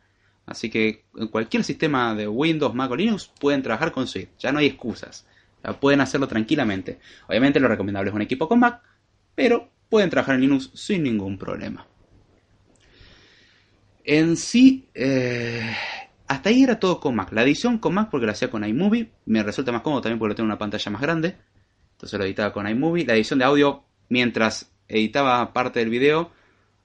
Así 0.47 0.69
que 0.69 1.05
en 1.17 1.29
cualquier 1.29 1.65
sistema 1.65 2.15
de 2.15 2.29
Windows, 2.29 2.75
Mac 2.75 2.91
o 2.91 2.97
Linux 2.97 3.31
pueden 3.41 3.63
trabajar 3.63 3.93
con 3.93 4.07
Swift. 4.07 4.31
Ya 4.39 4.53
no 4.53 4.59
hay 4.59 4.67
excusas. 4.67 5.27
Pueden 5.81 6.01
hacerlo 6.01 6.29
tranquilamente. 6.29 6.99
Obviamente 7.29 7.61
lo 7.61 7.69
recomendable 7.69 8.11
es 8.11 8.15
un 8.15 8.21
equipo 8.21 8.47
con 8.47 8.61
Mac, 8.61 8.83
pero 9.35 9.71
pueden 9.89 10.11
trabajar 10.11 10.37
en 10.37 10.43
Linux 10.43 10.71
sin 10.75 11.03
ningún 11.03 11.39
problema. 11.39 11.87
En 14.05 14.37
sí, 14.37 14.89
eh, 14.95 15.75
hasta 16.27 16.51
ahí 16.51 16.63
era 16.63 16.79
todo 16.79 17.01
con 17.01 17.15
Mac. 17.15 17.33
La 17.33 17.43
edición 17.43 17.79
con 17.79 17.95
Mac 17.95 18.09
porque 18.11 18.27
la 18.27 18.33
hacía 18.33 18.51
con 18.51 18.65
iMovie. 18.65 19.11
Me 19.27 19.43
resulta 19.43 19.73
más 19.73 19.83
cómodo 19.83 20.03
también 20.03 20.19
porque 20.19 20.31
lo 20.31 20.35
tengo 20.35 20.47
una 20.47 20.59
pantalla 20.59 20.91
más 20.91 21.01
grande. 21.01 21.37
Entonces 21.93 22.19
lo 22.19 22.25
editaba 22.25 22.53
con 22.53 22.69
iMovie. 22.69 23.07
La 23.07 23.15
edición 23.15 23.39
de 23.39 23.47
audio, 23.47 23.85
mientras 24.09 24.71
editaba 24.89 25.53
parte 25.53 25.81
del 25.81 25.89
video, 25.89 26.21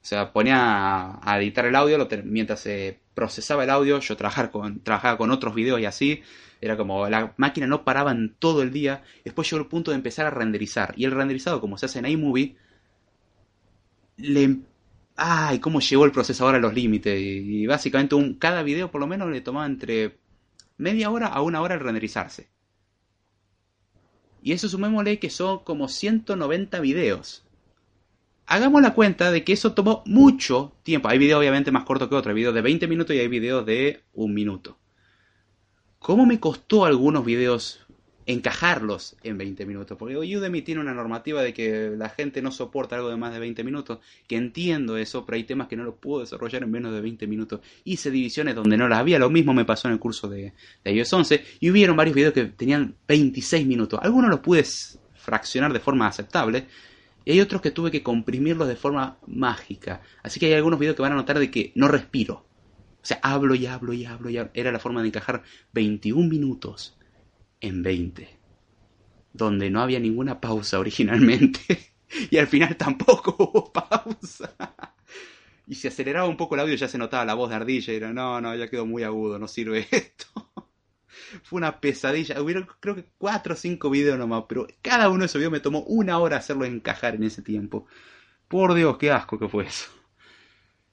o 0.01 0.05
sea, 0.05 0.31
ponía 0.31 1.19
a, 1.21 1.39
editar 1.41 1.65
el 1.65 1.75
audio 1.75 2.07
mientras 2.23 2.61
se 2.61 2.99
procesaba 3.13 3.63
el 3.65 3.69
audio. 3.69 3.99
Yo 3.99 4.15
trabajaba 4.15 4.49
con, 4.49 4.79
trabajaba 4.81 5.17
con 5.17 5.31
otros 5.31 5.53
videos 5.55 5.79
y 5.81 5.85
así. 5.85 6.23
Era 6.61 6.77
como 6.77 7.07
la 7.09 7.33
máquina 7.37 7.67
no 7.67 7.83
paraba 7.83 8.11
en 8.11 8.35
todo 8.39 8.61
el 8.61 8.71
día. 8.71 9.03
Después 9.25 9.49
llegó 9.49 9.61
el 9.61 9.69
punto 9.69 9.91
de 9.91 9.97
empezar 9.97 10.25
a 10.25 10.29
renderizar. 10.29 10.93
Y 10.95 11.05
el 11.05 11.11
renderizado, 11.11 11.59
como 11.59 11.77
se 11.77 11.85
hace 11.85 11.99
en 11.99 12.05
iMovie, 12.05 12.55
le... 14.19 14.57
¡Ay! 15.15 15.59
¿Cómo 15.59 15.79
llegó 15.79 16.05
el 16.05 16.11
procesador 16.11 16.55
a 16.55 16.59
los 16.59 16.73
límites? 16.73 17.19
Y, 17.19 17.65
básicamente 17.67 18.15
un, 18.15 18.35
cada 18.35 18.63
video 18.63 18.91
por 18.91 19.01
lo 19.01 19.07
menos 19.07 19.29
le 19.29 19.41
tomaba 19.41 19.65
entre 19.65 20.17
media 20.77 21.09
hora 21.09 21.27
a 21.27 21.41
una 21.41 21.61
hora 21.61 21.75
el 21.75 21.81
renderizarse. 21.81 22.49
Y 24.41 24.53
eso 24.53 24.69
sumémosle 24.69 25.19
que 25.19 25.29
son 25.29 25.59
como 25.63 25.89
190 25.89 26.79
videos. 26.79 27.43
Hagamos 28.45 28.81
la 28.81 28.93
cuenta 28.93 29.31
de 29.31 29.43
que 29.43 29.53
eso 29.53 29.73
tomó 29.73 30.01
mucho 30.05 30.73
tiempo. 30.83 31.09
Hay 31.09 31.19
videos 31.19 31.39
obviamente 31.39 31.71
más 31.71 31.83
cortos 31.83 32.07
que 32.07 32.15
otros. 32.15 32.31
Hay 32.31 32.35
videos 32.35 32.55
de 32.55 32.61
20 32.61 32.87
minutos 32.87 33.15
y 33.15 33.19
hay 33.19 33.27
videos 33.27 33.65
de 33.65 34.01
un 34.13 34.33
minuto. 34.33 34.77
¿Cómo 35.99 36.25
me 36.25 36.39
costó 36.39 36.85
algunos 36.85 37.25
videos 37.25 37.85
encajarlos 38.29 39.15
en 39.23 39.39
20 39.39 39.65
minutos. 39.65 39.97
Porque 39.97 40.15
Udemy 40.15 40.61
tiene 40.61 40.81
una 40.81 40.93
normativa 40.93 41.41
de 41.41 41.51
que 41.51 41.91
la 41.97 42.09
gente 42.09 42.43
no 42.43 42.51
soporta 42.51 42.95
algo 42.95 43.09
de 43.09 43.17
más 43.17 43.33
de 43.33 43.39
20 43.39 43.63
minutos, 43.63 43.99
que 44.27 44.35
entiendo 44.35 44.97
eso, 44.97 45.25
pero 45.25 45.37
hay 45.37 45.45
temas 45.45 45.67
que 45.67 45.75
no 45.75 45.83
los 45.83 45.95
puedo 45.95 46.21
desarrollar 46.21 46.61
en 46.61 46.69
menos 46.69 46.93
de 46.93 47.01
20 47.01 47.25
minutos. 47.25 47.61
Hice 47.85 48.11
divisiones 48.11 48.53
donde 48.53 48.77
no 48.77 48.87
las 48.87 48.99
había, 48.99 49.17
lo 49.17 49.31
mismo 49.31 49.51
me 49.55 49.65
pasó 49.65 49.87
en 49.87 49.95
el 49.95 49.99
curso 49.99 50.29
de, 50.29 50.53
de 50.83 50.93
iOS 50.93 51.11
11, 51.11 51.43
y 51.59 51.71
hubieron 51.71 51.97
varios 51.97 52.15
videos 52.15 52.33
que 52.33 52.45
tenían 52.45 52.95
26 53.07 53.65
minutos. 53.65 53.99
Algunos 54.03 54.29
los 54.29 54.41
pude 54.41 54.63
fraccionar 55.15 55.73
de 55.73 55.79
forma 55.79 56.05
aceptable, 56.05 56.67
y 57.25 57.31
hay 57.31 57.41
otros 57.41 57.63
que 57.63 57.71
tuve 57.71 57.89
que 57.89 58.03
comprimirlos 58.03 58.67
de 58.67 58.75
forma 58.75 59.17
mágica. 59.25 60.03
Así 60.21 60.39
que 60.39 60.45
hay 60.45 60.53
algunos 60.53 60.79
videos 60.79 60.95
que 60.95 61.01
van 61.01 61.13
a 61.13 61.15
notar 61.15 61.39
de 61.39 61.49
que 61.49 61.71
no 61.73 61.87
respiro. 61.87 62.45
O 63.01 63.05
sea, 63.05 63.19
hablo 63.23 63.55
y 63.55 63.65
hablo 63.65 63.93
y 63.93 64.05
hablo 64.05 64.29
y 64.29 64.37
hablo. 64.37 64.51
Era 64.53 64.71
la 64.71 64.79
forma 64.79 65.01
de 65.01 65.07
encajar 65.07 65.41
21 65.73 66.29
minutos 66.29 66.98
en 67.61 67.83
20, 67.83 68.29
donde 69.33 69.69
no 69.69 69.81
había 69.81 69.99
ninguna 69.99 70.39
pausa 70.39 70.79
originalmente 70.79 71.93
y 72.31 72.37
al 72.37 72.47
final 72.47 72.75
tampoco 72.75 73.35
hubo 73.39 73.71
pausa. 73.71 74.55
Y 75.67 75.75
si 75.75 75.87
aceleraba 75.87 76.27
un 76.27 76.37
poco 76.37 76.55
el 76.55 76.61
audio 76.61 76.75
ya 76.75 76.87
se 76.87 76.97
notaba 76.97 77.25
la 77.25 77.35
voz 77.35 77.49
de 77.49 77.55
Ardilla 77.55 77.93
y 77.93 77.97
era, 77.97 78.11
no, 78.11 78.41
no, 78.41 78.55
ya 78.55 78.69
quedó 78.69 78.85
muy 78.85 79.03
agudo, 79.03 79.37
no 79.37 79.47
sirve 79.47 79.87
esto. 79.91 80.51
Fue 81.43 81.57
una 81.57 81.79
pesadilla. 81.79 82.41
Hubieron 82.41 82.67
creo 82.79 82.95
que 82.95 83.05
4 83.19 83.53
o 83.53 83.57
5 83.57 83.89
videos 83.89 84.17
nomás, 84.17 84.45
pero 84.49 84.65
cada 84.81 85.09
uno 85.09 85.19
de 85.19 85.25
esos 85.27 85.37
videos 85.37 85.51
me 85.51 85.59
tomó 85.59 85.81
una 85.83 86.17
hora 86.17 86.37
hacerlo 86.37 86.65
encajar 86.65 87.15
en 87.15 87.23
ese 87.23 87.43
tiempo. 87.43 87.85
Por 88.47 88.73
Dios, 88.73 88.97
qué 88.97 89.11
asco 89.11 89.37
que 89.37 89.47
fue 89.47 89.65
eso. 89.65 89.91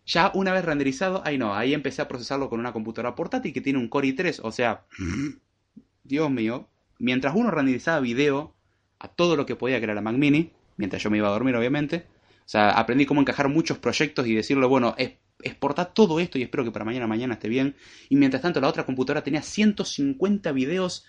Ya 0.05 0.31
una 0.35 0.53
vez 0.53 0.65
renderizado, 0.65 1.23
ahí 1.25 1.39
no, 1.39 1.55
ahí 1.55 1.75
empecé 1.75 2.03
a 2.03 2.09
procesarlo 2.09 2.49
con 2.49 2.61
una 2.61 2.73
computadora 2.73 3.15
portátil 3.15 3.53
que 3.53 3.61
tiene 3.61 3.79
un 3.79 3.89
Core 3.89 4.09
i3, 4.09 4.41
o 4.43 4.53
sea, 4.53 4.87
Dios 6.07 6.31
mío, 6.31 6.69
mientras 6.99 7.35
uno 7.35 7.51
renderizaba 7.51 8.01
video 8.01 8.55
a 8.99 9.09
todo 9.09 9.37
lo 9.37 9.47
que 9.47 9.57
podía 9.57 9.81
crear 9.81 9.95
la 9.95 10.03
Mac 10.03 10.17
Mini, 10.17 10.53
mientras 10.77 11.03
yo 11.03 11.11
me 11.11 11.19
iba 11.19 11.29
a 11.29 11.33
dormir 11.33 11.57
obviamente, 11.57 12.07
o 12.41 12.49
sea, 12.49 12.71
aprendí 12.71 13.07
cómo 13.07 13.21
encajar 13.21 13.49
muchos 13.49 13.79
proyectos 13.79 14.27
y 14.27 14.35
decirle, 14.35 14.67
bueno, 14.67 14.95
exportar 15.43 15.93
todo 15.93 16.21
esto 16.21 16.39
y 16.39 16.43
espero 16.43 16.65
que 16.65 16.71
para 16.71 16.85
mañana 16.85 17.07
mañana 17.07 17.35
esté 17.35 17.49
bien. 17.49 17.77
Y 18.09 18.17
mientras 18.17 18.43
tanto 18.43 18.61
la 18.61 18.69
otra 18.69 18.87
computadora 18.87 19.25
tenía 19.25 19.43
150 19.43 20.53
videos 20.53 21.07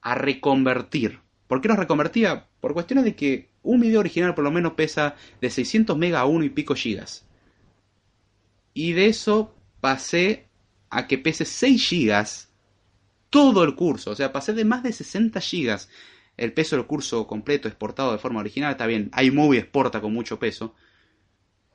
a 0.00 0.14
reconvertir. 0.16 1.20
¿Por 1.46 1.60
qué 1.60 1.68
los 1.68 1.78
reconvertía? 1.78 2.48
Por 2.60 2.74
cuestiones 2.74 3.04
de 3.04 3.14
que 3.14 3.50
un 3.62 3.80
video 3.80 4.00
original 4.00 4.34
por 4.34 4.44
lo 4.44 4.50
menos 4.50 4.72
pesa 4.72 5.14
de 5.40 5.50
600 5.50 5.96
megas 5.96 6.22
a 6.22 6.26
uno 6.26 6.44
y 6.44 6.50
pico 6.50 6.74
gigas. 6.74 7.26
Y 8.74 8.92
de 8.92 9.06
eso 9.06 9.54
pasé 9.80 10.48
a 10.90 11.06
que 11.06 11.18
pese 11.18 11.44
6 11.44 11.88
gigas 11.88 12.51
todo 13.32 13.64
el 13.64 13.74
curso. 13.74 14.10
O 14.10 14.14
sea, 14.14 14.30
pasé 14.30 14.52
de 14.52 14.66
más 14.66 14.82
de 14.82 14.92
60 14.92 15.40
gigas 15.40 15.88
el 16.36 16.52
peso 16.52 16.76
del 16.76 16.86
curso 16.86 17.26
completo 17.26 17.66
exportado 17.66 18.12
de 18.12 18.18
forma 18.18 18.40
original. 18.40 18.70
Está 18.70 18.86
bien, 18.86 19.10
iMovie 19.20 19.58
exporta 19.58 20.02
con 20.02 20.12
mucho 20.12 20.38
peso. 20.38 20.74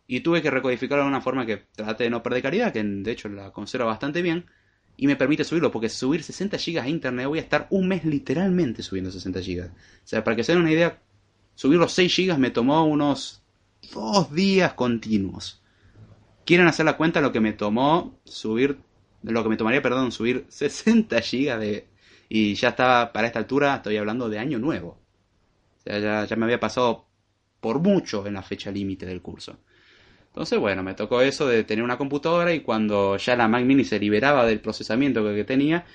Y 0.05 0.21
tuve 0.21 0.41
que 0.41 0.51
recodificarlo 0.51 1.03
de 1.03 1.09
una 1.09 1.19
forma 1.19 1.45
que 1.45 1.57
trate 1.57 2.05
de 2.05 2.09
no 2.11 2.23
perder 2.23 2.43
calidad, 2.43 2.71
que 2.71 2.81
de 2.81 3.11
hecho 3.11 3.27
la 3.27 3.51
conserva 3.51 3.87
bastante 3.87 4.21
bien. 4.21 4.45
Y 4.95 5.07
me 5.07 5.15
permite 5.15 5.43
subirlo, 5.43 5.71
porque 5.71 5.89
subir 5.89 6.23
60 6.23 6.57
gigas 6.59 6.85
a 6.85 6.89
internet 6.89 7.27
voy 7.27 7.39
a 7.39 7.41
estar 7.41 7.67
un 7.71 7.87
mes 7.87 8.05
literalmente 8.05 8.83
subiendo 8.83 9.11
60 9.11 9.41
gigas. 9.41 9.69
O 9.69 10.07
sea, 10.07 10.23
para 10.23 10.35
que 10.35 10.43
se 10.43 10.53
den 10.53 10.61
una 10.61 10.71
idea, 10.71 11.01
subir 11.55 11.79
los 11.79 11.91
6 11.93 12.13
gigas 12.13 12.39
me 12.39 12.51
tomó 12.51 12.85
unos 12.85 13.43
2 13.93 14.31
días 14.31 14.73
continuos. 14.73 15.61
Quieren 16.45 16.67
hacer 16.67 16.85
la 16.85 16.97
cuenta 16.97 17.19
lo 17.19 17.31
que 17.31 17.41
me 17.41 17.53
tomó 17.53 18.19
subir 18.23 18.79
lo 19.23 19.43
que 19.43 19.49
me 19.49 19.57
tomaría, 19.57 19.81
perdón, 19.81 20.11
subir 20.11 20.45
60 20.49 21.21
gigas 21.21 21.59
de... 21.59 21.87
Y 22.29 22.55
ya 22.55 22.69
estaba, 22.69 23.13
para 23.13 23.27
esta 23.27 23.39
altura, 23.39 23.75
estoy 23.75 23.97
hablando 23.97 24.29
de 24.29 24.39
año 24.39 24.59
nuevo. 24.59 24.99
O 25.77 25.81
sea, 25.83 25.99
ya, 25.99 26.25
ya 26.25 26.35
me 26.35 26.45
había 26.45 26.59
pasado 26.59 27.07
por 27.61 27.79
mucho 27.79 28.25
en 28.27 28.33
la 28.33 28.43
fecha 28.43 28.71
límite 28.71 29.05
del 29.05 29.21
curso. 29.21 29.57
Entonces, 30.37 30.59
bueno, 30.59 30.83
me 30.83 30.93
tocó 30.93 31.21
eso 31.21 31.47
de 31.47 31.63
tener 31.63 31.83
una 31.83 31.97
computadora 31.97 32.53
y 32.53 32.59
cuando 32.61 33.17
ya 33.17 33.35
la 33.35 33.47
Mac 33.47 33.63
Mini 33.63 33.83
se 33.83 33.99
liberaba 33.99 34.45
del 34.45 34.59
procesamiento 34.59 35.23
que 35.23 35.43
tenía, 35.43 35.85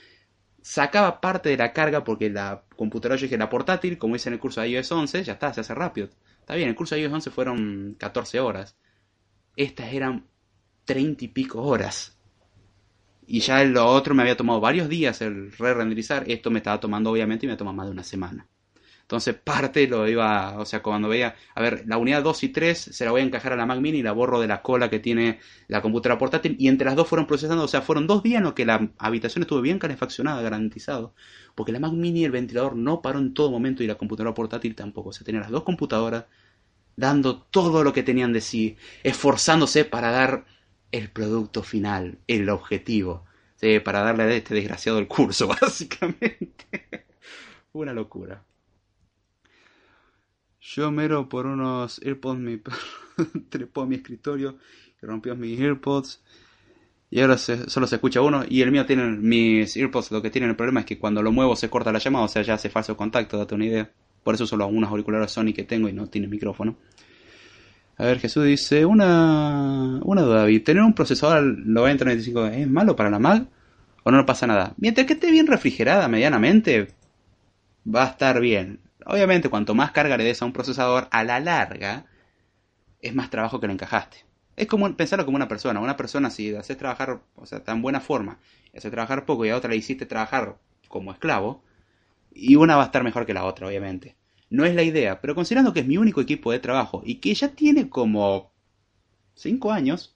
sacaba 0.62 1.20
parte 1.20 1.50
de 1.50 1.56
la 1.56 1.72
carga 1.72 2.02
porque 2.02 2.30
la 2.30 2.64
computadora, 2.76 3.16
yo 3.16 3.26
dije, 3.26 3.38
la 3.38 3.48
portátil, 3.48 3.98
como 3.98 4.16
hice 4.16 4.30
en 4.30 4.34
el 4.34 4.40
curso 4.40 4.60
de 4.60 4.70
iOS 4.70 4.90
11, 4.90 5.24
ya 5.24 5.34
está, 5.34 5.52
se 5.52 5.60
hace 5.60 5.74
rápido. 5.74 6.08
Está 6.40 6.54
bien, 6.54 6.68
el 6.68 6.74
curso 6.74 6.94
de 6.94 7.02
iOS 7.02 7.12
11 7.12 7.30
fueron 7.30 7.96
14 7.98 8.40
horas. 8.40 8.76
Estas 9.54 9.92
eran 9.92 10.26
30 10.86 11.24
y 11.24 11.28
pico 11.28 11.62
horas. 11.62 12.18
Y 13.26 13.40
ya 13.40 13.62
lo 13.64 13.86
otro 13.86 14.14
me 14.14 14.22
había 14.22 14.36
tomado 14.36 14.60
varios 14.60 14.88
días 14.88 15.22
el 15.22 15.52
re-renderizar. 15.52 16.24
Esto 16.30 16.50
me 16.50 16.58
estaba 16.58 16.80
tomando, 16.80 17.10
obviamente, 17.10 17.46
y 17.46 17.48
me 17.48 17.56
toma 17.56 17.72
más 17.72 17.86
de 17.86 17.92
una 17.92 18.04
semana. 18.04 18.48
Entonces, 19.02 19.34
parte 19.34 19.86
lo 19.88 20.08
iba, 20.08 20.58
o 20.58 20.64
sea, 20.64 20.82
cuando 20.82 21.08
veía, 21.08 21.34
a 21.54 21.60
ver, 21.60 21.84
la 21.86 21.98
unidad 21.98 22.22
2 22.22 22.44
y 22.44 22.48
3 22.48 22.78
se 22.78 23.04
la 23.04 23.10
voy 23.10 23.20
a 23.20 23.24
encajar 23.24 23.52
a 23.52 23.56
la 23.56 23.66
Mac 23.66 23.78
Mini 23.78 23.98
y 23.98 24.02
la 24.02 24.12
borro 24.12 24.40
de 24.40 24.46
la 24.46 24.62
cola 24.62 24.88
que 24.88 25.00
tiene 25.00 25.38
la 25.68 25.82
computadora 25.82 26.18
portátil. 26.18 26.56
Y 26.58 26.68
entre 26.68 26.86
las 26.86 26.96
dos 26.96 27.08
fueron 27.08 27.26
procesando, 27.26 27.64
o 27.64 27.68
sea, 27.68 27.82
fueron 27.82 28.06
dos 28.06 28.22
días 28.22 28.38
en 28.38 28.44
los 28.44 28.54
que 28.54 28.64
la 28.64 28.90
habitación 28.98 29.42
estuvo 29.42 29.60
bien 29.60 29.78
calefaccionada, 29.78 30.40
garantizado. 30.40 31.14
Porque 31.54 31.72
la 31.72 31.80
Mac 31.80 31.92
Mini, 31.92 32.24
el 32.24 32.30
ventilador 32.30 32.76
no 32.76 33.02
paró 33.02 33.18
en 33.18 33.34
todo 33.34 33.50
momento 33.50 33.82
y 33.82 33.86
la 33.86 33.96
computadora 33.96 34.34
portátil 34.34 34.74
tampoco. 34.74 35.10
O 35.10 35.12
sea, 35.12 35.24
tenía 35.24 35.42
las 35.42 35.50
dos 35.50 35.64
computadoras 35.64 36.24
dando 36.96 37.42
todo 37.42 37.84
lo 37.84 37.92
que 37.92 38.02
tenían 38.02 38.32
de 38.32 38.40
sí, 38.40 38.76
esforzándose 39.02 39.84
para 39.84 40.10
dar 40.10 40.46
el 40.92 41.10
producto 41.10 41.62
final, 41.62 42.18
el 42.28 42.48
objetivo, 42.48 43.24
para 43.84 44.02
darle 44.02 44.24
a 44.24 44.30
este 44.30 44.54
desgraciado 44.54 44.98
el 44.98 45.06
curso, 45.06 45.46
básicamente. 45.60 46.88
Una 47.72 47.92
locura. 47.92 48.42
Yo 50.60 50.90
mero 50.90 51.28
por 51.28 51.46
unos 51.46 52.00
AirPods 52.04 52.38
me 52.38 52.60
trepó 53.48 53.82
a 53.82 53.86
mi 53.86 53.96
escritorio 53.96 54.58
y 55.02 55.06
rompió 55.06 55.34
mis 55.36 55.60
AirPods. 55.60 56.22
Y 57.10 57.20
ahora 57.20 57.36
solo 57.36 57.86
se 57.86 57.96
escucha 57.96 58.20
uno. 58.20 58.44
Y 58.48 58.62
el 58.62 58.72
mío 58.72 58.86
tiene 58.86 59.04
mis 59.10 59.76
AirPods. 59.76 60.12
Lo 60.12 60.22
que 60.22 60.30
tienen 60.30 60.50
el 60.50 60.56
problema 60.56 60.80
es 60.80 60.86
que 60.86 60.98
cuando 60.98 61.22
lo 61.22 61.30
muevo 61.30 61.56
se 61.56 61.68
corta 61.68 61.92
la 61.92 61.98
llamada. 61.98 62.24
O 62.24 62.28
sea, 62.28 62.42
ya 62.42 62.54
hace 62.54 62.70
falso 62.70 62.96
contacto, 62.96 63.36
date 63.36 63.54
una 63.54 63.66
idea. 63.66 63.90
Por 64.22 64.34
eso 64.34 64.46
solo 64.46 64.66
unos 64.66 64.90
auriculares 64.90 65.30
Sony 65.30 65.52
que 65.54 65.64
tengo 65.64 65.88
y 65.88 65.92
no 65.92 66.06
tiene 66.06 66.26
micrófono. 66.26 66.76
A 67.96 68.04
ver, 68.04 68.18
Jesús 68.18 68.44
dice, 68.44 68.86
una, 68.86 70.00
una 70.02 70.22
duda, 70.22 70.40
David. 70.40 70.64
¿Tener 70.64 70.82
un 70.82 70.94
procesador 70.94 71.36
al 71.36 71.72
9095 71.72 72.46
es 72.46 72.68
malo 72.68 72.96
para 72.96 73.10
la 73.10 73.18
Mac 73.18 73.46
o 74.02 74.10
no 74.10 74.26
pasa 74.26 74.46
nada? 74.46 74.74
Mientras 74.78 75.06
que 75.06 75.12
esté 75.12 75.30
bien 75.30 75.46
refrigerada 75.46 76.08
medianamente, 76.08 76.88
va 77.86 78.04
a 78.04 78.08
estar 78.08 78.40
bien. 78.40 78.80
Obviamente, 79.04 79.50
cuanto 79.50 79.74
más 79.74 79.92
carga 79.92 80.16
le 80.16 80.24
des 80.24 80.40
a 80.42 80.46
un 80.46 80.52
procesador, 80.52 81.08
a 81.10 81.22
la 81.24 81.40
larga, 81.40 82.06
es 83.00 83.14
más 83.14 83.30
trabajo 83.30 83.60
que 83.60 83.66
lo 83.66 83.72
encajaste. 83.72 84.24
Es 84.56 84.66
como 84.66 84.94
pensarlo 84.96 85.24
como 85.24 85.36
una 85.36 85.48
persona. 85.48 85.80
Una 85.80 85.96
persona, 85.96 86.30
si 86.30 86.54
haces 86.54 86.78
trabajar, 86.78 87.20
o 87.34 87.46
sea, 87.46 87.62
tan 87.62 87.82
buena 87.82 88.00
forma, 88.00 88.38
y 88.72 88.78
haces 88.78 88.90
trabajar 88.90 89.26
poco 89.26 89.44
y 89.44 89.50
a 89.50 89.56
otra 89.56 89.70
le 89.70 89.76
hiciste 89.76 90.06
trabajar 90.06 90.56
como 90.88 91.12
esclavo, 91.12 91.62
y 92.30 92.56
una 92.56 92.76
va 92.76 92.82
a 92.84 92.86
estar 92.86 93.04
mejor 93.04 93.26
que 93.26 93.34
la 93.34 93.44
otra, 93.44 93.66
obviamente. 93.66 94.16
No 94.52 94.66
es 94.66 94.74
la 94.74 94.82
idea, 94.82 95.18
pero 95.22 95.34
considerando 95.34 95.72
que 95.72 95.80
es 95.80 95.86
mi 95.86 95.96
único 95.96 96.20
equipo 96.20 96.52
de 96.52 96.58
trabajo 96.58 97.02
y 97.06 97.20
que 97.20 97.32
ya 97.32 97.48
tiene 97.54 97.88
como 97.88 98.52
5 99.34 99.72
años, 99.72 100.14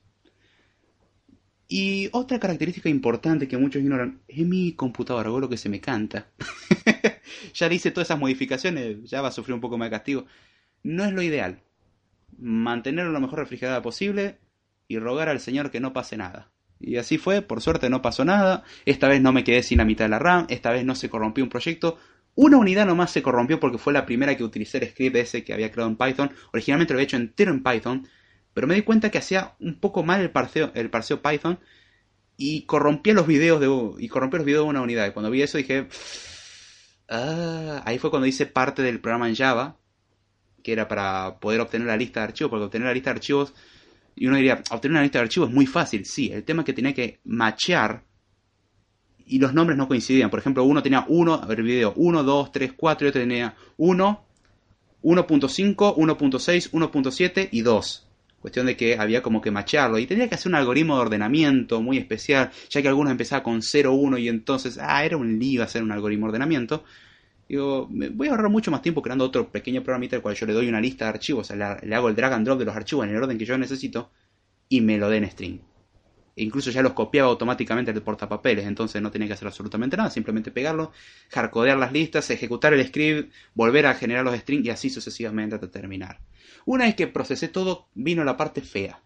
y 1.68 2.10
otra 2.12 2.38
característica 2.38 2.90
importante 2.90 3.48
que 3.48 3.56
muchos 3.56 3.80
ignoran 3.80 4.20
es 4.28 4.46
mi 4.46 4.72
computadora, 4.72 5.30
hago 5.30 5.40
lo 5.40 5.48
que 5.48 5.56
se 5.56 5.70
me 5.70 5.80
canta. 5.80 6.28
ya 7.54 7.66
le 7.66 7.76
hice 7.76 7.90
todas 7.90 8.08
esas 8.08 8.20
modificaciones, 8.20 9.08
ya 9.08 9.22
va 9.22 9.28
a 9.28 9.32
sufrir 9.32 9.54
un 9.54 9.62
poco 9.62 9.78
más 9.78 9.86
de 9.86 9.96
castigo. 9.96 10.26
No 10.82 11.06
es 11.06 11.14
lo 11.14 11.22
ideal. 11.22 11.62
Mantenerlo 12.36 13.12
lo 13.12 13.20
mejor 13.20 13.38
refrigerada 13.38 13.80
posible 13.80 14.36
y 14.86 14.98
rogar 14.98 15.30
al 15.30 15.40
Señor 15.40 15.70
que 15.70 15.80
no 15.80 15.94
pase 15.94 16.18
nada. 16.18 16.52
Y 16.78 16.98
así 16.98 17.16
fue, 17.16 17.40
por 17.40 17.62
suerte 17.62 17.88
no 17.88 18.02
pasó 18.02 18.26
nada. 18.26 18.64
Esta 18.84 19.08
vez 19.08 19.22
no 19.22 19.32
me 19.32 19.44
quedé 19.44 19.62
sin 19.62 19.78
la 19.78 19.86
mitad 19.86 20.04
de 20.04 20.10
la 20.10 20.18
RAM, 20.18 20.44
esta 20.50 20.72
vez 20.72 20.84
no 20.84 20.94
se 20.94 21.08
corrompió 21.08 21.42
un 21.42 21.48
proyecto. 21.48 21.98
Una 22.36 22.58
unidad 22.58 22.84
nomás 22.84 23.10
se 23.10 23.22
corrompió 23.22 23.58
porque 23.58 23.78
fue 23.78 23.94
la 23.94 24.04
primera 24.04 24.36
que 24.36 24.44
utilicé 24.44 24.76
el 24.78 24.90
script 24.90 25.16
ese 25.16 25.42
que 25.42 25.54
había 25.54 25.72
creado 25.72 25.90
en 25.90 25.96
Python. 25.96 26.30
Originalmente 26.52 26.92
lo 26.92 26.98
había 26.98 27.04
hecho 27.04 27.16
entero 27.16 27.50
en 27.50 27.62
Python, 27.62 28.06
pero 28.52 28.66
me 28.66 28.74
di 28.74 28.82
cuenta 28.82 29.10
que 29.10 29.18
hacía 29.18 29.54
un 29.58 29.80
poco 29.80 30.02
mal 30.02 30.20
el 30.20 30.30
parseo, 30.30 30.70
el 30.74 30.90
parseo 30.90 31.22
Python 31.22 31.58
y 32.36 32.66
corrompía 32.66 33.14
los 33.14 33.26
videos 33.26 33.58
de 33.58 34.04
y 34.04 34.08
corrompía 34.08 34.38
los 34.38 34.46
videos 34.46 34.64
de 34.64 34.70
una 34.70 34.82
unidad. 34.82 35.08
Y 35.08 35.12
cuando 35.12 35.30
vi 35.30 35.40
eso 35.40 35.56
dije, 35.56 35.88
ah, 37.08 37.82
ahí 37.86 37.98
fue 37.98 38.10
cuando 38.10 38.26
hice 38.26 38.44
parte 38.44 38.82
del 38.82 39.00
programa 39.00 39.28
en 39.30 39.34
Java, 39.34 39.78
que 40.62 40.72
era 40.72 40.88
para 40.88 41.38
poder 41.40 41.60
obtener 41.60 41.86
la 41.86 41.96
lista 41.96 42.20
de 42.20 42.24
archivos, 42.24 42.50
porque 42.50 42.64
obtener 42.66 42.86
la 42.86 42.94
lista 42.94 43.10
de 43.10 43.16
archivos, 43.16 43.54
y 44.14 44.26
uno 44.26 44.36
diría, 44.36 44.62
obtener 44.70 44.92
una 44.92 45.02
lista 45.02 45.20
de 45.20 45.24
archivos 45.24 45.48
es 45.48 45.54
muy 45.54 45.66
fácil, 45.66 46.04
sí, 46.04 46.30
el 46.32 46.44
tema 46.44 46.62
es 46.62 46.66
que 46.66 46.72
tenía 46.74 46.92
que 46.92 47.20
machear 47.24 48.04
y 49.26 49.38
los 49.38 49.52
nombres 49.52 49.76
no 49.76 49.88
coincidían. 49.88 50.30
Por 50.30 50.38
ejemplo, 50.38 50.64
uno 50.64 50.82
tenía 50.82 51.04
uno, 51.08 51.34
a 51.34 51.46
ver 51.46 51.58
el 51.58 51.66
video, 51.66 51.92
1, 51.96 52.22
2, 52.22 52.52
3, 52.52 52.72
4, 52.76 53.06
y 53.06 53.08
otro 53.08 53.20
tenía 53.20 53.54
1, 53.76 54.24
1.5, 55.02 55.96
1.6, 55.96 56.70
1.7 56.70 57.48
y 57.50 57.60
2. 57.62 58.06
Cuestión 58.40 58.66
de 58.66 58.76
que 58.76 58.96
había 58.96 59.22
como 59.22 59.40
que 59.40 59.50
macharlo. 59.50 59.98
Y 59.98 60.06
tenía 60.06 60.28
que 60.28 60.36
hacer 60.36 60.50
un 60.50 60.56
algoritmo 60.56 60.94
de 60.94 61.02
ordenamiento 61.02 61.82
muy 61.82 61.98
especial, 61.98 62.50
ya 62.70 62.80
que 62.80 62.88
algunos 62.88 63.10
empezaban 63.10 63.42
con 63.42 63.62
0, 63.62 63.92
1 63.92 64.18
y 64.18 64.28
entonces, 64.28 64.78
ah, 64.80 65.04
era 65.04 65.16
un 65.16 65.38
lío 65.38 65.62
hacer 65.62 65.82
un 65.82 65.92
algoritmo 65.92 66.26
de 66.26 66.30
ordenamiento. 66.30 66.84
Digo, 67.48 67.88
me 67.90 68.08
voy 68.08 68.28
a 68.28 68.32
ahorrar 68.32 68.50
mucho 68.50 68.70
más 68.70 68.82
tiempo 68.82 69.02
creando 69.02 69.24
otro 69.24 69.48
pequeño 69.50 69.82
programita 69.82 70.16
al 70.16 70.22
cual 70.22 70.34
yo 70.34 70.46
le 70.46 70.52
doy 70.52 70.68
una 70.68 70.80
lista 70.80 71.04
de 71.04 71.10
archivos, 71.10 71.50
o 71.50 71.54
sea, 71.54 71.78
le, 71.80 71.94
hago 71.94 72.08
el 72.08 72.16
drag 72.16 72.32
and 72.32 72.44
drop 72.44 72.58
de 72.58 72.64
los 72.64 72.74
archivos 72.74 73.04
en 73.04 73.12
el 73.12 73.22
orden 73.22 73.38
que 73.38 73.44
yo 73.44 73.56
necesito 73.56 74.10
y 74.68 74.80
me 74.80 74.98
lo 74.98 75.08
den 75.08 75.30
string. 75.30 75.60
Incluso 76.38 76.70
ya 76.70 76.82
los 76.82 76.92
copiaba 76.92 77.30
automáticamente 77.30 77.94
del 77.94 78.02
portapapeles, 78.02 78.66
entonces 78.66 79.00
no 79.00 79.10
tenía 79.10 79.26
que 79.26 79.32
hacer 79.32 79.48
absolutamente 79.48 79.96
nada, 79.96 80.10
simplemente 80.10 80.50
pegarlo, 80.50 80.92
hardcodear 81.30 81.78
las 81.78 81.92
listas, 81.92 82.28
ejecutar 82.28 82.74
el 82.74 82.86
script, 82.86 83.32
volver 83.54 83.86
a 83.86 83.94
generar 83.94 84.22
los 84.22 84.36
strings 84.36 84.66
y 84.66 84.70
así 84.70 84.90
sucesivamente 84.90 85.54
hasta 85.54 85.70
terminar. 85.70 86.20
Una 86.66 86.84
vez 86.84 86.94
que 86.94 87.06
procesé 87.06 87.48
todo, 87.48 87.88
vino 87.94 88.22
la 88.22 88.36
parte 88.36 88.60
fea. 88.60 89.00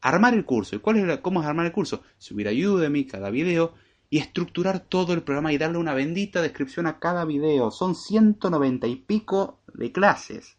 Armar 0.00 0.32
el 0.32 0.46
curso. 0.46 0.74
¿Y 0.74 0.78
cuál 0.78 0.96
es 0.96 1.18
cómo 1.18 1.42
es 1.42 1.46
armar 1.46 1.66
el 1.66 1.72
curso? 1.72 2.02
Subir 2.16 2.48
a 2.48 2.52
Udemy 2.52 3.04
cada 3.06 3.28
video 3.28 3.74
y 4.08 4.18
estructurar 4.18 4.80
todo 4.80 5.12
el 5.12 5.22
programa 5.22 5.52
y 5.52 5.58
darle 5.58 5.78
una 5.78 5.94
bendita 5.94 6.40
descripción 6.40 6.86
a 6.86 6.98
cada 6.98 7.24
video. 7.24 7.70
Son 7.70 7.94
190 7.94 8.86
y 8.86 8.96
pico 8.96 9.60
de 9.74 9.92
clases. 9.92 10.56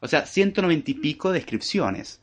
O 0.00 0.08
sea, 0.08 0.26
190 0.26 0.90
y 0.90 0.94
pico 0.94 1.32
descripciones. 1.32 2.20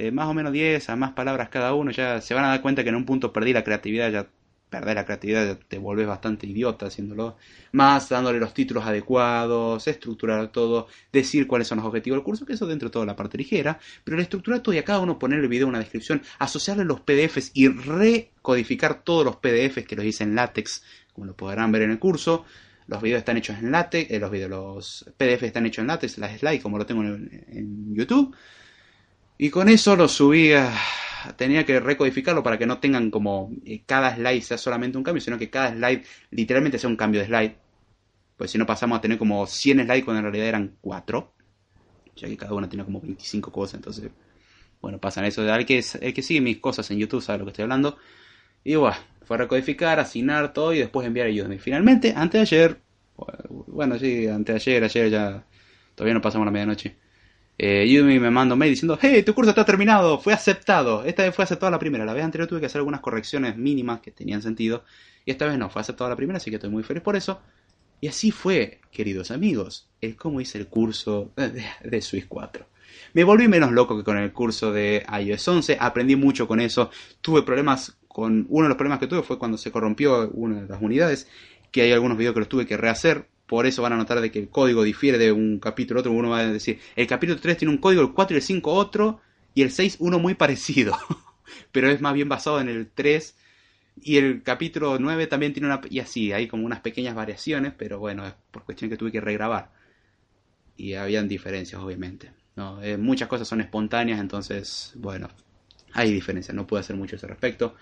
De 0.00 0.10
más 0.12 0.28
o 0.28 0.34
menos 0.34 0.52
10 0.52 0.88
a 0.88 0.96
más 0.96 1.12
palabras 1.12 1.50
cada 1.50 1.74
uno. 1.74 1.90
Ya 1.90 2.20
se 2.20 2.32
van 2.32 2.44
a 2.44 2.48
dar 2.48 2.62
cuenta 2.62 2.82
que 2.82 2.88
en 2.88 2.96
un 2.96 3.04
punto 3.04 3.32
perdí 3.32 3.52
la 3.52 3.64
creatividad. 3.64 4.10
Ya 4.10 4.26
perder 4.70 4.94
la 4.94 5.04
creatividad, 5.04 5.58
te 5.68 5.78
vuelves 5.78 6.06
bastante 6.06 6.46
idiota 6.46 6.86
haciéndolo. 6.86 7.36
Más 7.72 8.08
dándole 8.08 8.38
los 8.38 8.54
títulos 8.54 8.86
adecuados, 8.86 9.86
estructurar 9.86 10.50
todo, 10.52 10.86
decir 11.12 11.46
cuáles 11.46 11.68
son 11.68 11.78
los 11.78 11.86
objetivos 11.86 12.16
del 12.16 12.24
curso, 12.24 12.46
que 12.46 12.54
eso 12.54 12.66
dentro 12.66 12.88
de 12.88 12.92
toda 12.92 13.04
la 13.04 13.16
parte 13.16 13.36
ligera. 13.36 13.78
Pero 14.04 14.16
la 14.16 14.22
estructurar 14.22 14.60
todo 14.60 14.74
y 14.74 14.78
a 14.78 14.84
cada 14.84 15.00
uno 15.00 15.18
poner 15.18 15.40
el 15.40 15.48
video 15.48 15.66
una 15.66 15.80
descripción, 15.80 16.22
asociarle 16.38 16.84
los 16.84 17.00
PDFs 17.00 17.50
y 17.52 17.68
recodificar 17.68 19.02
todos 19.02 19.24
los 19.24 19.36
PDFs 19.36 19.86
que 19.86 19.96
los 19.96 20.04
hice 20.04 20.24
en 20.24 20.34
látex, 20.34 20.82
como 21.12 21.26
lo 21.26 21.36
podrán 21.36 21.72
ver 21.72 21.82
en 21.82 21.90
el 21.90 21.98
curso. 21.98 22.44
Los 22.86 23.02
videos 23.02 23.18
están 23.18 23.36
hechos 23.36 23.58
en 23.58 23.70
látex, 23.70 24.10
eh, 24.10 24.18
los, 24.18 24.30
videos, 24.30 24.50
los 24.50 25.12
PDF 25.16 25.42
están 25.42 25.66
hechos 25.66 25.82
en 25.82 25.88
látex, 25.88 26.18
las 26.18 26.38
slides 26.38 26.62
como 26.62 26.78
lo 26.78 26.86
tengo 26.86 27.02
en, 27.02 27.44
en 27.48 27.94
YouTube. 27.94 28.34
Y 29.42 29.48
con 29.48 29.70
eso 29.70 29.96
lo 29.96 30.06
subí 30.06 30.52
a 30.52 30.70
tenía 31.36 31.64
que 31.64 31.80
recodificarlo 31.80 32.42
para 32.42 32.58
que 32.58 32.66
no 32.66 32.76
tengan 32.78 33.10
como 33.10 33.50
eh, 33.64 33.80
cada 33.86 34.14
slide 34.14 34.42
sea 34.42 34.58
solamente 34.58 34.98
un 34.98 35.04
cambio, 35.04 35.22
sino 35.22 35.38
que 35.38 35.48
cada 35.48 35.72
slide 35.72 36.02
literalmente 36.30 36.78
sea 36.78 36.90
un 36.90 36.96
cambio 36.96 37.22
de 37.22 37.26
slide. 37.26 37.56
Pues 38.36 38.50
si 38.50 38.58
no 38.58 38.66
pasamos 38.66 38.98
a 38.98 39.00
tener 39.00 39.16
como 39.16 39.46
100 39.46 39.86
slides 39.86 40.04
cuando 40.04 40.18
en 40.18 40.24
realidad 40.24 40.46
eran 40.46 40.76
4. 40.82 41.32
Ya 42.16 42.28
que 42.28 42.36
cada 42.36 42.52
una 42.52 42.68
tiene 42.68 42.84
como 42.84 43.00
25 43.00 43.50
cosas, 43.50 43.76
entonces... 43.76 44.10
Bueno, 44.82 44.98
pasan 44.98 45.24
eso. 45.24 45.42
El 45.42 45.64
que, 45.64 45.82
el 46.02 46.12
que 46.12 46.22
sigue 46.22 46.42
mis 46.42 46.58
cosas 46.58 46.90
en 46.90 46.98
YouTube 46.98 47.22
sabe 47.22 47.38
lo 47.38 47.46
que 47.46 47.52
estoy 47.52 47.62
hablando. 47.62 47.96
Y 48.62 48.74
bueno, 48.74 48.96
fue 49.22 49.36
a 49.36 49.38
recodificar, 49.38 50.00
asignar 50.00 50.52
todo 50.52 50.74
y 50.74 50.80
después 50.80 51.06
enviar 51.06 51.28
a 51.28 51.30
Udemy. 51.30 51.58
Finalmente, 51.58 52.12
antes 52.14 52.50
de 52.50 52.56
ayer, 52.56 52.80
bueno, 53.48 53.98
sí, 53.98 54.26
antes 54.26 54.52
de 54.52 54.70
ayer, 54.70 54.84
ayer 54.84 55.10
ya, 55.10 55.46
todavía 55.94 56.12
no 56.12 56.20
pasamos 56.20 56.44
la 56.44 56.50
medianoche 56.50 56.94
eh, 57.62 58.02
me 58.02 58.30
manda 58.30 58.54
un 58.54 58.58
mail 58.58 58.72
diciendo, 58.72 58.98
hey, 59.00 59.22
tu 59.22 59.34
curso 59.34 59.50
está 59.50 59.66
terminado, 59.66 60.18
fue 60.18 60.32
aceptado. 60.32 61.04
Esta 61.04 61.24
vez 61.24 61.34
fue 61.34 61.44
aceptado 61.44 61.70
la 61.70 61.78
primera, 61.78 62.06
la 62.06 62.14
vez 62.14 62.24
anterior 62.24 62.48
tuve 62.48 62.60
que 62.60 62.66
hacer 62.66 62.78
algunas 62.78 63.02
correcciones 63.02 63.58
mínimas 63.58 64.00
que 64.00 64.10
tenían 64.10 64.40
sentido. 64.40 64.82
Y 65.26 65.30
esta 65.30 65.46
vez 65.46 65.58
no, 65.58 65.68
fue 65.68 65.82
aceptado 65.82 66.08
la 66.08 66.16
primera, 66.16 66.38
así 66.38 66.48
que 66.48 66.56
estoy 66.56 66.70
muy 66.70 66.82
feliz 66.82 67.02
por 67.02 67.16
eso. 67.16 67.42
Y 68.00 68.08
así 68.08 68.30
fue, 68.30 68.80
queridos 68.90 69.30
amigos, 69.30 69.90
el 70.00 70.16
cómo 70.16 70.40
hice 70.40 70.56
el 70.56 70.68
curso 70.68 71.32
de, 71.36 71.62
de 71.84 72.00
Swiss 72.00 72.24
4. 72.26 72.64
Me 73.12 73.24
volví 73.24 73.46
menos 73.46 73.72
loco 73.72 73.94
que 73.94 74.04
con 74.04 74.16
el 74.16 74.32
curso 74.32 74.72
de 74.72 75.04
iOS 75.20 75.48
11, 75.48 75.76
aprendí 75.78 76.16
mucho 76.16 76.48
con 76.48 76.60
eso. 76.60 76.90
Tuve 77.20 77.42
problemas 77.42 77.98
con... 78.08 78.46
Uno 78.48 78.62
de 78.62 78.68
los 78.70 78.78
problemas 78.78 79.00
que 79.00 79.06
tuve 79.06 79.22
fue 79.22 79.38
cuando 79.38 79.58
se 79.58 79.70
corrompió 79.70 80.30
una 80.30 80.62
de 80.62 80.68
las 80.68 80.80
unidades, 80.80 81.28
que 81.70 81.82
hay 81.82 81.92
algunos 81.92 82.16
videos 82.16 82.32
que 82.32 82.40
los 82.40 82.48
tuve 82.48 82.66
que 82.66 82.78
rehacer 82.78 83.28
por 83.50 83.66
eso 83.66 83.82
van 83.82 83.94
a 83.94 83.96
notar 83.96 84.20
de 84.20 84.30
que 84.30 84.38
el 84.38 84.48
código 84.48 84.84
difiere 84.84 85.18
de 85.18 85.32
un 85.32 85.58
capítulo 85.58 85.98
a 85.98 86.02
otro. 86.02 86.12
Uno 86.12 86.30
va 86.30 86.38
a 86.38 86.52
decir, 86.52 86.78
el 86.94 87.08
capítulo 87.08 87.40
3 87.40 87.56
tiene 87.58 87.74
un 87.74 87.80
código, 87.80 88.00
el 88.00 88.12
4 88.12 88.36
y 88.36 88.38
el 88.38 88.42
5 88.44 88.72
otro, 88.72 89.20
y 89.54 89.62
el 89.62 89.72
6 89.72 89.96
uno 89.98 90.20
muy 90.20 90.34
parecido. 90.34 90.96
Pero 91.72 91.90
es 91.90 92.00
más 92.00 92.14
bien 92.14 92.28
basado 92.28 92.60
en 92.60 92.68
el 92.68 92.88
3. 92.94 93.36
Y 94.02 94.18
el 94.18 94.44
capítulo 94.44 95.00
9 95.00 95.26
también 95.26 95.52
tiene 95.52 95.66
una... 95.66 95.80
Y 95.90 95.98
así, 95.98 96.32
hay 96.32 96.46
como 96.46 96.64
unas 96.64 96.78
pequeñas 96.78 97.16
variaciones, 97.16 97.72
pero 97.76 97.98
bueno, 97.98 98.24
es 98.24 98.34
por 98.52 98.64
cuestión 98.64 98.88
que 98.88 98.96
tuve 98.96 99.10
que 99.10 99.20
regrabar. 99.20 99.72
Y 100.76 100.94
habían 100.94 101.26
diferencias, 101.26 101.82
obviamente. 101.82 102.30
Eh, 102.82 102.96
muchas 102.98 103.26
cosas 103.26 103.48
son 103.48 103.60
espontáneas, 103.60 104.20
entonces, 104.20 104.92
bueno, 104.94 105.28
hay 105.92 106.12
diferencias, 106.12 106.54
no 106.54 106.68
puedo 106.68 106.80
hacer 106.80 106.94
mucho 106.94 107.16
ese 107.16 107.26
respecto. 107.26 107.74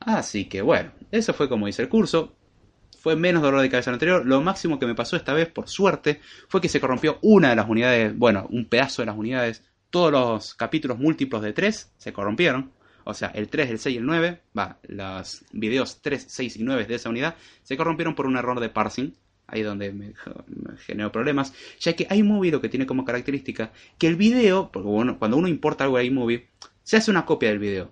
Así 0.00 0.46
que 0.46 0.60
bueno, 0.60 0.90
eso 1.12 1.32
fue 1.32 1.48
como 1.48 1.68
hice 1.68 1.82
el 1.82 1.88
curso 1.88 2.34
fue 3.04 3.16
menos 3.16 3.42
dolor 3.42 3.60
de 3.60 3.68
cabeza 3.68 3.90
anterior. 3.90 4.24
Lo 4.24 4.40
máximo 4.40 4.78
que 4.78 4.86
me 4.86 4.94
pasó 4.94 5.14
esta 5.14 5.34
vez, 5.34 5.46
por 5.50 5.68
suerte, 5.68 6.22
fue 6.48 6.62
que 6.62 6.70
se 6.70 6.80
corrompió 6.80 7.18
una 7.20 7.50
de 7.50 7.56
las 7.56 7.68
unidades, 7.68 8.16
bueno, 8.16 8.46
un 8.48 8.64
pedazo 8.64 9.02
de 9.02 9.06
las 9.06 9.18
unidades. 9.18 9.62
Todos 9.90 10.10
los 10.10 10.54
capítulos 10.54 10.98
múltiplos 10.98 11.42
de 11.42 11.52
3 11.52 11.92
se 11.98 12.12
corrompieron. 12.14 12.72
O 13.04 13.12
sea, 13.12 13.28
el 13.34 13.50
3, 13.50 13.72
el 13.72 13.78
6 13.78 13.94
y 13.94 13.98
el 13.98 14.06
9, 14.06 14.40
va, 14.58 14.78
los 14.88 15.44
videos 15.52 16.00
3, 16.00 16.24
6 16.26 16.56
y 16.56 16.62
9 16.64 16.86
de 16.86 16.94
esa 16.94 17.10
unidad 17.10 17.36
se 17.62 17.76
corrompieron 17.76 18.14
por 18.14 18.24
un 18.24 18.38
error 18.38 18.58
de 18.58 18.70
parsing. 18.70 19.12
ahí 19.48 19.60
donde 19.60 19.92
me, 19.92 20.14
me 20.46 20.78
generó 20.78 21.12
problemas, 21.12 21.52
ya 21.80 21.92
que 21.92 22.08
iMovie 22.10 22.52
lo 22.52 22.62
que 22.62 22.70
tiene 22.70 22.86
como 22.86 23.04
característica 23.04 23.70
que 23.98 24.06
el 24.06 24.16
video, 24.16 24.70
porque 24.72 24.88
bueno, 24.88 25.18
cuando 25.18 25.36
uno 25.36 25.46
importa 25.46 25.84
algo 25.84 25.98
a 25.98 26.02
iMovie, 26.02 26.48
se 26.82 26.96
hace 26.96 27.10
una 27.10 27.26
copia 27.26 27.50
del 27.50 27.58
video 27.58 27.90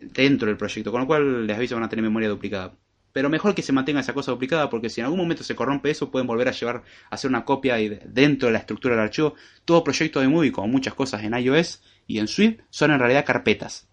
dentro 0.00 0.48
del 0.48 0.56
proyecto, 0.56 0.90
con 0.90 1.02
lo 1.02 1.06
cual 1.06 1.46
les 1.46 1.56
aviso 1.56 1.76
van 1.76 1.84
a 1.84 1.88
tener 1.88 2.02
memoria 2.02 2.28
duplicada. 2.28 2.74
Pero 3.16 3.30
mejor 3.30 3.54
que 3.54 3.62
se 3.62 3.72
mantenga 3.72 4.00
esa 4.00 4.12
cosa 4.12 4.30
duplicada 4.30 4.68
porque 4.68 4.90
si 4.90 5.00
en 5.00 5.06
algún 5.06 5.18
momento 5.18 5.42
se 5.42 5.56
corrompe 5.56 5.88
eso 5.88 6.10
pueden 6.10 6.26
volver 6.26 6.48
a 6.48 6.50
llevar 6.50 6.82
a 7.08 7.14
hacer 7.14 7.30
una 7.30 7.46
copia 7.46 7.76
dentro 8.04 8.48
de 8.48 8.52
la 8.52 8.58
estructura 8.58 8.94
del 8.94 9.04
archivo. 9.04 9.32
Todo 9.64 9.82
proyecto 9.82 10.20
de 10.20 10.28
Movie, 10.28 10.52
como 10.52 10.68
muchas 10.68 10.92
cosas 10.92 11.24
en 11.24 11.32
iOS 11.32 11.80
y 12.06 12.18
en 12.18 12.28
Swift, 12.28 12.60
son 12.68 12.90
en 12.90 12.98
realidad 12.98 13.24
carpetas. 13.24 13.88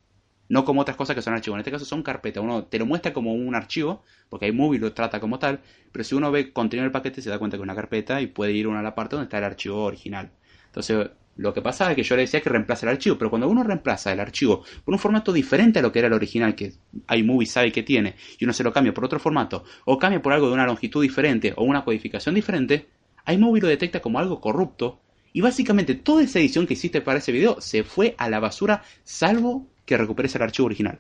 No 0.50 0.66
como 0.66 0.82
otras 0.82 0.98
cosas 0.98 1.16
que 1.16 1.22
son 1.22 1.34
archivos. 1.34 1.56
En 1.56 1.62
este 1.62 1.72
caso 1.72 1.86
son 1.86 2.04
carpetas. 2.04 2.44
Uno 2.44 2.66
te 2.66 2.78
lo 2.78 2.86
muestra 2.86 3.14
como 3.14 3.34
un 3.34 3.56
archivo, 3.56 4.04
porque 4.28 4.48
iMovie 4.48 4.78
lo 4.78 4.92
trata 4.92 5.22
como 5.22 5.40
tal. 5.40 5.62
Pero 5.94 6.04
si 6.04 6.16
uno 6.16 6.30
ve 6.30 6.52
contenido 6.52 6.84
del 6.84 6.92
paquete 6.92 7.22
se 7.22 7.30
da 7.30 7.40
cuenta 7.40 7.56
que 7.56 7.62
es 7.62 7.64
una 7.64 7.76
carpeta 7.76 8.20
y 8.20 8.28
puede 8.28 8.52
ir 8.52 8.68
uno 8.68 8.80
a 8.80 8.84
la 8.84 8.94
parte 8.94 9.16
donde 9.16 9.28
está 9.28 9.38
el 9.38 9.46
archivo 9.46 9.86
original. 9.86 10.32
Entonces 10.66 11.12
lo 11.36 11.54
que 11.54 11.62
pasa 11.62 11.90
es 11.90 11.96
que 11.96 12.04
yo 12.04 12.16
le 12.16 12.24
decía 12.24 12.42
que 12.42 12.50
reemplaza 12.50 12.86
el 12.86 12.92
archivo, 12.92 13.18
pero 13.18 13.30
cuando 13.30 13.48
uno 13.48 13.64
reemplaza 13.64 14.12
el 14.12 14.20
archivo 14.20 14.64
por 14.86 14.94
un 14.94 15.00
formato 15.00 15.34
diferente 15.34 15.80
a 15.80 15.82
lo 15.82 15.92
que 15.92 16.00
era 16.00 16.08
el 16.08 16.14
original, 16.14 16.54
que 16.54 16.74
iMovie 17.10 17.48
sabe 17.48 17.72
que 17.72 17.82
tiene, 17.82 18.16
y 18.38 18.46
uno 18.46 18.54
se 18.54 18.64
lo 18.64 18.72
cambia 18.72 18.94
por 18.94 19.06
otro 19.06 19.20
formato, 19.20 19.64
o 19.86 19.98
cambia 19.98 20.22
por 20.22 20.34
algo 20.34 20.48
de 20.48 20.54
una 20.54 20.68
longitud 20.68 21.02
diferente 21.02 21.54
o 21.56 21.64
una 21.64 21.84
codificación 21.84 22.36
diferente, 22.36 22.88
iMovie 23.26 23.62
lo 23.62 23.68
detecta 23.68 24.00
como 24.00 24.20
algo 24.20 24.40
corrupto, 24.40 25.00
y 25.34 25.42
básicamente 25.42 25.96
toda 25.96 26.24
esa 26.24 26.40
edición 26.40 26.68
que 26.68 26.76
hiciste 26.76 27.02
para 27.02 27.18
ese 27.18 27.32
video 27.32 27.60
se 27.60 27.84
fue 27.84 28.14
a 28.20 28.30
la 28.30 28.40
basura, 28.40 28.84
salvo 29.04 29.68
que 29.86 29.98
recuperes 29.98 30.36
el 30.36 30.44
archivo 30.44 30.68
original. 30.68 31.00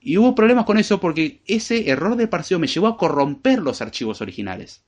Y 0.00 0.16
hubo 0.16 0.34
problemas 0.34 0.64
con 0.64 0.78
eso 0.78 1.00
porque 1.00 1.42
ese 1.46 1.90
error 1.90 2.16
de 2.16 2.28
parseo 2.28 2.58
me 2.58 2.66
llevó 2.66 2.86
a 2.86 2.96
corromper 2.96 3.58
los 3.58 3.82
archivos 3.82 4.22
originales. 4.22 4.82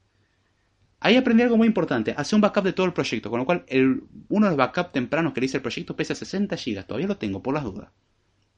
Ahí 1.03 1.16
aprendí 1.16 1.42
algo 1.42 1.57
muy 1.57 1.66
importante, 1.66 2.14
hacer 2.14 2.36
un 2.36 2.42
backup 2.42 2.62
de 2.62 2.74
todo 2.74 2.84
el 2.84 2.92
proyecto, 2.92 3.30
con 3.30 3.38
lo 3.38 3.46
cual 3.46 3.64
uno 4.28 4.46
de 4.46 4.51
los 4.51 4.57
backups 4.57 4.92
tempranos 4.92 5.32
que 5.32 5.40
le 5.40 5.46
hice 5.46 5.57
el 5.57 5.62
proyecto 5.62 5.96
pesa 5.96 6.14
60 6.14 6.57
GB, 6.57 6.84
todavía 6.84 7.09
lo 7.09 7.16
tengo, 7.16 7.42
por 7.42 7.55
las 7.55 7.64
dudas. 7.64 7.88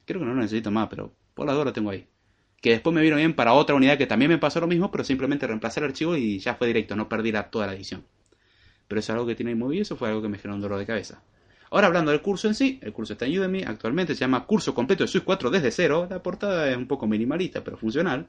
Creo 0.04 0.18
que 0.18 0.26
no 0.26 0.34
lo 0.34 0.40
necesito 0.40 0.72
más, 0.72 0.88
pero 0.88 1.12
por 1.34 1.46
las 1.46 1.54
dudas 1.54 1.66
lo 1.66 1.72
tengo 1.72 1.90
ahí. 1.90 2.04
Que 2.60 2.70
después 2.70 2.92
me 2.94 3.00
vino 3.00 3.16
bien 3.16 3.34
para 3.34 3.52
otra 3.52 3.76
unidad 3.76 3.96
que 3.96 4.06
también 4.06 4.28
me 4.28 4.38
pasó 4.38 4.58
lo 4.58 4.66
mismo, 4.66 4.90
pero 4.90 5.04
simplemente 5.04 5.46
reemplacé 5.46 5.78
el 5.78 5.86
archivo 5.86 6.16
y 6.16 6.40
ya 6.40 6.56
fue 6.56 6.66
directo, 6.66 6.96
no 6.96 7.08
perdí 7.08 7.30
la, 7.30 7.48
toda 7.48 7.68
la 7.68 7.74
edición. 7.74 8.04
Pero 8.88 8.98
eso 8.98 9.12
es 9.12 9.14
algo 9.14 9.26
que 9.26 9.36
tiene 9.36 9.54
muy 9.54 9.70
bien, 9.70 9.82
eso 9.82 9.94
fue 9.94 10.08
algo 10.08 10.20
que 10.20 10.28
me 10.28 10.38
generó 10.38 10.56
un 10.56 10.62
dolor 10.62 10.80
de 10.80 10.86
cabeza. 10.86 11.22
Ahora 11.70 11.86
hablando 11.86 12.10
del 12.10 12.22
curso 12.22 12.48
en 12.48 12.56
sí, 12.56 12.80
el 12.82 12.92
curso 12.92 13.12
está 13.12 13.24
en 13.24 13.38
Udemy, 13.38 13.62
actualmente 13.62 14.14
se 14.14 14.20
llama 14.20 14.44
Curso 14.46 14.74
Completo 14.74 15.04
de 15.04 15.08
Swift 15.08 15.24
4 15.24 15.48
desde 15.48 15.70
cero, 15.70 16.08
la 16.10 16.22
portada 16.22 16.68
es 16.68 16.76
un 16.76 16.88
poco 16.88 17.06
minimalista 17.06 17.62
pero 17.62 17.76
funcional. 17.76 18.26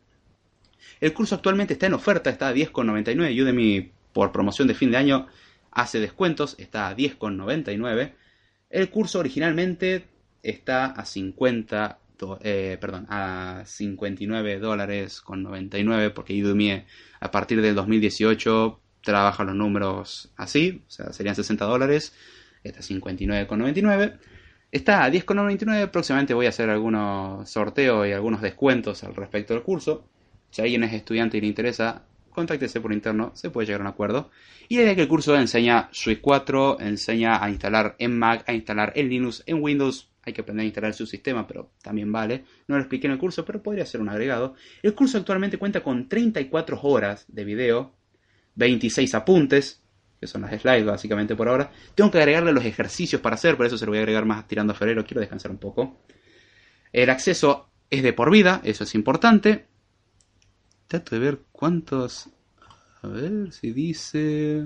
El 1.02 1.14
curso 1.14 1.36
actualmente 1.36 1.74
está 1.74 1.88
en 1.88 1.96
oferta, 1.96 2.30
está 2.30 2.50
a 2.50 2.54
10,99, 2.54 3.42
Udemy 3.42 3.92
por 4.14 4.32
promoción 4.32 4.68
de 4.68 4.76
fin 4.76 4.92
de 4.92 4.98
año 4.98 5.28
hace 5.72 6.00
descuentos, 6.00 6.56
está 6.60 6.88
a 6.88 6.96
10,99. 6.96 8.14
El 8.70 8.90
curso 8.90 9.20
originalmente 9.20 10.06
está 10.42 10.86
a 10.86 11.06
50, 11.06 12.00
eh, 12.42 12.78
perdón, 12.80 13.08
a 13.10 13.64
59 13.66 14.60
dólares 14.60 15.22
con 15.22 15.44
99 15.44 16.12
porque 16.12 16.42
Udemy 16.42 16.86
a 17.20 17.32
partir 17.32 17.62
del 17.62 17.76
2018 17.76 18.80
trabaja 19.02 19.44
los 19.44 19.56
números 19.56 20.32
así, 20.38 20.84
o 20.88 20.92
sea, 20.92 21.12
serían 21.12 21.36
60 21.36 21.66
dólares, 21.66 22.14
está 22.64 22.80
a 22.80 22.84
59,99. 22.84 24.20
Está 24.72 25.04
a 25.04 25.12
10,99, 25.12 25.92
próximamente 25.92 26.34
voy 26.34 26.48
a 26.48 26.50
hacer 26.50 26.70
algunos 26.72 27.48
sorteos 27.48 28.08
y 28.08 28.12
algunos 28.12 28.42
descuentos 28.42 29.04
al 29.04 29.16
respecto 29.16 29.54
del 29.54 29.62
curso. 29.62 30.08
Si 30.50 30.62
alguien 30.64 30.84
es 30.84 30.94
estudiante 30.94 31.38
y 31.38 31.42
le 31.42 31.48
interesa, 31.48 32.06
contáctese 32.34 32.82
por 32.82 32.92
interno, 32.94 33.32
se 33.36 33.50
puede 33.50 33.68
llegar 33.68 33.82
a 33.82 33.86
un 33.86 33.90
acuerdo. 33.90 34.32
Y 34.68 34.80
idea 34.80 34.96
que 34.96 35.02
el 35.02 35.08
curso 35.08 35.36
enseña 35.36 35.90
Swift 35.92 36.20
4, 36.22 36.80
enseña 36.80 37.44
a 37.44 37.50
instalar 37.50 37.96
en 38.00 38.18
Mac, 38.18 38.44
a 38.48 38.54
instalar 38.54 38.94
en 38.96 39.10
Linux, 39.10 39.44
en 39.46 39.62
Windows. 39.62 40.10
Hay 40.24 40.34
que 40.34 40.42
aprender 40.42 40.64
a 40.64 40.66
instalar 40.66 40.94
su 40.94 41.06
sistema, 41.06 41.46
pero 41.46 41.72
también 41.82 42.12
vale. 42.12 42.46
No 42.68 42.76
lo 42.76 42.82
expliqué 42.82 43.08
en 43.08 43.14
el 43.14 43.20
curso, 43.20 43.44
pero 43.46 43.62
podría 43.62 43.86
ser 43.86 44.02
un 44.02 44.10
agregado. 44.10 44.56
El 44.82 44.94
curso 44.94 45.18
actualmente 45.18 45.58
cuenta 45.58 45.82
con 45.82 46.08
34 46.08 46.80
horas 46.82 47.26
de 47.28 47.44
video, 47.44 47.94
26 48.56 49.14
apuntes, 49.16 49.84
que 50.20 50.28
son 50.28 50.42
las 50.42 50.62
slides 50.62 50.86
básicamente 50.86 51.36
por 51.36 51.50
ahora. 51.50 51.72
Tengo 51.96 52.10
que 52.10 52.20
agregarle 52.20 52.54
los 52.54 52.64
ejercicios 52.64 53.22
para 53.22 53.36
hacer, 53.36 53.58
por 53.58 53.66
eso 53.66 53.78
se 53.78 53.86
lo 53.86 53.92
voy 53.92 54.00
a 54.00 54.02
agregar 54.02 54.26
más 54.26 54.48
tirando 54.48 54.72
a 54.72 54.76
febrero, 54.76 55.06
quiero 55.06 55.20
descansar 55.20 55.52
un 55.52 55.58
poco. 55.58 56.00
El 56.94 57.10
acceso 57.10 57.70
es 57.90 58.04
de 58.04 58.14
por 58.14 58.32
vida, 58.32 58.62
eso 58.64 58.86
es 58.86 58.96
importante. 58.96 59.66
Trato 60.88 61.16
de 61.16 61.20
ver 61.20 61.40
cuántos... 61.52 62.30
A 63.02 63.08
ver 63.08 63.52
si 63.52 63.72
dice... 63.72 64.66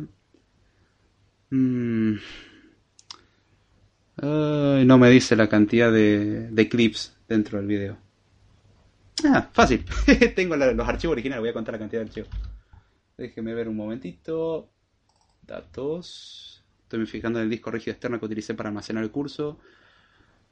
Mm. 1.50 2.16
no 4.22 4.98
me 4.98 5.10
dice 5.10 5.36
la 5.36 5.48
cantidad 5.48 5.92
de, 5.92 6.50
de, 6.52 6.70
clips 6.70 7.16
dentro 7.28 7.58
del 7.58 7.68
video. 7.68 7.98
Ah, 9.26 9.50
fácil. 9.52 9.86
Tengo 10.36 10.56
los 10.56 10.88
archivos 10.88 11.14
originales, 11.14 11.42
voy 11.42 11.50
a 11.50 11.54
contar 11.54 11.74
la 11.74 11.80
cantidad 11.80 12.02
de 12.02 12.08
archivos. 12.08 12.30
Déjeme 13.18 13.54
ver 13.54 13.68
un 13.68 13.76
momentito. 13.76 14.70
Datos. 15.42 16.64
Estoy 16.84 17.06
fijando 17.06 17.40
en 17.40 17.46
el 17.46 17.50
disco 17.50 17.72
rígido 17.72 17.94
externo 17.94 18.20
que 18.20 18.26
utilicé 18.26 18.54
para 18.54 18.70
almacenar 18.70 19.04
el 19.04 19.12
curso. 19.12 19.60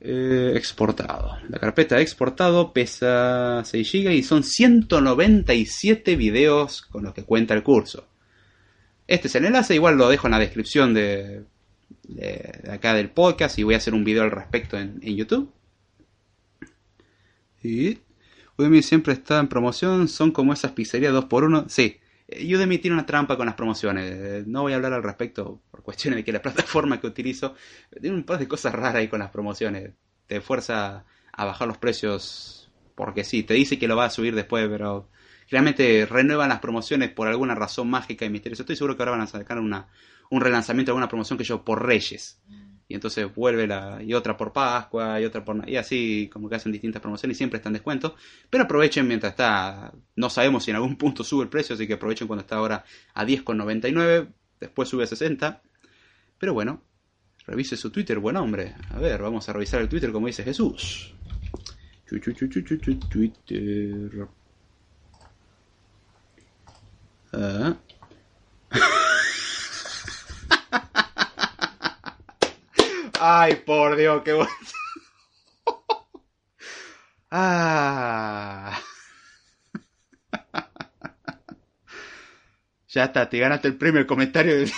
Eh, 0.02 0.54
exportado. 0.56 1.38
La 1.50 1.58
carpeta 1.58 2.00
exportado 2.02 2.74
pesa 2.74 3.64
6 3.64 3.92
GB 3.92 4.14
y 4.14 4.24
son 4.24 4.44
197 4.44 6.16
videos 6.16 6.82
con 6.82 7.04
los 7.04 7.14
que 7.14 7.24
cuenta 7.24 7.54
el 7.54 7.64
curso. 7.64 8.06
Este 9.08 9.28
es 9.28 9.36
el 9.36 9.46
enlace, 9.46 9.76
igual 9.76 9.98
lo 9.98 10.10
dejo 10.10 10.28
en 10.28 10.32
la 10.32 10.40
descripción 10.40 10.94
de, 10.94 11.46
acá 12.70 12.94
del 12.94 13.10
podcast 13.10 13.58
y 13.58 13.64
voy 13.64 13.76
a 13.76 13.78
hacer 13.78 13.94
un 13.94 14.04
video 14.04 14.24
al 14.24 14.32
respecto 14.32 14.78
en, 14.78 15.00
YouTube. 15.02 15.52
Y 17.64 18.00
Udemy 18.58 18.82
siempre 18.82 19.14
está 19.14 19.40
en 19.40 19.48
promoción, 19.48 20.08
son 20.08 20.32
como 20.32 20.54
esas 20.54 20.74
pizzerías 20.74 21.14
2x1. 21.14 21.66
Sí, 21.70 21.98
Udemy 22.28 22.80
tiene 22.80 22.96
una 22.96 23.06
trampa 23.06 23.38
con 23.38 23.46
las 23.46 23.56
promociones. 23.56 24.48
No 24.48 24.64
voy 24.64 24.74
a 24.74 24.78
hablar 24.78 24.94
al 24.94 25.04
respecto 25.04 25.62
por 25.70 25.84
cuestiones 25.84 26.18
de 26.18 26.24
que 26.24 26.32
la 26.32 26.42
plataforma 26.44 27.00
que 27.00 27.08
utilizo 27.08 27.56
tiene 28.02 28.16
un 28.16 28.24
par 28.24 28.40
de 28.40 28.48
cosas 28.48 28.74
raras 28.74 28.96
ahí 28.96 29.08
con 29.08 29.20
las 29.20 29.30
promociones. 29.30 29.92
Te 30.28 30.42
fuerza 30.42 31.06
a 31.32 31.46
bajar 31.46 31.68
los 31.68 31.78
precios 31.78 32.72
porque 32.96 33.24
sí, 33.24 33.44
te 33.44 33.54
dice 33.54 33.78
que 33.78 33.88
lo 33.88 33.96
va 33.96 34.06
a 34.06 34.10
subir 34.10 34.34
después, 34.36 34.68
pero 34.70 35.10
realmente 35.50 36.06
renuevan 36.06 36.50
las 36.50 36.60
promociones 36.60 37.12
por 37.12 37.28
alguna 37.28 37.54
razón 37.54 37.90
mágica 37.90 38.26
y 38.26 38.30
misteriosa. 38.30 38.64
Estoy 38.64 38.78
seguro 38.78 38.96
que 38.96 39.04
ahora 39.04 39.12
van 39.12 39.22
a 39.22 39.28
sacar 39.28 39.60
una, 39.60 39.90
un 40.30 40.42
relanzamiento 40.42 40.90
de 40.90 40.94
alguna 40.94 41.10
promoción 41.10 41.38
que 41.38 41.44
yo 41.44 41.64
por 41.64 41.86
Reyes 41.86 42.42
y 42.88 42.94
entonces 42.94 43.34
vuelve 43.34 43.68
la 43.68 44.02
y 44.04 44.14
otra 44.14 44.38
por 44.38 44.54
Pascua 44.54 45.20
y 45.20 45.26
otra 45.26 45.44
por 45.44 45.68
y 45.68 45.76
así 45.76 46.30
como 46.32 46.50
que 46.50 46.56
hacen 46.56 46.72
distintas 46.72 47.02
promociones 47.02 47.36
y 47.36 47.40
siempre 47.40 47.58
están 47.58 47.72
en 47.72 47.76
descuento 47.76 48.16
pero 48.50 48.66
aprovechen 48.66 49.08
mientras 49.08 49.32
está 49.32 49.94
no 50.16 50.30
sabemos 50.30 50.64
si 50.64 50.72
en 50.72 50.78
algún 50.78 50.96
punto 50.96 51.24
sube 51.24 51.44
el 51.44 51.50
precio 51.50 51.76
así 51.76 51.88
que 51.88 51.94
aprovechen 51.94 52.28
cuando 52.28 52.42
está 52.42 52.58
ahora 52.58 52.86
a 53.14 53.26
10,99 53.26 54.28
después 54.60 54.88
sube 54.88 55.04
a 55.04 55.08
60 55.08 55.62
pero 56.38 56.54
bueno 56.54 56.84
revise 57.48 57.78
su 57.78 57.92
Twitter 57.92 58.20
buen 58.20 58.38
hombre. 58.38 58.76
A 58.90 59.00
ver 59.00 59.22
vamos 59.22 59.48
a 59.48 59.54
revisar 59.54 59.82
el 59.82 59.90
Twitter 59.90 60.12
como 60.12 60.28
dice 60.28 60.44
Jesús. 60.44 61.14
Twitter. 63.10 64.28
Ah. 67.34 67.78
Ay, 73.28 73.56
por 73.66 73.96
Dios, 73.96 74.22
qué 74.24 74.34
bueno. 74.34 74.52
ah. 77.32 78.80
Ya 82.88 83.06
está, 83.06 83.28
te 83.28 83.40
ganaste 83.40 83.68
el 83.68 83.78
premio, 83.78 84.00
el 84.00 84.06
comentario. 84.06 84.56
Le 84.58 84.70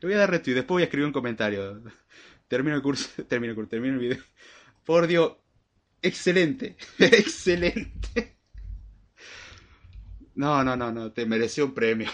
voy 0.00 0.12
a 0.12 0.18
dar 0.18 0.30
retweet, 0.30 0.54
después 0.54 0.76
voy 0.76 0.82
a 0.82 0.84
escribir 0.84 1.06
un 1.06 1.12
comentario. 1.12 1.82
Termino 2.46 2.76
el 2.76 2.82
curso, 2.82 3.24
termino 3.24 3.50
el 3.50 3.56
curso, 3.56 3.70
termino 3.70 3.94
el 3.94 4.00
video. 4.00 4.22
Por 4.84 5.08
Dios, 5.08 5.32
excelente, 6.02 6.76
excelente. 7.00 8.36
No, 10.36 10.62
no, 10.62 10.76
no, 10.76 10.92
no, 10.92 11.10
te 11.12 11.26
mereció 11.26 11.64
un 11.64 11.74
premio. 11.74 12.08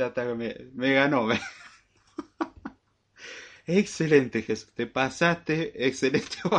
Ya 0.00 0.06
está, 0.06 0.24
me, 0.34 0.94
ganó. 0.94 1.28
excelente, 3.66 4.42
Jesús. 4.42 4.72
Te 4.74 4.86
pasaste. 4.86 5.86
Excelente, 5.86 6.38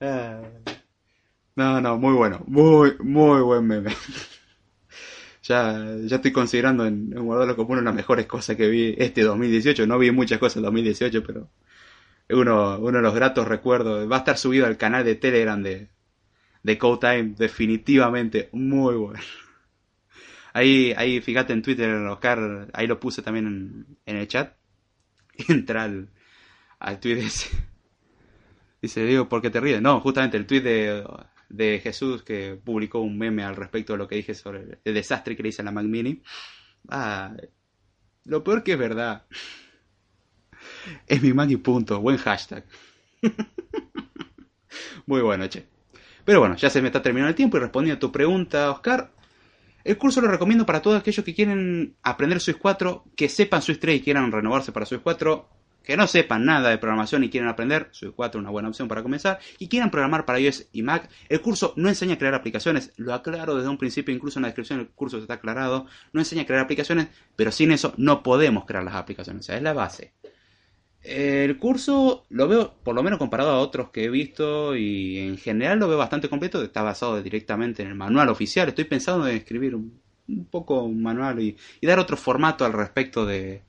ah. 0.00 0.42
No, 1.56 1.80
no, 1.80 1.98
muy 1.98 2.14
bueno. 2.14 2.44
Muy, 2.46 2.96
muy 3.00 3.42
buen 3.42 3.66
meme. 3.66 3.92
ya, 5.42 5.96
ya 6.04 6.16
estoy 6.16 6.32
considerando 6.32 6.86
en, 6.86 7.12
en 7.12 7.24
guardarlo 7.24 7.56
como 7.56 7.72
una 7.72 7.80
de 7.80 7.86
las 7.86 7.94
mejores 7.94 8.26
cosas 8.26 8.56
que 8.56 8.68
vi 8.68 8.94
este 8.98 9.22
2018. 9.22 9.86
No 9.88 9.98
vi 9.98 10.12
muchas 10.12 10.38
cosas 10.38 10.58
en 10.58 10.62
2018, 10.62 11.24
pero 11.26 11.50
uno, 12.30 12.78
uno 12.78 12.98
de 12.98 13.02
los 13.02 13.14
gratos 13.14 13.48
recuerdos. 13.48 14.08
Va 14.10 14.16
a 14.16 14.18
estar 14.20 14.38
subido 14.38 14.66
al 14.66 14.76
canal 14.76 15.04
de 15.04 15.16
Telegram 15.16 15.60
de, 15.60 15.88
de 16.62 16.78
Code 16.78 17.00
Time, 17.00 17.34
definitivamente 17.36 18.48
muy 18.52 18.94
bueno. 18.94 19.20
Ahí, 20.52 20.92
ahí 20.96 21.20
fíjate 21.20 21.52
en 21.52 21.62
Twitter, 21.62 21.90
Oscar, 22.06 22.68
ahí 22.72 22.86
lo 22.86 23.00
puse 23.00 23.22
también 23.22 23.86
en, 24.06 24.16
el 24.16 24.28
chat. 24.28 24.54
Entra 25.48 25.84
al, 25.84 26.10
al 26.78 27.00
tweet 27.00 27.18
ese. 27.18 27.50
Dice, 28.82 29.04
digo, 29.04 29.28
¿por 29.28 29.40
qué 29.40 29.50
te 29.50 29.60
ríes? 29.60 29.80
No, 29.80 30.00
justamente 30.00 30.36
el 30.36 30.46
tweet 30.46 30.60
de, 30.60 31.04
de 31.48 31.78
Jesús 31.80 32.24
que 32.24 32.58
publicó 32.62 33.00
un 33.00 33.16
meme 33.16 33.44
al 33.44 33.54
respecto 33.54 33.92
de 33.92 33.98
lo 33.98 34.08
que 34.08 34.16
dije 34.16 34.34
sobre 34.34 34.80
el, 34.84 34.94
desastre 34.94 35.36
que 35.36 35.42
le 35.44 35.50
hice 35.50 35.62
a 35.62 35.64
la 35.64 35.70
Mac 35.70 35.84
Mini. 35.84 36.20
Ah, 36.88 37.32
lo 38.24 38.42
peor 38.42 38.62
que 38.62 38.72
es 38.72 38.78
verdad. 38.78 39.26
Es 41.06 41.22
mi 41.22 41.32
Mac 41.32 41.50
y 41.50 41.56
punto. 41.56 42.00
Buen 42.00 42.16
hashtag. 42.16 42.64
Muy 45.06 45.20
bueno, 45.20 45.46
che. 45.48 45.66
Pero 46.24 46.40
bueno, 46.40 46.56
ya 46.56 46.70
se 46.70 46.80
me 46.80 46.88
está 46.88 47.02
terminando 47.02 47.30
el 47.30 47.34
tiempo 47.34 47.56
y 47.56 47.60
respondiendo 47.60 47.96
a 47.96 48.00
tu 48.00 48.12
pregunta, 48.12 48.70
Oscar. 48.70 49.10
El 49.84 49.98
curso 49.98 50.20
lo 50.20 50.28
recomiendo 50.28 50.64
para 50.64 50.82
todos 50.82 51.00
aquellos 51.00 51.24
que 51.24 51.34
quieren 51.34 51.96
aprender 52.02 52.40
Swift 52.40 52.58
4, 52.60 53.04
que 53.16 53.28
sepan 53.28 53.62
Swift 53.62 53.80
3 53.80 53.96
y 53.96 54.02
quieran 54.02 54.30
renovarse 54.30 54.72
para 54.72 54.86
Swift 54.86 55.02
4, 55.02 55.48
que 55.82 55.96
no 55.96 56.06
sepan 56.06 56.44
nada 56.44 56.70
de 56.70 56.78
programación 56.78 57.24
y 57.24 57.30
quieren 57.30 57.48
aprender, 57.48 57.88
Swift 57.90 58.14
4 58.14 58.38
es 58.38 58.42
una 58.42 58.50
buena 58.50 58.68
opción 58.68 58.88
para 58.88 59.02
comenzar, 59.02 59.40
y 59.58 59.68
quieran 59.68 59.90
programar 59.90 60.24
para 60.24 60.38
iOS 60.38 60.68
y 60.72 60.82
Mac. 60.82 61.10
El 61.28 61.40
curso 61.40 61.72
no 61.76 61.88
enseña 61.88 62.14
a 62.14 62.18
crear 62.18 62.34
aplicaciones, 62.34 62.92
lo 62.96 63.12
aclaro 63.12 63.56
desde 63.56 63.68
un 63.68 63.78
principio, 63.78 64.14
incluso 64.14 64.38
en 64.38 64.42
la 64.42 64.48
descripción 64.48 64.78
del 64.78 64.88
curso 64.88 65.18
está 65.18 65.34
aclarado, 65.34 65.86
no 66.12 66.20
enseña 66.20 66.42
a 66.42 66.46
crear 66.46 66.62
aplicaciones, 66.62 67.08
pero 67.36 67.50
sin 67.50 67.72
eso 67.72 67.94
no 67.96 68.22
podemos 68.22 68.64
crear 68.64 68.84
las 68.84 68.94
aplicaciones, 68.94 69.44
o 69.44 69.46
sea, 69.46 69.56
es 69.56 69.62
la 69.62 69.72
base. 69.72 70.12
El 71.02 71.58
curso 71.58 72.24
lo 72.30 72.46
veo, 72.46 72.74
por 72.84 72.94
lo 72.94 73.02
menos 73.02 73.18
comparado 73.18 73.50
a 73.50 73.58
otros 73.58 73.90
que 73.90 74.04
he 74.04 74.08
visto, 74.10 74.76
y 74.76 75.18
en 75.18 75.36
general 75.36 75.78
lo 75.80 75.88
veo 75.88 75.98
bastante 75.98 76.28
completo. 76.28 76.62
Está 76.62 76.82
basado 76.82 77.20
directamente 77.22 77.82
en 77.82 77.88
el 77.88 77.94
manual 77.96 78.28
oficial. 78.28 78.68
Estoy 78.68 78.84
pensando 78.84 79.26
en 79.26 79.36
escribir 79.36 79.74
un, 79.74 80.00
poco 80.50 80.82
un 80.82 81.02
manual 81.02 81.40
y, 81.40 81.56
dar 81.82 81.98
otro 81.98 82.16
formato 82.16 82.64
al 82.64 82.72
respecto 82.72 83.26
de, 83.26 83.62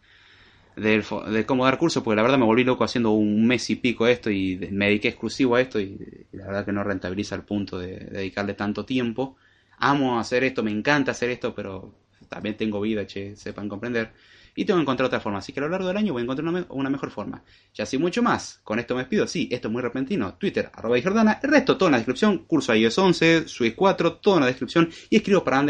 de, 0.75 1.45
cómo 1.47 1.65
dar 1.65 1.79
curso, 1.79 2.03
porque 2.03 2.17
la 2.17 2.21
verdad 2.21 2.38
me 2.38 2.45
volví 2.45 2.63
loco 2.63 2.84
haciendo 2.84 3.11
un 3.11 3.47
mes 3.47 3.67
y 3.69 3.77
pico 3.77 4.07
esto 4.07 4.29
y 4.29 4.57
me 4.71 4.88
dediqué 4.88 5.09
exclusivo 5.09 5.55
a 5.55 5.61
esto 5.61 5.79
y, 5.79 6.27
la 6.34 6.45
verdad 6.45 6.65
que 6.65 6.71
no 6.71 6.84
rentabiliza 6.84 7.36
el 7.36 7.43
punto 7.43 7.79
de, 7.79 7.97
dedicarle 7.97 8.53
tanto 8.53 8.86
tiempo. 8.86 9.38
Amo 9.79 10.19
hacer 10.19 10.43
esto, 10.43 10.63
me 10.63 10.71
encanta 10.71 11.11
hacer 11.11 11.31
esto, 11.31 11.55
pero 11.55 11.95
también 12.29 12.55
tengo 12.57 12.79
vida, 12.79 13.07
che, 13.07 13.36
sepan 13.36 13.67
comprender 13.69 14.11
y 14.56 14.66
tengo 14.66 14.78
que 14.78 14.84
encontrar 14.84 15.08
otra 15.08 15.20
forma. 15.20 15.39
Así 15.39 15.51
que 15.54 15.60
a 15.60 15.64
lo 15.64 15.70
largo 15.70 15.88
del 15.88 15.97
año 15.97 16.14
voy 16.14 16.22
a 16.22 16.24
encontrar 16.24 16.66
una, 16.70 16.89
mejor 16.89 17.12
forma. 17.12 17.43
Ya 17.74 17.84
así 17.84 17.97
mucho 17.97 18.22
más. 18.22 18.60
Con 18.64 18.80
esto 18.80 18.95
me 18.95 19.01
despido. 19.01 19.28
Sí, 19.28 19.47
esto 19.51 19.68
es 19.68 19.72
muy 19.72 19.82
repentino. 19.82 20.36
Twitter, 20.36 20.70
arroba 20.74 20.97
Jordana. 21.01 21.39
El 21.41 21.49
resto 21.49 21.78
todo 21.78 21.88
en 21.88 21.93
la 21.93 21.97
descripción. 21.97 22.39
Curso 22.45 22.76
iOS 22.76 22.97
11, 22.97 23.47
Swift 23.47 23.76
4, 23.76 24.14
todo 24.18 24.36
en 24.36 24.41
la 24.41 24.47
descripción. 24.47 24.89
Y 25.10 25.18
escribo 25.18 25.43
para. 25.43 25.64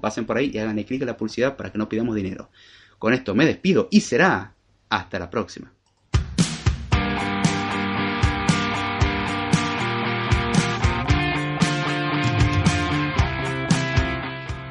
Pasen 0.00 0.26
por 0.26 0.36
ahí 0.36 0.50
y 0.52 0.58
hagan 0.58 0.82
clic 0.84 1.00
en 1.00 1.06
la 1.06 1.16
publicidad 1.16 1.56
para 1.56 1.70
que 1.72 1.78
no 1.78 1.88
pidamos 1.88 2.14
dinero. 2.14 2.50
Con 2.98 3.12
esto 3.12 3.34
me 3.34 3.46
despido 3.46 3.88
y 3.90 4.00
será 4.00 4.54
hasta 4.88 5.18
la 5.18 5.28
próxima. 5.30 5.72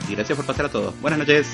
Y 0.09 0.15
gracias 0.15 0.37
por 0.37 0.45
pasar 0.45 0.65
a 0.65 0.69
todos. 0.69 0.99
Buenas 1.01 1.19
noches. 1.19 1.47